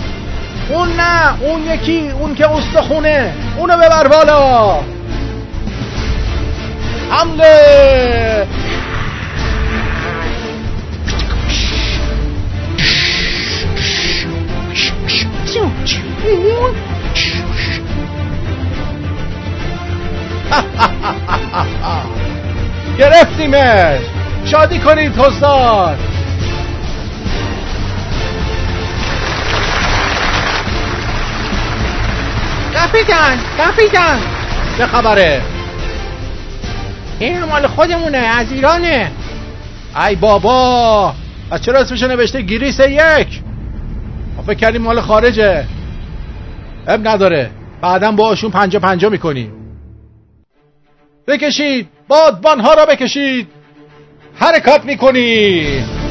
[0.69, 3.33] اون نه اون یکی اون که استخونه.
[3.57, 4.79] اونو ببر بالا.
[7.11, 8.47] حمله.
[22.97, 24.01] گرفتیمش.
[24.45, 25.97] شادی کنید حسار
[32.75, 34.19] کپیتان کپیتان
[34.77, 35.41] چه خبره؟
[37.21, 39.11] این مال خودمونه از ایرانه.
[40.07, 41.13] ای بابا
[41.51, 43.41] از چرا اسمشو نوشته؟ گریس یک.
[44.45, 45.65] فکر کردیم مال خارجه.
[46.87, 47.49] اب نداره.
[47.81, 49.53] بعدا باشون پنجا پنجا می‌کنیم
[51.27, 51.87] بکشید.
[52.07, 53.47] بادبان ها را بکشید.
[54.35, 56.10] حرکت می‌کنید.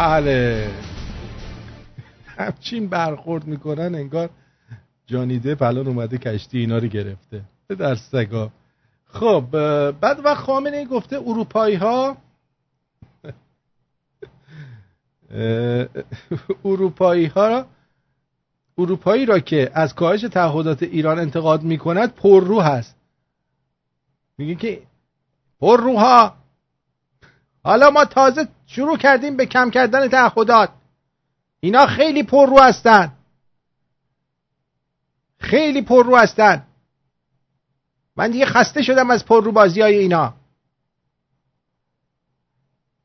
[0.00, 0.70] بله.
[2.26, 4.30] همچین برخورد می‌کنن انگار
[5.06, 7.42] جانیده پلان اومده کشتی اینا رو گرفته.
[7.68, 8.50] در سگا.
[9.06, 9.44] خب
[10.00, 12.16] بعد وقت خامنه گفته اروپایی ها.
[16.64, 17.66] اروپایی ها
[18.78, 22.96] اروپایی را که از کاهش تعهدات ایران انتقاد می‌کند رو هست
[24.38, 24.82] میگه که
[25.60, 26.39] روها
[27.64, 30.70] حالا ما تازه شروع کردیم به کم کردن تعهدات.
[31.60, 33.12] اینا خیلی پر رو هستن.
[35.38, 36.66] خیلی پر رو هستن.
[38.16, 40.34] من دیگه خسته شدم از پر رو بازی های اینا.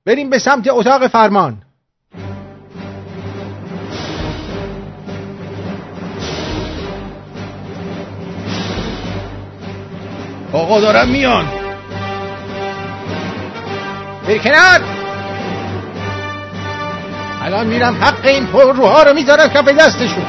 [0.05, 1.61] بریم به سمت اتاق فرمان.
[10.53, 11.64] آقا دارم میان.
[14.27, 14.81] بری کنار.
[17.41, 20.25] الان میرم حق این روها رو می‌ذارم کف دستشون.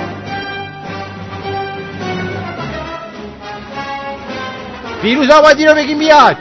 [5.02, 6.36] فیروز آبادی رو بگیم بیاد.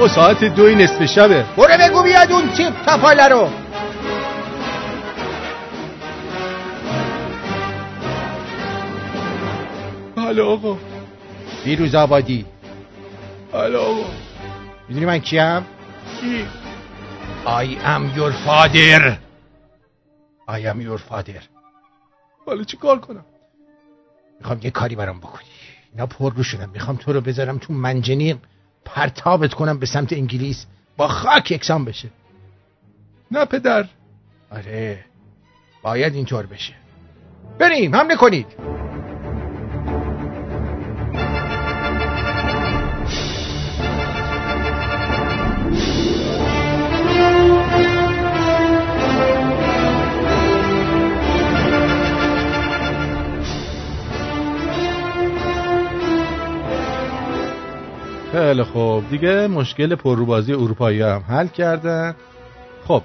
[0.00, 1.44] او ساعت دوی نصف شبه.
[1.56, 3.48] برو بگو بیاد اون چیپ تفاله رو.
[10.16, 10.76] بله آقا.
[11.64, 12.46] فیروز آبادی.
[13.52, 14.04] بله آقا.
[14.90, 15.60] می‌دونی من کیم؟
[16.20, 16.46] کی؟
[17.46, 19.02] I am your father.
[20.48, 21.42] I am your father.
[22.46, 23.24] حالا چی کار کنم؟
[24.38, 25.44] می‌خوام یه کاری برام بکنی.
[25.92, 28.36] اینا پر رو شدم می‌خوام تو رو بذارم تو منجنیق
[28.84, 30.66] پرتابت کنم به سمت انگلیس.
[30.96, 32.10] با خاک یکسان بشه.
[33.30, 33.88] نه پدر.
[34.50, 35.04] آره.
[35.82, 36.74] باید اینطور بشه.
[37.58, 38.46] بریم حمله کنید.
[58.50, 59.10] خیلی خوب.
[59.10, 62.14] دیگه مشکل پرروبازی اروپایی هم حل کردن
[62.84, 63.02] خب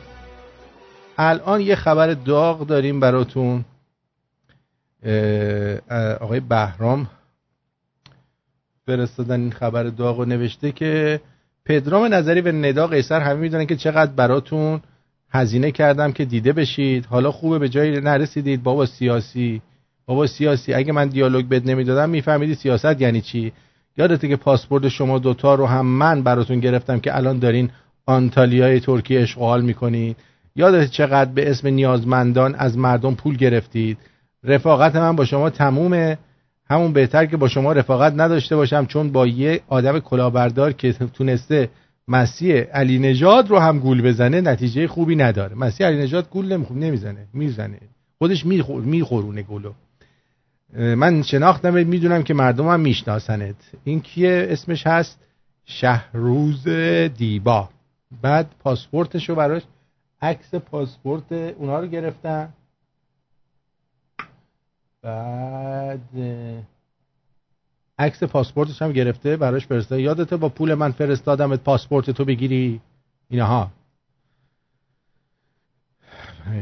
[1.17, 3.65] الان یه خبر داغ داریم براتون.
[6.19, 7.07] آقای بهرام
[8.85, 11.21] فرستادن این خبر داغ و نوشته که
[11.65, 14.81] پدرام نظری و ندا قیصر همه می‌دونن که چقدر براتون
[15.29, 17.05] هزینه کردم که دیده بشید.
[17.05, 18.63] حالا خوبه به جایی نرسیدید.
[18.63, 19.61] بابا سیاسی.
[20.05, 23.53] بابا سیاسی اگه من دیالوگ بد نمی‌دادم میفهمیدی سیاست یعنی چی؟
[23.97, 27.69] یادته که پاسپورت شما دوتا رو هم من براتون گرفتم که الان دارین
[28.05, 30.17] آنتالیای ترکیه اشغال می‌کنید.
[30.55, 33.97] یادت چقدر به اسم نیازمندان از مردم پول گرفتید.
[34.43, 36.17] رفاقت من با شما تمومه.
[36.69, 41.69] همون بهتر که با شما رفاقت نداشته باشم چون با یه آدم کلاهبردار که تونسته
[42.07, 45.55] مسیح علی نجاد رو هم گول بزنه نتیجه خوبی نداره.
[45.55, 47.79] مسیح علی نجاد گول نمی‌زنه می‌زنه.
[48.17, 49.71] خودش میخور میخورونه گلو.
[50.77, 53.55] من شناختم می‌دونم که مردم هم میشناسنت.
[53.83, 55.19] این کیه؟ اسمش هست
[55.65, 56.67] شهروز
[57.17, 57.69] دیبا.
[58.21, 59.61] بعد پاسپورتشو براش
[60.21, 62.53] عکس پاسپورت اونا رو گرفتن
[65.01, 65.99] بعد
[67.99, 69.99] عکس پاسپورتش هم گرفته براش فرستاد.
[69.99, 72.81] یادته با پول من فرستادم پاسپورت تو بگیری؟
[73.29, 73.71] اینها.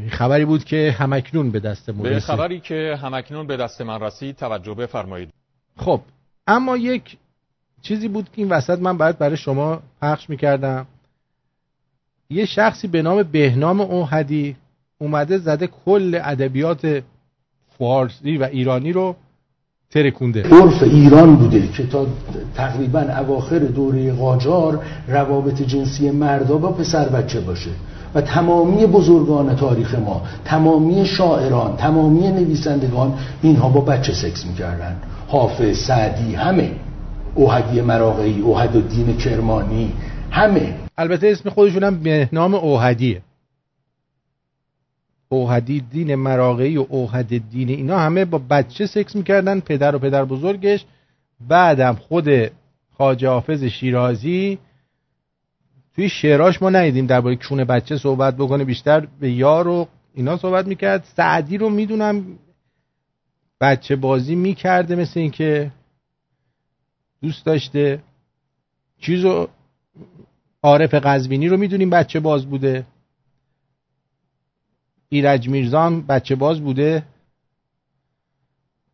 [0.09, 4.35] خبری بود که همکنون به دست من به خبری که همکنون به دست من رسید
[4.35, 5.29] توجه بفرمایید.
[5.77, 6.01] خب
[6.47, 7.17] اما یک
[7.81, 10.85] چیزی بود که این وسط من باید برای شما پخش می‌کردم.
[12.29, 14.55] یه شخصی به نام بهنام اوهدی
[14.97, 17.03] اومده زده کل ادبیات
[17.77, 19.15] فارسی و ایرانی رو
[19.91, 20.43] ترکونده.
[20.43, 22.07] عرف ایران بوده که تا
[22.55, 27.71] تقریبا اواخر دوره قاجار روابط جنسی مردا با پسر بچه باشه.
[28.15, 35.01] و تمامی بزرگان تاریخ ما تمامی شاعران تمامی نویسندگان اینها با بچه سکس می‌کردن.
[35.27, 36.71] حافظ سعدی همه.
[37.35, 39.93] اوهدی مراقعی اوهد الدین کرمانی
[40.31, 40.75] همه.
[40.97, 43.21] البته اسم خودشون هم به نام اوهدیه.
[45.29, 50.25] اوهدی دین مراقعی و اوهد دین اینا همه با بچه سکس می‌کردن پدر و پدر
[50.25, 50.85] بزرگش.
[51.47, 52.29] بعدم خود
[52.97, 54.57] خاجه حافظ شیرازی
[55.95, 60.67] توی شعراش ما ندیدیم درباره کون بچه صحبت بکنه بیشتر به یار و اینا صحبت
[60.67, 61.03] می‌کرد.
[61.15, 62.39] سعدی رو می‌دونم
[63.61, 65.71] بچه بازی می‌کرده مثل اینکه
[67.21, 68.03] دوست داشته.
[68.99, 69.47] چیزو
[70.63, 72.85] عارف قزوینی رو می‌دونیم بچه باز بوده.
[75.09, 77.03] ایرج میرزان بچه باز بوده.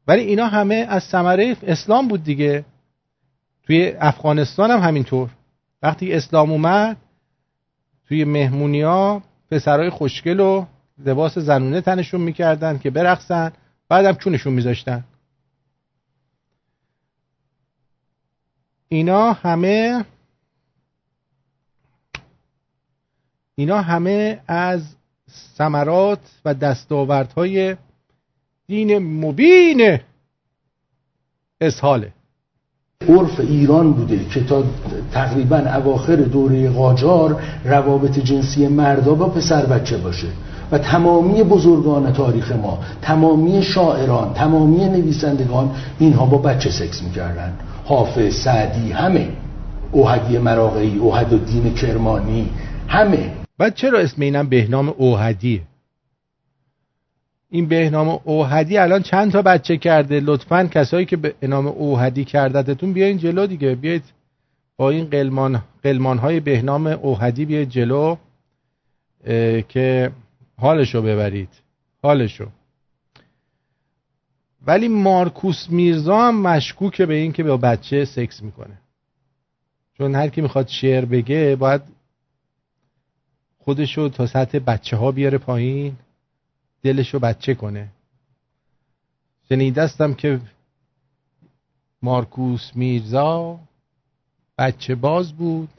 [0.07, 2.65] ولی اینا همه از ثمره اسلام بود دیگه.
[3.63, 5.29] توی افغانستان هم همینطور.
[5.81, 6.97] وقتی اسلام اومد
[8.07, 10.65] توی مهمونی ها پسرهای خوشگل و
[10.97, 13.51] لباس زنونه تنشون می‌کردن که برقصن
[13.89, 15.03] بعدم چونشون میذاشتن.
[18.87, 20.05] اینا همه
[23.55, 24.95] اینا همه از
[25.29, 27.75] ثمرات و دستاوردهای
[28.67, 29.99] دین مبین
[31.61, 32.13] اسحاله
[33.07, 34.63] عرف ایران بوده که تا
[35.11, 40.27] تقریبا اواخر دوره قاجار روابط جنسی مردا با پسر بچه باشه.
[40.71, 47.53] و تمامی بزرگان تاریخ ما تمامی شاعران تمامی نویسندگان اینها با بچه سکس می‌کردن.
[47.85, 49.27] حافظ سعدی همه.
[49.91, 52.49] اوهدی مراقعی اوهد الدین کرمانی
[52.87, 53.31] همه.
[53.57, 55.61] بعد چرا اسم اینم بهنام اوهدیه؟
[57.51, 62.93] این بهنام اوهدی الان چند تا بچه کرده؟ لطفا کسایی که به نام اوهدی کردتتون
[62.93, 63.75] بیاین جلو دیگه.
[63.75, 64.03] بیاید
[64.77, 68.15] با این قلمان, قلمان های بهنام اوهدی بیاید جلو
[69.69, 70.11] که
[70.57, 71.49] حالشو ببرید.
[72.03, 72.47] حالشو.
[74.67, 78.77] ولی مارکوس میرزا هم مشکوکه به این که با بچه سکس می‌کنه.
[79.97, 81.81] چون هر کی می‌خواد شعر بگه باید
[83.57, 85.95] خودشو تا سطح بچه ها بیاره پایین.
[86.83, 87.89] دلشو بچه کنه.
[89.49, 90.41] شنیدستم که
[92.01, 93.59] مارکوس میرزا
[94.57, 95.69] بچه باز بود.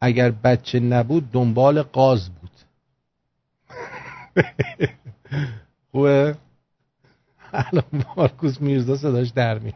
[0.00, 2.50] اگر بچه نبود دنبال قاز بود.
[5.92, 6.36] خوبه؟
[7.52, 9.74] الان مارکوس میرزا صداش در می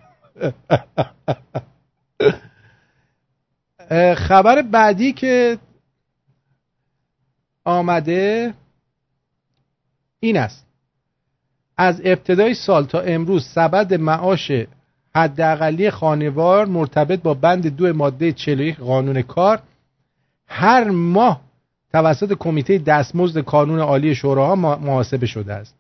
[4.28, 5.58] خبر بعدی که
[7.64, 8.54] آمده
[10.24, 10.66] این است.
[11.76, 14.52] از ابتدای سال تا امروز سبد معاش
[15.14, 19.62] حداقلی خانوار مرتبط با بند دو ماده 41 قانون کار
[20.46, 21.40] هر ماه
[21.92, 25.74] توسط کمیته دستمزد کانون عالی شوراها محاسبه شده است.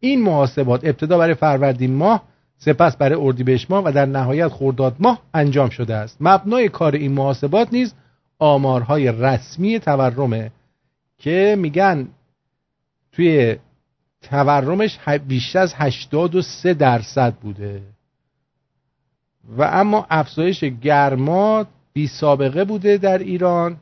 [0.00, 2.22] این محاسبات ابتدا برای فروردین ماه
[2.58, 6.16] سپس برای اردیبهشت ماه و در نهایت خرداد ماه انجام شده است.
[6.20, 7.94] مبنای کار این محاسبات نیز
[8.38, 10.50] آمارهای رسمی تورمه
[11.18, 12.08] که میگن
[13.12, 13.56] توی
[14.30, 17.82] تورمش بیشتر از 83 درصد بوده.
[19.58, 23.76] و اما افزایش گرما بی سابقه بوده در ایران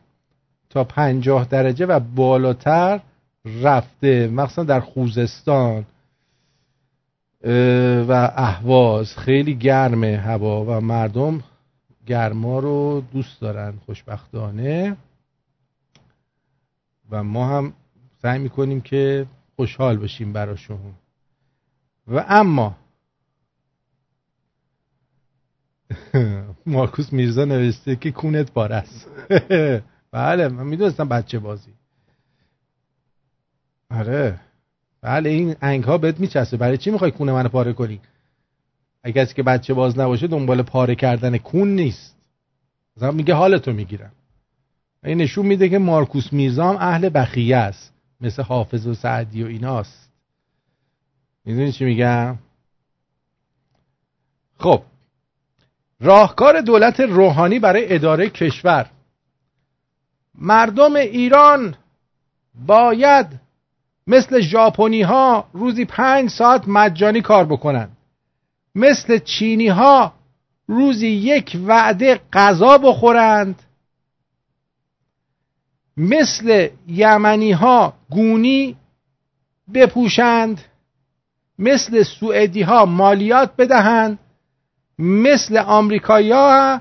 [0.70, 3.00] تا 50 درجه و بالاتر
[3.62, 5.86] رفته مخصوصا در خوزستان
[8.08, 9.16] و اهواز.
[9.18, 11.42] خیلی گرمه هوا و مردم
[12.06, 14.96] گرما رو دوست دارن خوشبختانه.
[17.10, 17.72] و ما هم
[18.22, 19.26] سعی می‌کنیم که
[19.56, 20.94] خوشحال باشیم براشون
[22.06, 22.76] و اما
[26.66, 29.08] مارکوس میرزا نوشته که کونت بار است.
[30.12, 31.74] بله من می‌دونستم بچه بازی.
[33.90, 34.40] آره.
[35.02, 38.00] بله این انگ ها بهت میچسته برای چی می‌خوای کونه منو پاره کنی؟
[39.02, 42.16] اگه کسی که بچه باز نباشه دنبال پاره کردن کون نیست.
[42.96, 44.12] مثلا میگه حالتو می‌گیرم.
[45.04, 47.93] این نشون میده که مارکوس میرزا هم اهل بخیه است.
[48.20, 50.10] مثل حافظ و سعدی و ایناست.
[51.44, 52.38] می‌دونی چی میگم؟
[54.58, 54.82] خب
[56.00, 58.90] راهکار دولت روحانی برای اداره کشور.
[60.34, 61.76] مردم ایران
[62.66, 63.26] باید
[64.06, 67.88] مثل ژاپنی ها روزی پنج ساعت مجانی کار بکنن.
[68.74, 70.14] مثل چینی ها
[70.66, 73.62] روزی یک وعده غذا بخورند.
[75.96, 78.76] مثل یمنی ها گونی
[79.74, 80.60] بپوشند
[81.58, 84.18] مثل سوئدی ها مالیات بدهند
[84.98, 86.80] مثل آمریکایی ها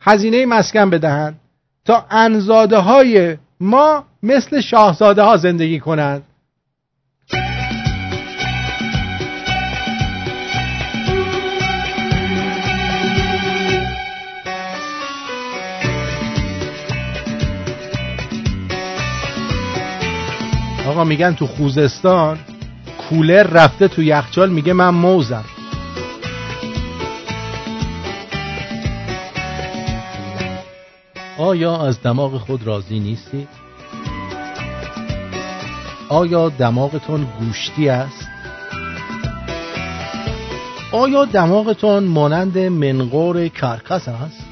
[0.00, 1.40] هزینه مسکن بدهند
[1.84, 6.22] تا انزاده های ما مثل شاهزاده ها زندگی کنند.
[20.88, 22.38] آقا میگن تو خوزستان
[22.98, 25.44] کولر رفته تو یخچال میگه من موزم
[31.38, 33.48] آیا از دماغ خود راضی نیستی؟
[36.08, 38.28] آیا دماغتون گوشتی است؟
[40.92, 44.44] آیا دماغتون مانند منقور کرکس است؟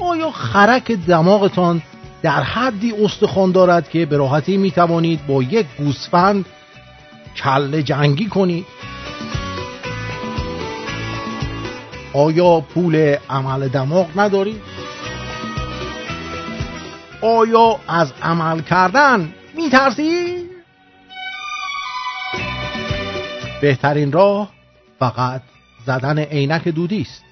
[0.00, 1.82] آیا خرک دماغتان
[2.22, 6.46] در حدی استخوان دارد که به راحتی می توانید با یک گوسفند
[7.36, 8.66] کل جنگی کنید
[12.14, 14.60] آیا پول عمل دماغ نداری؟
[17.22, 20.36] آیا از عمل کردن می ترسی؟
[23.60, 24.48] بهترین راه
[24.98, 25.42] فقط
[25.86, 27.24] زدن عینک دودی است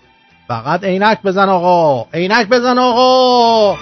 [0.49, 3.77] فقط عینک بزن آقا عینک بزن آقا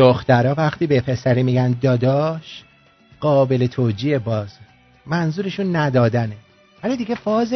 [0.00, 2.64] دخترها وقتی به پسری میگن داداش
[3.20, 4.48] قابل توجیه باز.
[5.06, 6.36] منظورشون ندادنه.
[6.84, 7.54] ولی دیگه فاز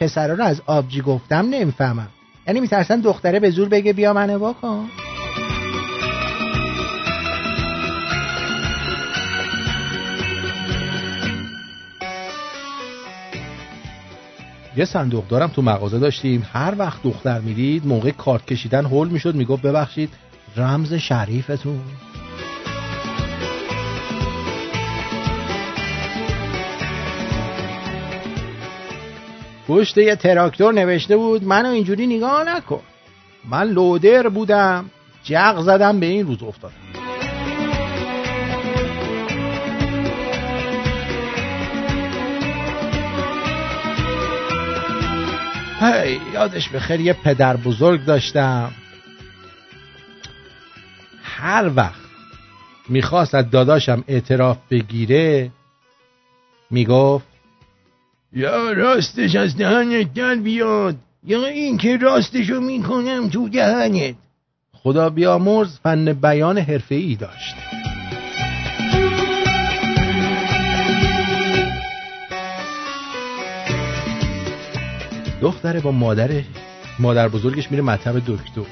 [0.00, 2.08] پسرا رو از آبجی گفتم نمی‌فهمم.
[2.46, 4.88] یعنی میترسن دختره به زور بگه بیا منو بکن.
[14.76, 16.46] یه صندوق دارم تو مغازه داشتیم.
[16.52, 20.10] هر وقت دختر می‌دید موقع کارت کشیدن هول می‌شد می‌گفت ببخشید
[20.56, 21.80] رمز شریفتون.
[29.68, 32.80] پشت یه تراکتور نوشته بود منو اینجوری نگاه نکن.
[33.44, 34.90] من لودر بودم
[35.24, 36.74] جغ زدم به این روز افتادم.
[45.80, 48.72] هی یادش بخیر یه پدر بزرگ داشتم.
[51.42, 52.02] هر وقت
[52.88, 55.50] می‌خواست از داداشم اعتراف بگیره
[56.70, 57.26] می‌گفت
[58.32, 64.14] یا راستش از دهنت در بیاد یا این که راستشو می‌کنم تو دهنت.
[64.72, 67.54] خدا بیامرز فن بیان حرفه ای داشت.
[75.40, 76.30] دختره با مادر
[76.98, 78.62] مادر بزرگش میره مطب دکتر.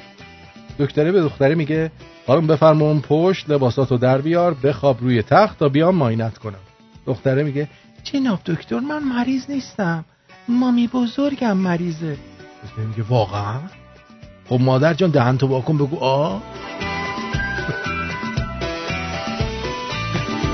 [0.79, 1.91] دکتره به دختره میگه
[2.27, 6.59] خانم بفرما اون پشت لباساتو در بیار بخواب روی تخت تا بیام ماینت کنم.
[7.07, 7.69] دختره میگه
[8.05, 10.05] جناب دکتر من مریض نیستم.
[10.49, 12.17] مامی بزرگم مریضه.
[12.77, 13.61] میگه واقعا؟
[14.49, 16.39] خب مادر جان دهن تو باکن بگو آ.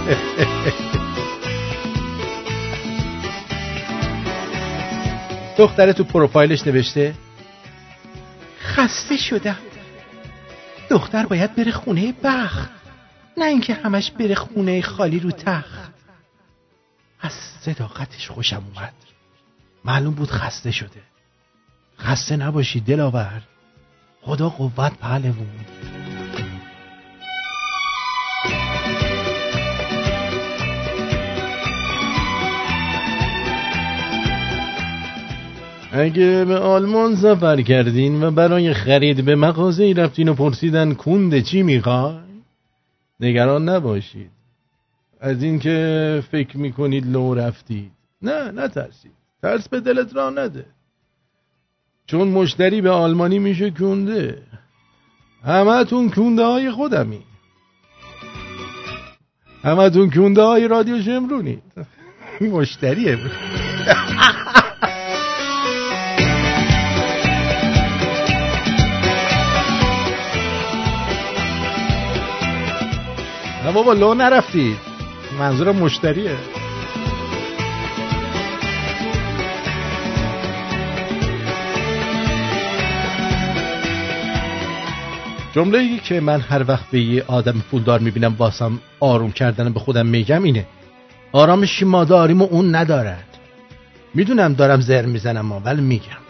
[5.59, 7.15] دختره تو پروفایلش نوشته
[8.61, 9.57] خسته شدم.
[10.91, 12.71] دختر باید بره خونه بخت.
[13.37, 15.93] نه اینکه همش بره خونه خالی رو تخت.
[17.21, 18.93] از صداقتش خوشم اومد.
[19.85, 21.03] معلوم بود خسته شده.
[21.99, 23.43] خسته نباشی دلاور.
[24.23, 25.49] خدا قوت پهلوون
[35.99, 41.63] اگه به آلمان سفر کردین و برای خرید به مغازه رفتین و پرسیدن کونده چی
[41.63, 42.15] می‌خوای
[43.21, 44.31] نگران نباشید.
[45.21, 47.91] از اینکه فکر می‌کنید لو رفتید.
[48.23, 49.13] نه نترسید.
[49.43, 50.67] ترس به دلت را نده.
[52.07, 54.43] چون مشتری به آلمانی میشه کونده.
[55.45, 57.23] همه تون کونده های خودمی.
[59.63, 61.63] همه تون کونده های رادیو شمرونید.
[62.41, 63.19] مشتریه.
[73.67, 74.77] نه بابا لو نرفتید
[75.39, 76.37] منظور مشتریه.
[85.55, 89.81] جمله ای که من هر وقت به یه آدم پولدار می‌بینم واسم آروم کردن به
[89.81, 90.67] خودم میگم اینه.
[91.33, 93.39] آرامشی ما داریم و اون ندارد.
[94.15, 96.26] می‌دونم دارم زر می‌زنم ولی میگم.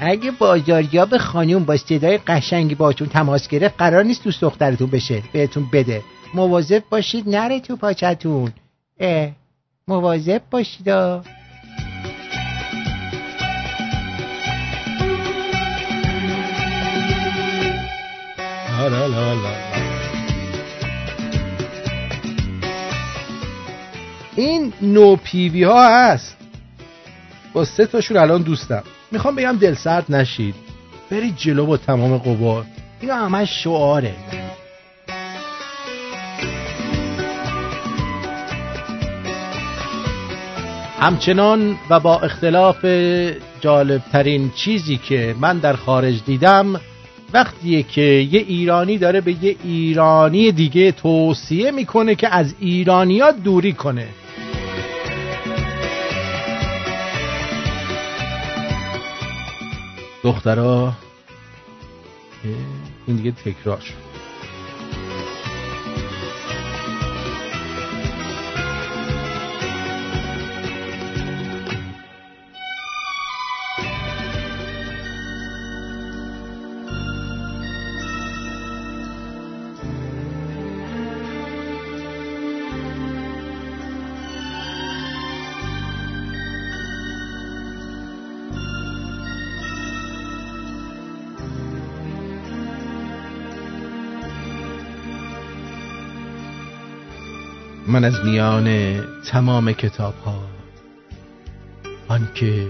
[0.00, 5.22] اگه بازاریاب خانیوم با صدای قشنگی باتون تماس گرفت قرار نیست دوست دخترتون بشه.
[5.32, 6.02] بهتون بده.
[6.34, 7.28] مواظب باشید.
[7.28, 8.52] نره تو پاچتون
[9.00, 9.30] اه
[9.88, 10.88] مواظب باشید.
[24.36, 26.36] این نو پیوی ها هست.
[27.52, 28.82] با سه تاشون الان دوستم.
[29.10, 30.54] می‌خوام بگم دل سرد نشید.
[31.10, 32.64] برید جلو با تمام قوا.
[33.00, 34.14] اینا همش شعاره.
[41.00, 42.84] همچنان و با اختلاف
[43.60, 46.80] جالبترین چیزی که من در خارج دیدم
[47.32, 53.72] وقتیه که یه ایرانی داره به یه ایرانی دیگه توصیه می‌کنه که از ایرانیات دوری
[53.72, 54.08] کنه.
[60.28, 60.92] دخترها
[63.06, 64.07] این دیگه تکرار شد.
[97.98, 100.38] من از میان تمام کتاب ها
[102.08, 102.66] آنکه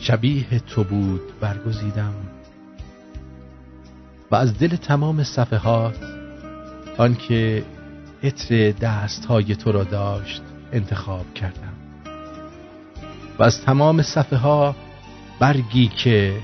[0.00, 2.14] شبیه تو بود برگزیدم.
[4.30, 5.96] و از دل تمام صفحات
[6.98, 7.64] آنکه
[8.22, 11.74] عطر دست های تو را داشت انتخاب کردم.
[13.38, 14.76] و از تمام صفحه ها
[15.38, 16.36] برگی که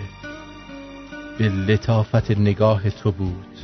[1.38, 3.55] به لطافت نگاه تو بود.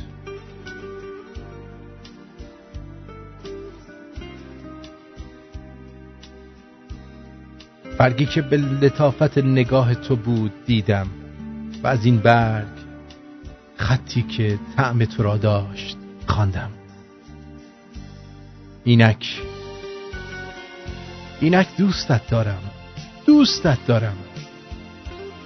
[8.03, 11.07] برگی که به لطافت نگاه تو بود دیدم
[11.83, 12.67] و از این برگ
[13.75, 16.71] خطی که طعم تو را داشت خواندم.
[18.83, 19.41] اینک
[21.41, 22.61] اینک دوستت دارم
[23.25, 24.17] دوستت دارم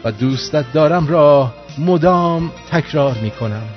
[0.03, 3.69] و دوستت دارم را مدام تکرار می کنم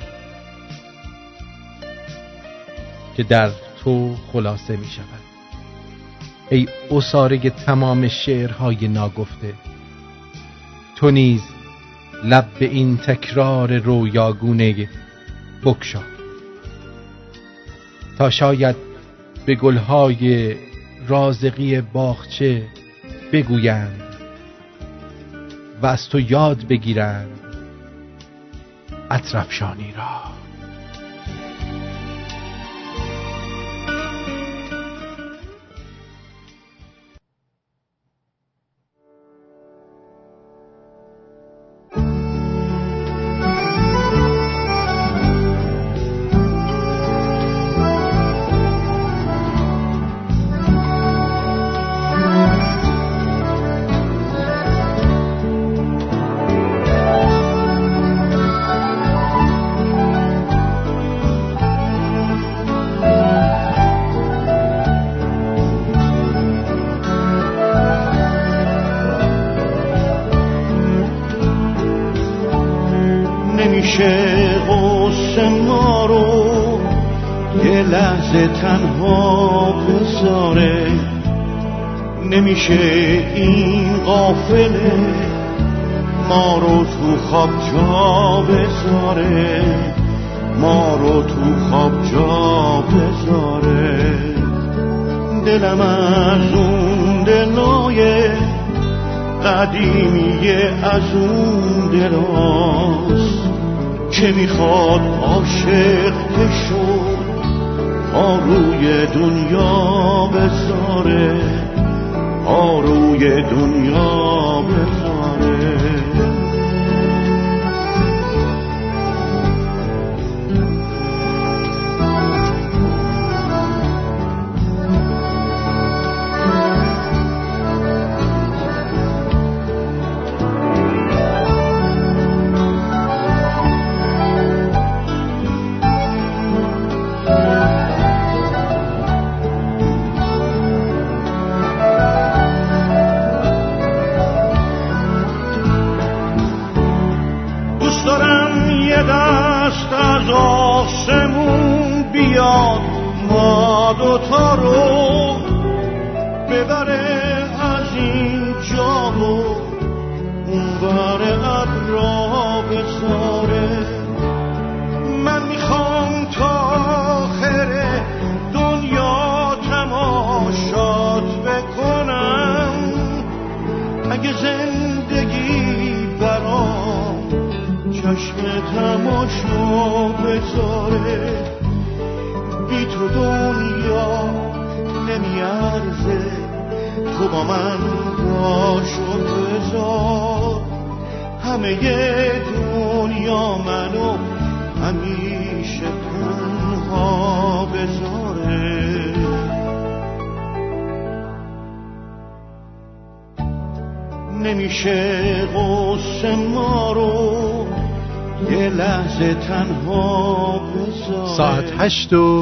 [3.17, 3.51] که در
[3.83, 5.20] تو خلاصه می شود.
[6.51, 9.53] ای اصاره تمام شعرهای ناگفته.
[10.95, 11.41] تو نیز
[12.23, 14.89] لب به این تکرار رویاگونه
[15.63, 16.01] بکشا
[18.17, 18.75] تا شاید
[19.45, 20.55] به گلهای
[21.07, 22.67] رازقی باغچه
[23.31, 24.01] بگویند
[25.81, 27.39] و از تو یاد بگیرند
[29.11, 30.30] اطرفشانی را.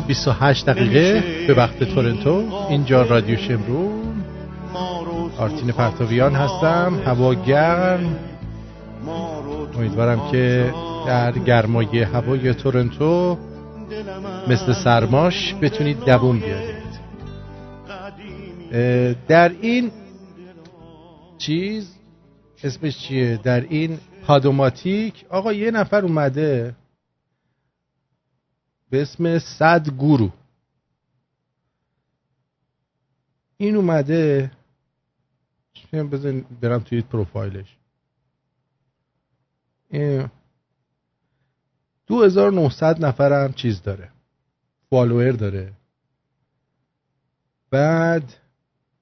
[0.10, 2.44] 28 دقیقه به وقت تورنتو.
[2.70, 4.24] اینجا رادیو شمرون
[5.38, 7.02] آرتین پرتاویان هستم.
[7.06, 8.18] هوا گرم.
[9.78, 10.74] امیدوارم که
[11.08, 13.38] در گرمای هوای تورنتو
[14.48, 16.80] مثل سرماش بتونید دووم بیارید.
[19.28, 19.92] در این
[21.38, 21.96] چیز
[22.64, 23.98] اسمش چیه؟ در این
[24.28, 26.76] پادوماتیک آقا یه نفر اومده.
[28.90, 30.32] به اسم صد گورو.
[33.58, 34.52] این اومده
[35.94, 37.78] بزن برم توی پروفایلش.
[39.90, 40.30] این
[42.08, 44.12] 2900 نفر هم چیز داره
[44.90, 45.74] فالوور داره.
[47.70, 48.34] بعد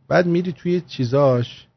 [0.08, 1.68] بعد میری توی چیزاش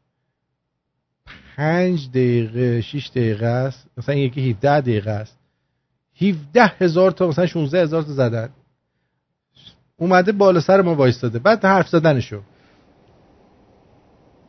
[1.55, 3.87] پنج دقیقه 6 دقیقه است.
[3.97, 5.40] مثلا یکی 17 دقیقه است.
[6.21, 8.49] 17 هزار تا مثلا 16 هزار تا زدن
[9.97, 12.39] اومده بالا سر ما وایستاده بعد حرف زدنشو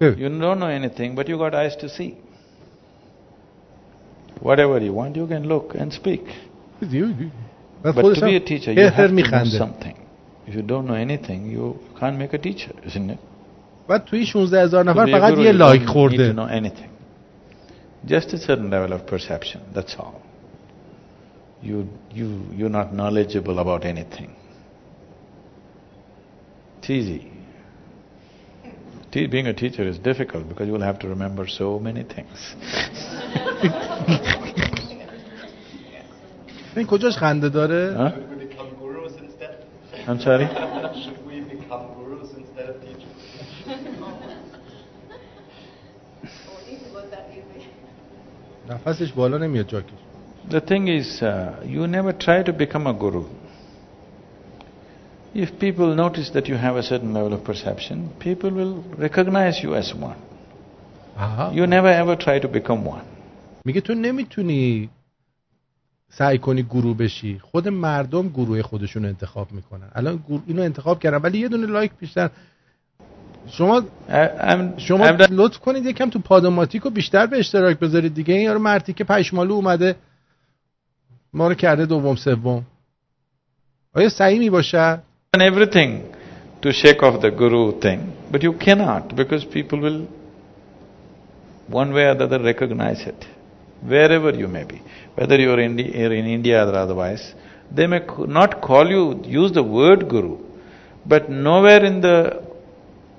[0.03, 2.17] You don't know anything, but you got eyes to see.
[4.41, 6.25] Whatever you want, you can look and speak.
[6.81, 9.97] But to be a teacher, you have to know something.
[10.49, 13.19] If you don't know anything, you can't make a teacher, isn't it?
[13.89, 16.91] بعد توی 16 هزار نفر فقط یه you لایک don't need to خورده know anything.
[18.07, 20.32] Just a certain level of perception, that's all.
[21.62, 24.36] You, you, you're not knowledgeable about anything.
[26.80, 27.32] It's easy.
[29.12, 32.56] Te- being a teacher is difficult because you will have to remember so many things.
[36.76, 38.12] این کجاش خنده داره Huh?
[40.08, 40.48] I'm sorry?
[41.04, 43.18] Should we become gurus instead of teachers?
[48.70, 49.92] نفسش بالا نمیاد جاکش
[50.51, 53.25] The thing is, uh, you never try to become a guru.
[55.35, 59.75] If people notice that you have a certain level of perception, people will recognize you
[59.75, 60.19] as one.
[61.55, 63.05] You never ever try to become one.
[63.65, 64.91] میگه تو نمی‌تونی
[66.09, 71.19] سعی کنی گروه بشی خود مردم گروه خودشون انتخاب می‌کنن الان گروه اینو انتخاب کردن
[71.19, 72.31] ولی یه دونه لایک بیشتر
[73.47, 73.83] شما
[74.77, 78.93] شما لطف کنید یکم تو پادوماتیک رو بیشتر به اشتراک بذارید دیگه این یارو مرتی
[78.93, 79.97] که پشمالو اومده
[81.34, 82.64] ما رو کرده دوم سوم
[83.94, 85.00] آیا صحیح باشه
[85.36, 85.92] And everything
[86.62, 88.00] to shake off the guru thing,
[88.32, 90.08] but you cannot because people will
[91.68, 93.26] one way or the other recognize it.
[93.82, 94.82] wherever you may be,
[95.16, 97.34] whether you're in, you're in India or otherwise,
[97.72, 100.38] they may not call you, use the word guru,
[101.06, 102.44] but nowhere in the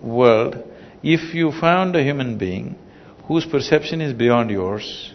[0.02, 0.56] world,
[1.02, 2.76] if you found a human being
[3.26, 5.14] whose perception is beyond yours,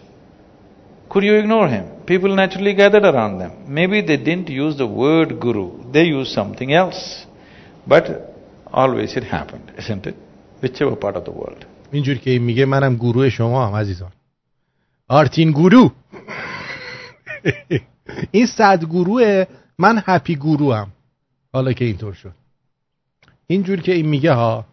[1.09, 1.85] could you ignore him?
[2.05, 3.51] People naturally gathered around them.
[3.67, 7.25] Maybe they didn't use the word guru, they used something else.
[7.87, 8.05] But
[8.71, 10.15] always it happened, isn't it?
[10.61, 11.65] Whichever part of the world.
[11.91, 14.11] اینجور که میگه منم گروه شما هم عزیزان
[15.07, 15.91] آرتین گروه
[18.31, 19.45] این صد گروه
[19.77, 20.91] من هپی گروه هم
[21.53, 22.33] حالا که اینطور شد
[23.47, 24.65] اینجور که این میگه ها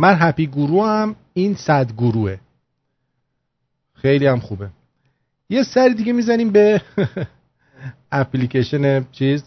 [0.00, 2.40] من هپی گروه هم این صد گروهه
[3.94, 4.70] خیلی هم خوبه
[5.50, 6.82] یه سر دیگه می‌زنیم به
[8.12, 9.44] اپلیکیشن چیز.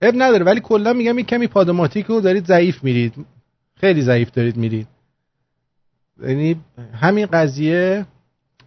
[0.00, 3.26] اب نداره ولی کلا میگم این کمی پادماتیک رو دارید ضعیف میرید.
[3.76, 4.88] خیلی ضعیف دارید میرید.
[6.22, 6.60] یعنی
[6.94, 8.06] همین قضیه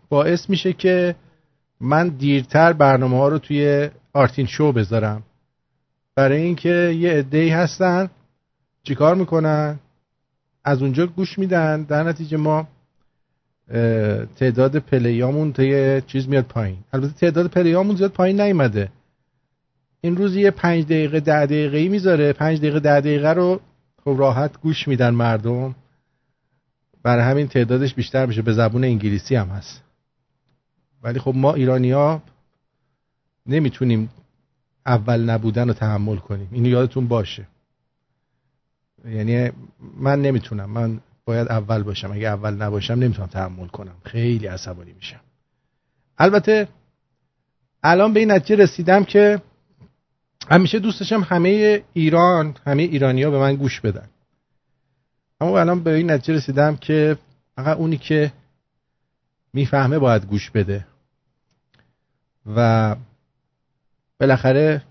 [0.10, 1.16] باعث میشه که
[1.82, 5.24] من دیرتر برنامه ها رو توی آرتین شو بذارم.
[6.16, 8.10] برای اینکه یه عده‌ای هستن
[8.84, 9.80] چیکار می‌کنن؟
[10.64, 11.84] از اونجا گوش میدن.
[11.84, 12.68] در نتیجه ما
[14.36, 16.78] تعداد پلیامون تا چیز میاد پایین.
[16.94, 18.90] البته تعداد پلیامون زیاد پایین نیومده.
[20.02, 22.34] این روز یه پنج دقیقه ده دقیقه ای می‌ذاره.
[22.34, 23.62] پنج دقیقه ده دقیقه رو
[24.04, 25.76] خب راحت گوش میدن مردم.
[27.04, 28.42] برای همین تعدادش بیشتر میشه.
[28.42, 29.84] به زبون انگلیسی هم هست.
[31.04, 32.22] ولی خب ما ایرانیا
[33.46, 34.10] نمی‌تونیم
[34.86, 36.48] اول نبودن رو تحمل کنیم.
[36.52, 37.48] اینو یادتون باشه.
[39.06, 39.52] یعنی
[39.98, 40.70] من نمی‌تونم.
[40.70, 42.11] من باید اول باشم.
[42.11, 43.95] اگه اول نباشم نمی‌تونم تحمل کنم.
[44.03, 45.19] خیلی عصبانی میشم.
[46.17, 46.67] البته
[47.83, 49.41] الان به این نتیجه رسیدم که
[50.51, 54.09] همیشه دوستشم همه ایران همه ایرانیا به من گوش بدن.
[55.41, 57.17] اما الان به این نتیجه رسیدم که
[57.56, 58.33] فقط اونی که
[59.53, 60.88] می‌فهمه باید گوش بده.
[62.56, 62.95] و
[64.19, 64.83] بالاخره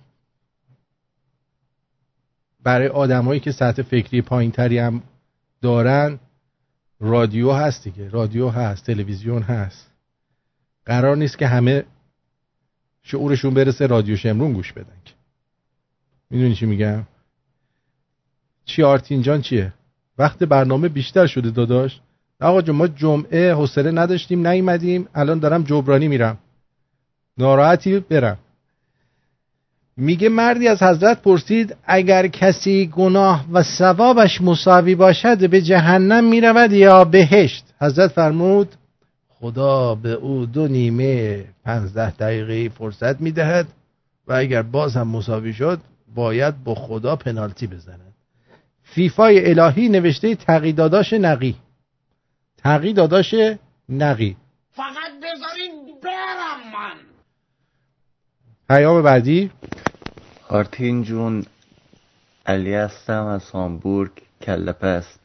[2.63, 5.03] برای آدمایی که سطح فکری پایین تری هم
[5.63, 6.19] دارن
[7.01, 8.09] رادیو هست دیگه.
[8.09, 9.91] رادیو هست تلویزیون هست.
[10.85, 11.85] قرار نیست که همه
[13.03, 14.97] شعورشون برسه رادیو شمرون گوش بدن
[16.31, 17.07] می‌دونی چی میگم؟
[18.65, 19.73] چی آرتین جان چیه؟
[20.19, 22.01] وقت برنامه بیشتر شده داداش.
[22.41, 25.09] آقا جون ما جمعه حوصله نداشتیم نیومدیم.
[25.15, 26.39] الان دارم جبرانی میرم.
[27.39, 28.39] ناراحتی؟ برم.
[29.97, 36.73] میگه مردی از حضرت پرسید اگر کسی گناه و ثوابش مساوی باشد به جهنم می‌رود
[36.73, 38.75] یا بهشت؟ حضرت فرمود
[39.29, 43.67] خدا به او دو نیمه پنزده دقیقه فرصت می‌دهد
[44.27, 45.81] و اگر باز هم مساوی شد
[46.15, 48.15] باید با خدا پنالتی بزند.
[48.83, 51.57] فیفای الهی نوشته تقیداداش نقی.
[52.57, 53.35] تقیداداش
[53.89, 54.37] نقی.
[54.71, 57.16] فقط بذارین برم من.
[58.69, 59.51] پیام بعدی؟
[60.49, 61.45] آرتین جون
[62.47, 64.11] علی هستم از هامبورگ
[64.43, 65.21] کله پست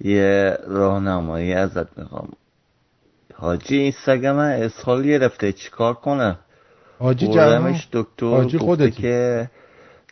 [0.00, 2.28] یه راهنمایی ازت می‌خوام.
[3.34, 6.38] حاجی این سگ من اسهال گرفته چیکار کنه
[6.98, 7.26] حاجی
[7.92, 8.90] دکتر حاجی خودتی.
[9.02, 9.50] که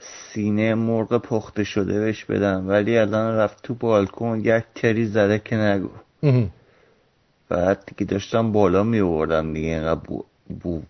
[0.00, 5.57] سینه مرغ پخته شده بهش بدم ولی الان رفت تو بالکن یک تری زده که
[5.57, 5.90] نگو.
[7.49, 10.24] بعد دیگه داشتم بالا می آوردم دیگه اینقدر بو,
[10.60, 10.82] بو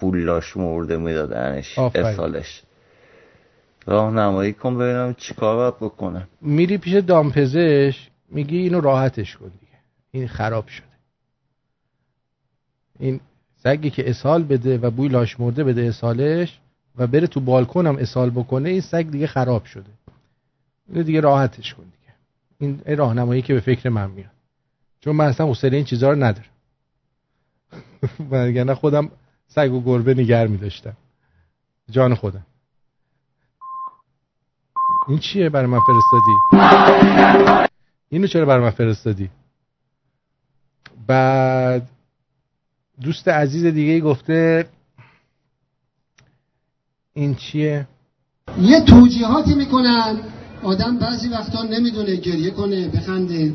[0.00, 2.62] بولاش مرده میدادنش ارسالش
[3.86, 6.28] راهنمایی کن ببینم چیکار باید بکنم.
[6.40, 9.72] میری پیش دامپزش میگی اینو راحتش کن دیگه.
[10.10, 10.86] این خراب شده.
[12.98, 13.20] این
[13.62, 16.58] سگی که اسهال بده و بوی لاش مرده بده اسهالش
[16.96, 19.90] و بره تو بالکن هم اسال بکنه این سگ دیگه خراب شده.
[20.88, 22.14] اینو دیگه راحتش کن دیگه.
[22.86, 24.30] این راهنمایی که به فکر من میاد.
[25.00, 26.48] چون من اصلا حوصله این چیزها رو ندارم.
[28.64, 29.10] نه خودم
[29.48, 30.96] سگ و گربه نگر میداشتم
[31.90, 32.46] جان خودم.
[35.08, 36.32] این چیه برای من فرستادی؟
[38.08, 39.30] اینو چرا برای من فرستادی؟
[41.06, 41.88] بعد
[43.00, 44.68] دوست عزیز دیگه گفته
[47.12, 47.88] این چیه؟
[48.60, 50.20] یه توجیهاتی می‌کنن.
[50.62, 53.52] آدم بعضی وقتا نمی‌دونه گریه کنه بخنده.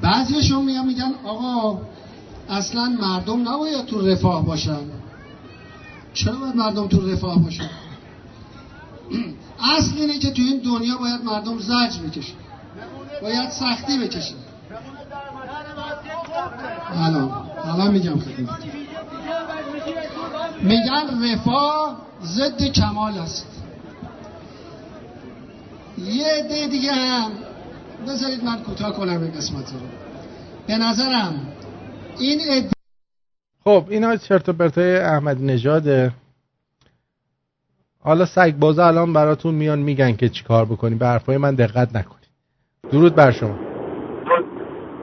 [0.00, 1.80] بعضیشون میگن میگن آقا
[2.50, 4.80] اصلا مردم نباید تو رفاه باشن.
[6.14, 7.70] چرا باید مردم تو رفاه باشن؟
[9.76, 12.34] اصل اینه که تو این دنیا باید مردم زج بکشن.
[13.22, 14.34] باید سختی بکشن.
[16.92, 17.32] الان
[17.64, 18.64] الان میگم خدمت.
[20.62, 23.46] میگن رفاه ضد کمال است.
[25.98, 27.30] یه عده دیگه هم
[28.08, 29.78] بذارید من کوتاه کنم این قسمت رو.
[30.66, 31.46] به نظرم
[32.20, 32.72] این اد...
[33.64, 36.10] خب اینا چرت و پرتای احمد نژاده.
[38.00, 40.94] حالا سگ بازا الان براتون میان میگن که چیکار بکنی.
[40.94, 42.26] به حرفای من دقت نکنی
[42.92, 43.58] درود بر شما.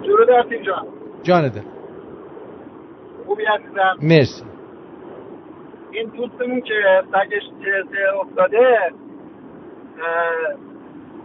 [0.04, 0.88] درود هستیم جان
[1.24, 1.50] جان.
[1.50, 1.64] ده
[3.26, 3.98] خوبی عزیزم.
[4.02, 4.44] مرسی.
[5.92, 6.74] این دوستمون که
[7.12, 8.78] سگش ترسه افتاده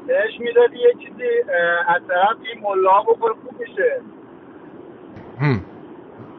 [0.06, 1.50] بهش می‌دادی یه چیزی
[1.88, 4.00] از طرف این ملا بخور خوب میشه.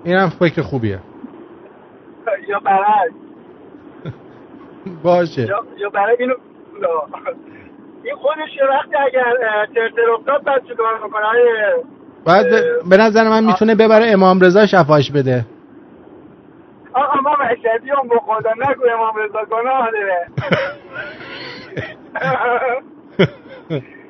[0.06, 0.12] هم.
[0.12, 1.00] اینم فکر خوبیه.
[2.48, 3.14] یا برعکس
[5.04, 5.42] باشه.
[5.78, 6.34] یا, برای اینو.
[8.04, 9.34] این خودش یه وقتی اگر
[9.76, 11.24] ترتر افتاد بعد چیکار می‌کنه؟
[12.26, 15.46] بعد به- به نظر من می‌تونه ببره امام رضا شفاش بده.
[16.94, 20.28] آقا ما مشهدی هم بخدا نگو امام رضا گناه داره.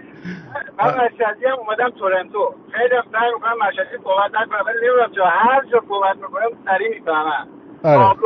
[0.80, 2.56] من مشهدی هم اومدم تورنتو.
[2.72, 5.26] خیلی هم سعی می‌کنم مشهدی صحبت نکنم ولی نمی‌دونم چرا.
[5.30, 7.48] هر جا صحبت می‌کنم سریع می‌فهمم.
[7.84, 8.20] آره.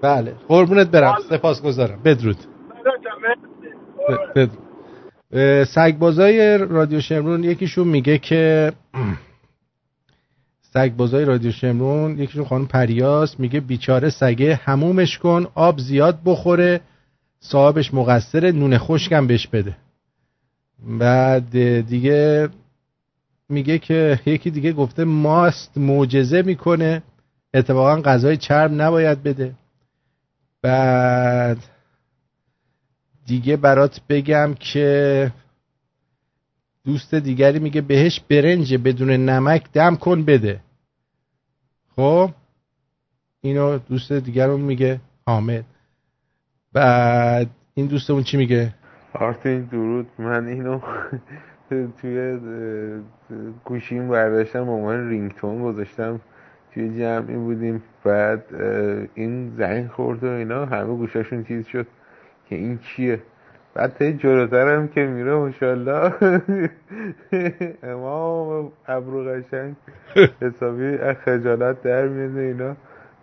[0.00, 0.34] بله.
[0.48, 1.16] قربونت برم.
[1.28, 2.36] سپاس گذارم بدرود.
[4.34, 4.58] بدرود.
[5.64, 8.72] سگبازای رادیو شمرون یکیشون میگه که
[10.74, 16.80] سگبازای رادیو شمرون یکیشون خانم پریاس میگه بیچاره سگه همومش کن آب زیاد بخوره
[17.40, 19.76] صاحبش مقصر نون خشکم بهش بده.
[20.86, 22.48] بعد دیگه
[23.48, 27.02] میگه که یکی دیگه گفته ماست معجزه می‌کنه.
[27.54, 29.54] اتفاقا غذای چرب نباید بده.
[30.62, 31.58] بعد
[33.26, 35.32] دیگه برات بگم که
[36.84, 40.60] دوست دیگری میگه بهش برنج بدون نمک دم کن بده.
[41.96, 42.30] خب؟
[43.40, 45.64] اینو دوست دیگرمون میگه حامد.
[46.72, 48.74] بعد این دوستمون چی میگه؟
[49.14, 50.06] آرتین درود.
[50.18, 50.80] من اینو
[52.00, 52.38] توی
[53.64, 56.20] گوشیم برداشتم به عنوان رینگتون گذاشتم.
[56.74, 57.82] توی جمعی بودیم.
[58.04, 58.44] بعد
[59.14, 60.66] این زنگ خورد و اینا.
[60.66, 61.86] همه گوشاشون چیز شد
[62.48, 63.20] که این چیه؟
[63.74, 66.12] بعد تا جلوترم که میره ماشاءالله.
[67.82, 69.76] امام ابرو قشنگ
[70.40, 72.76] حسابی خجالت در میاد اینا.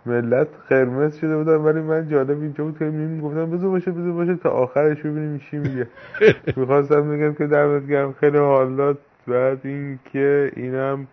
[0.06, 4.12] ملت قرمز شده بودن ولی من جالب اینجا بود که میم گفتم بذار باشه بذار
[4.12, 5.88] باشه تا آخرش ببینیم چی میگه.
[6.58, 8.14] می‌خواستم بگم که دمت گرم.
[8.14, 8.98] خیلی حال داد.
[9.28, 11.08] بعد این که اینم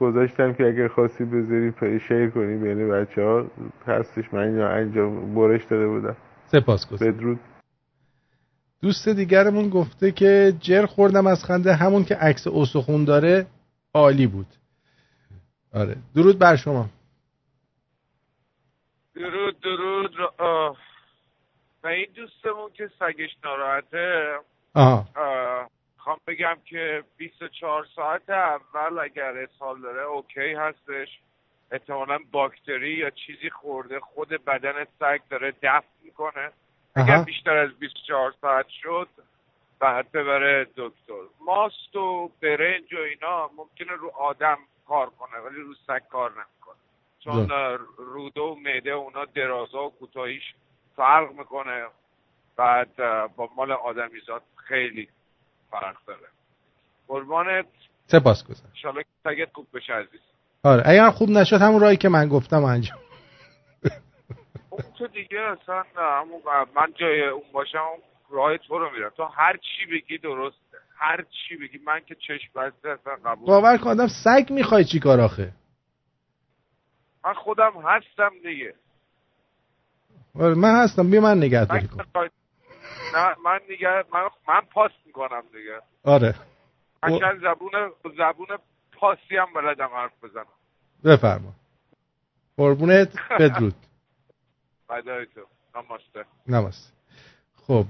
[0.00, 3.44] گذاشتم که اگر خواستی بذاری شیر کنی بین بچه ها
[3.86, 4.24] هستش.
[4.34, 6.16] من اینو اینجا برش داده بودم.
[6.46, 7.40] سپاس بدرود.
[8.82, 11.74] دوست دیگرمون گفته که جر خوردم از خنده.
[11.74, 13.46] همون که عکس استخون داره
[13.94, 14.46] عالی بود.
[15.72, 15.96] آره.
[16.14, 16.88] درود بر شما.
[19.14, 20.20] درود درود.
[20.38, 20.76] آه.
[21.82, 24.38] و این دوستمون که سگش ناراحته
[24.74, 25.08] آه،
[25.98, 31.08] خوام بگم که 24 ساعت اول اگر اسهال داره اوکی هستش.
[31.70, 36.50] احتمالا باکتری یا چیزی خورده خود بدن سگ داره دفع می‌کنه.
[36.96, 37.22] اگر.
[37.22, 39.08] بیشتر از 24 ساعت شد
[39.80, 41.22] بعد ببره دکتر.
[41.40, 46.63] ماست و برنج و اینا ممکنه رو آدم کار کنه ولی رو سگ کار نمی‌کنه.
[47.24, 50.42] چون اه، روده و معده اونا درازا و کوتاهیش
[50.96, 51.84] فرق می‌کنه.
[52.56, 52.96] بعد
[53.36, 55.08] با مال آدمیزاد خیلی
[55.70, 56.28] فرق داره.
[57.08, 57.66] قربانت.
[58.06, 58.70] سپاس گذارم.
[58.74, 60.20] انشالله که سگت خوب بشه عزیز.
[60.62, 62.98] آره اگر خوب نشد همون راهی که من گفتم انجام.
[64.70, 66.40] اون تو دیگه اصلا همون
[66.76, 67.86] من جای اون باشم
[68.30, 69.10] راه تو رو میرم.
[69.16, 70.78] تو هر چی بگی درسته.
[70.96, 71.78] هر چی بگی.
[71.86, 75.52] من که چشم بسته اصلا قبول باور کن آدم سگ می‌خوای چی کار آخه؟
[77.24, 78.74] من خودم هستم دیگه.
[80.40, 82.04] آره من هستم بیا من نگهداری کن
[83.14, 85.80] نه من دیگه من من پاس می‌کنم دیگه.
[86.04, 86.34] آره.
[87.02, 87.70] من چند زبون
[88.18, 88.46] زبون
[88.92, 90.46] پاسی هم بلدم حرف بزنم.
[91.04, 91.52] بفرما.
[92.56, 93.74] قربونت بدرود.
[94.88, 95.40] فدای تو.
[95.74, 96.24] نماسته.
[96.46, 96.92] نماست
[97.66, 97.84] خب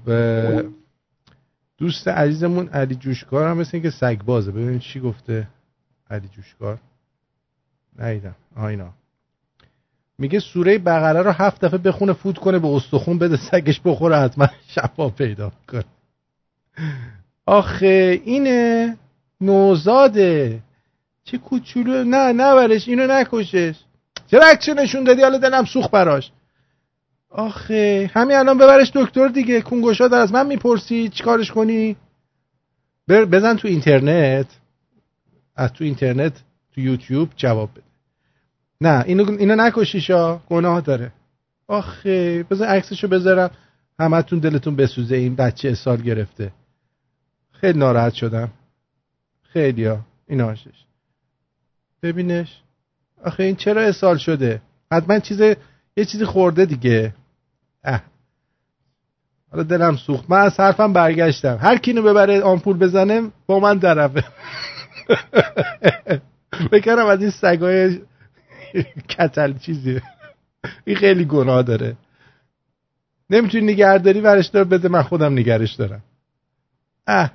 [1.79, 5.49] دوست عزیزمون علی جوشکار هم مثل اینکه سگ بازه ببینید چی گفته
[6.11, 6.79] علی جوشکار.
[7.99, 8.95] نیدم آها اینا.
[10.19, 14.49] میگه سوره بقره رو هفت دفعه بخونه فوت کنه به استخون بده سگش بخوره حتما
[14.69, 15.85] شفا پیدا کنه.
[17.47, 18.97] آخه اینه
[19.41, 20.61] نوزاده.
[21.25, 23.75] چه کوچولو نه نبرش اینو نکشش.
[24.27, 26.31] چرا عکسشو نشون دادی؟ حالا دلم سوخت براش.
[27.31, 31.97] آخه همین الان ببرش دکتر دیگه کنگوشا از من می‌پرسی چیکارش کنی؟
[33.09, 34.47] بزن تو اینترنت.
[35.57, 36.33] از تو اینترنت
[36.75, 37.84] تو یوتیوب جواب بده.
[38.81, 41.13] نه اینو اینو نکشیشا گناه داره.
[41.69, 43.51] آخه بزن عکسشو بذارم.
[44.01, 46.53] همتون دلتون بسوزه این بچه سال گرفته.
[47.53, 48.51] خیلی ناراحت شدم.
[49.43, 50.01] خیلی ها.
[50.29, 50.85] این آشش
[52.03, 52.61] ببینش.
[53.25, 54.63] آخه این چرا اسال شده؟
[54.93, 55.41] حتما چیز
[55.97, 57.15] یه چیزی خورده دیگه.
[57.85, 58.03] اه.
[59.51, 60.31] حالا دلم سوخت.
[60.31, 61.59] من از حرفم برگشتم.
[61.61, 64.25] هر کینو ببره آمپول بزنه با من طرفه
[66.73, 68.01] بکنم از این سگای
[69.09, 70.01] کتل چیزی.
[70.85, 71.97] این خیلی گناه داره.
[73.31, 76.03] نمی‌تونی نگهداری ورش دار بده من خودم نگرش دارم.
[77.07, 77.33] اه.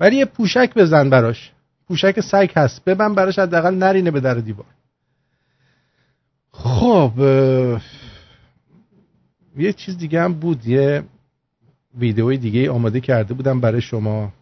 [0.00, 1.52] ولی یه پوشک بزن براش.
[1.88, 2.84] پوشک سگ هست.
[2.84, 4.66] ببن براش حداقل نرینه به در دیوار.
[6.50, 7.12] خب
[9.56, 10.66] یه چیز دیگه هم بود.
[10.66, 11.02] یه
[11.98, 14.32] ویدئوی دیگه آماده کرده بودم برای شما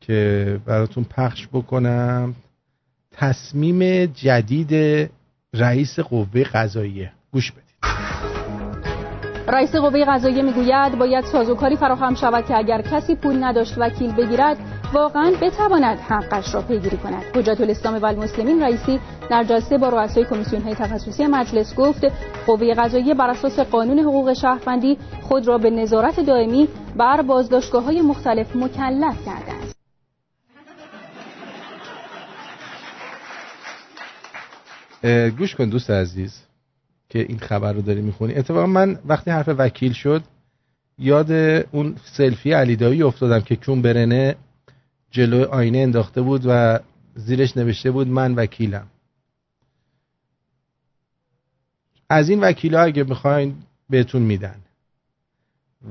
[0.00, 2.34] که براتون پخش بکنم.
[3.18, 4.72] تصمیم جدید
[5.54, 7.12] رئیس قوه قضاییه.
[7.32, 7.66] گوش بدید.
[9.48, 14.56] رئیس قوه قضاییه می‌گوید باید سازوکاری فراهم شود که اگر کسی پول نداشت وکیل بگیرد
[14.92, 17.22] واقعا بتواند حقش را پیگیری کند.
[17.34, 22.04] حجت الاسلام و المسلمین رئیسی در جلسه با رؤسای کمیسیون های تخصصی مجلس گفت
[22.46, 28.00] قوه قضاییه بر اساس قانون حقوق شهروندی خود را به نظارت دائمی بر بازداشتگاه های
[28.00, 29.76] مختلف مکلف کرده است
[35.38, 36.42] گوش کن دوست عزیز
[37.08, 38.34] که این خبر رو داری می‌خونی.
[38.34, 40.22] اتفاقا من وقتی حرف وکیل شد
[40.98, 41.32] یاد
[41.72, 44.36] اون سلفی علیدایی افتادم که کون برنه
[45.10, 46.80] جلو آینه انداخته بود و
[47.14, 48.86] زیرش نوشته بود من وکیلم.
[52.08, 53.54] از این وکیل اگه می‌خواین
[53.90, 54.56] بهتون میدن.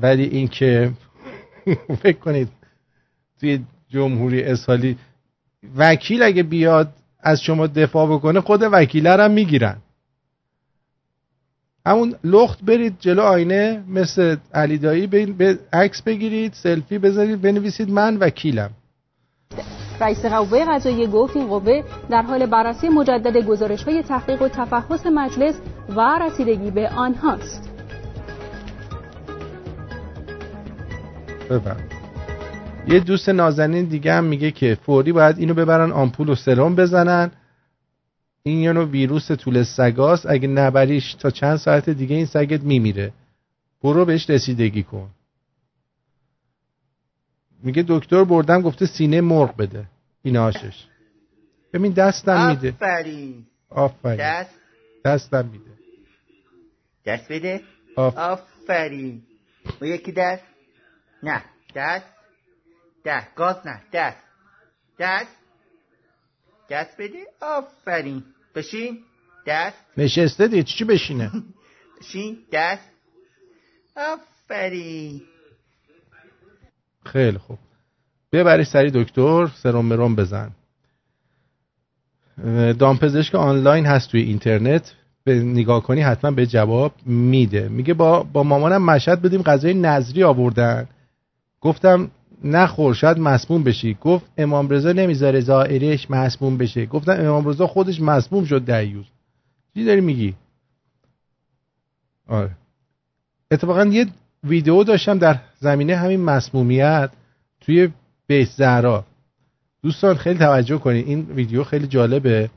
[0.02, 0.92] ولی اینکه
[2.04, 2.50] فکر کنید
[3.40, 4.98] توی جمهوری اسحالی
[5.76, 6.94] وکیل اگه بیاد
[7.26, 9.78] از شما دفاع بکنه خود وکیله هم می‌گیرن.
[11.86, 18.18] همون لخت برید جلو آینه مثل علی دایی به عکس بگیرید سلفی بذارید بنویسید من
[18.18, 18.70] وکیلم.
[20.02, 25.06] رئیس قوه قضاییه گفت این قوه در حال بررسی مجدد گزارش های تحقیق و تفحص
[25.06, 25.56] مجلس
[25.96, 27.70] و رسیدگی به آنهاست.
[31.50, 31.95] ببر.
[32.88, 37.32] یه دوست نازنین دیگه هم میگه که فوری باید اینو ببرن آمپول و سرم بزنن.
[38.44, 40.26] این یه نوع ویروس طول سگاست.
[40.26, 43.14] اگه نبریش تا چند ساعت دیگه این سگت میمیره.
[43.84, 45.10] برو بهش رسیدگی کن.
[47.64, 49.86] میگه دکتر بردم گفته سینه مرغ بده.
[50.24, 50.86] این آشش
[51.74, 52.70] ببین دستم میده.
[52.70, 53.46] آفرین.
[53.70, 54.18] آفرین.
[54.18, 54.56] دست.
[55.06, 55.72] دستم میده.
[57.06, 57.62] دست بده.
[57.96, 58.18] آف...
[58.18, 59.22] آفرین.
[59.82, 60.44] و یکی دست.
[61.24, 61.42] نه.
[61.76, 62.15] دست.
[63.06, 63.82] دست گاز نه.
[63.94, 64.18] دست
[65.00, 65.38] دست.
[66.70, 67.20] دست بده.
[67.42, 68.24] آفرین.
[68.56, 69.00] بشین.
[69.48, 69.78] دست.
[69.98, 70.64] نشسته دیگه.
[70.64, 71.32] چی بشینه؟
[72.00, 72.38] بشین.
[72.52, 72.90] دست.
[73.98, 75.22] آفرین.
[77.06, 77.58] خیلی خوب.
[78.32, 80.52] ببری سری دکتر سرم مرم بزن.
[82.80, 84.94] دامپزشک آنلاین هست توی اینترنت.
[85.24, 87.70] به نگاه کنی حتما به جواب میده.
[87.70, 90.88] میگه با, با مامانم مشهد بدیم غذای نظری آوردن.
[91.62, 92.12] گفتم
[92.44, 93.98] نخور شاید مسموم بشی.
[94.02, 96.86] گفت امام رضا نمی‌ذاره زائرش مسموم بشه.
[96.86, 99.06] گفتم امام رضا خودش مسموم شد دیوز
[99.74, 100.36] چی داری میگی؟
[102.28, 102.52] آره.
[103.52, 104.06] اتفاقا یه
[104.44, 107.12] ویدیو داشتم در زمینه همین مسمومیت
[107.62, 107.90] توی
[108.28, 109.06] بیت زهرا.
[109.84, 112.50] دوستان خیلی توجه کنید این ویدیو خیلی جالبه.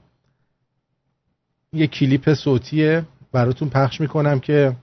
[1.72, 4.76] یه کلیپ صوتیه براتون پخش می‌کنم که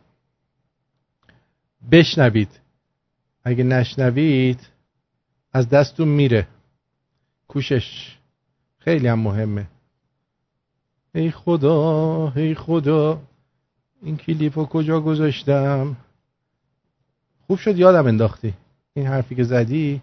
[1.92, 2.50] بشنوید.
[3.44, 4.60] اگه نشنوید
[5.56, 6.48] از دستون میره.
[7.48, 8.18] کوشش.
[8.80, 9.68] خیلی هم مهمه.
[11.16, 13.22] ای خدا ای خدا.
[14.02, 15.96] این کلیپ رو کجا گذاشتم؟
[17.48, 18.54] خوب شد یادم انداختی.
[18.94, 20.02] این حرفی که زدی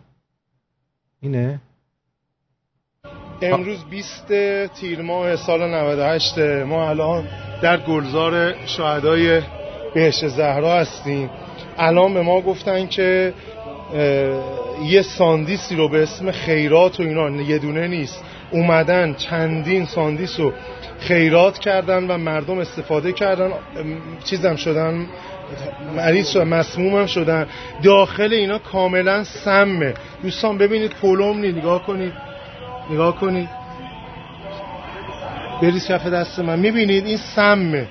[1.21, 1.61] اینه؟
[3.43, 4.27] امروز 20
[4.67, 7.29] تیر ماه سال 98 ما الان
[7.63, 9.43] در گلزار شهدای
[9.95, 11.31] بهش زهرا هستیم.
[11.77, 13.35] الان به ما گفتن که
[14.85, 18.25] یه ساندیسی رو به اسم خیرات و اینا یه دونه نیست.
[18.51, 20.53] اومدن چندین ساندیس رو
[21.01, 23.51] خیرات کردن و مردم استفاده کردن.
[24.25, 25.07] چیزم شدن
[25.97, 27.47] مریض شدن هم شدن.
[27.83, 29.95] داخل اینا کاملا سمه.
[30.23, 32.13] دوستان ببینید پلمپ نی نگاه کنید.
[32.91, 33.49] نگاه کنید.
[35.63, 36.59] بریز کف دست من.
[36.59, 37.87] می‌بینید این سمه.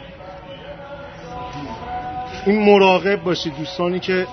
[2.46, 4.28] این مراقب باشید دوستانی که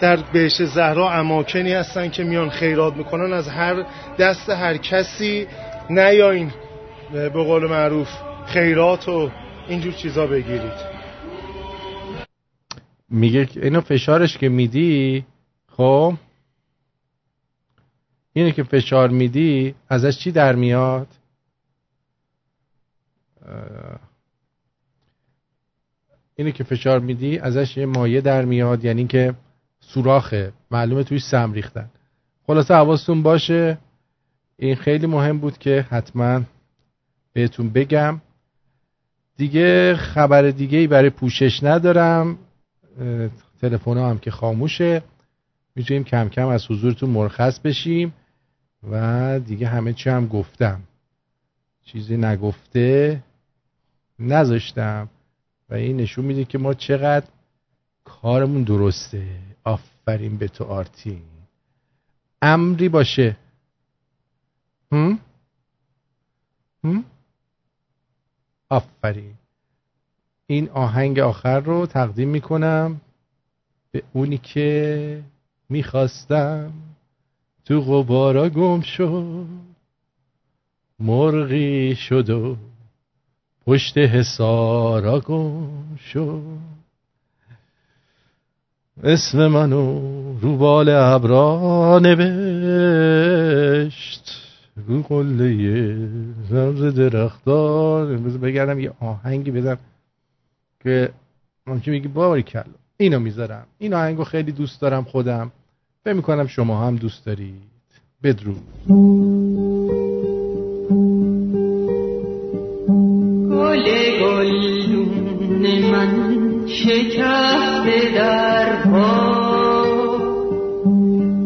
[0.00, 3.86] در بهش زهرا اماکنی هستن که میان خیرات می‌کنن از هر
[4.18, 5.46] دست هر کسی
[5.90, 6.52] نیاین
[7.12, 8.08] به قول معروف
[8.46, 9.30] خیرات و
[9.68, 10.90] اینجور چیزا بگیرید.
[13.08, 15.24] میگه اینو فشارش که میدی
[15.76, 16.14] خب؟
[18.32, 21.06] اینه که فشار میدی ازش چی در میاد؟
[26.36, 29.34] اینه که فشار میدی ازش یه مایه در میاد یعنی که
[29.80, 31.90] سوراخه معلومه توی سم ریختن.
[32.46, 33.78] خلاصه حواستون باشه.
[34.56, 36.42] این خیلی مهم بود که حتما
[37.32, 38.20] بهتون بگم.
[39.36, 42.38] دیگه خبر دیگه ای برای پوشش ندارم.
[43.60, 45.02] تلفن هم که خاموشه.
[45.74, 48.14] می‌تونیم کم کم از حضورتون مرخص بشیم.
[48.90, 50.80] و دیگه همه چی هم گفتم.
[51.84, 53.22] چیزی نگفته
[54.18, 55.08] نذاشتم.
[55.70, 57.26] و این نشون میده که ما چقدر
[58.04, 59.26] کارمون درسته.
[59.64, 61.22] آفرین به تو آرتین
[62.42, 63.36] امری باشه.
[64.92, 65.18] هم؟
[66.84, 67.04] هم؟
[68.68, 69.34] آفرین.
[70.46, 73.00] این آهنگ آخر رو تقدیم می‌کنم
[73.90, 75.22] به اونی که
[75.68, 76.72] می‌خواستم.
[77.64, 79.46] تو غبارا گم شد
[80.98, 82.56] مرغی شد و
[83.66, 86.58] پشت حسارا گم شد
[89.04, 90.00] اسم منو
[90.40, 92.30] رو بال ابرا نوشت.
[94.86, 96.08] رو قله
[96.50, 99.78] رمز درختار بگردم یه آهنگی بدم
[100.82, 101.10] که
[101.66, 102.64] ممکن میگی باری کلا.
[102.96, 103.66] اینو می‌ذارم.
[103.78, 105.52] این آهنگو خیلی دوست دارم خودم.
[106.04, 107.54] فکر می‌کنم شما هم دوست دارید.
[108.22, 108.62] بدرود.
[116.70, 119.30] من شکسته در پا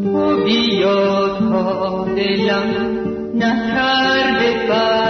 [0.04, 2.68] تو بیا تا دلم
[3.34, 5.03] نکرده فردا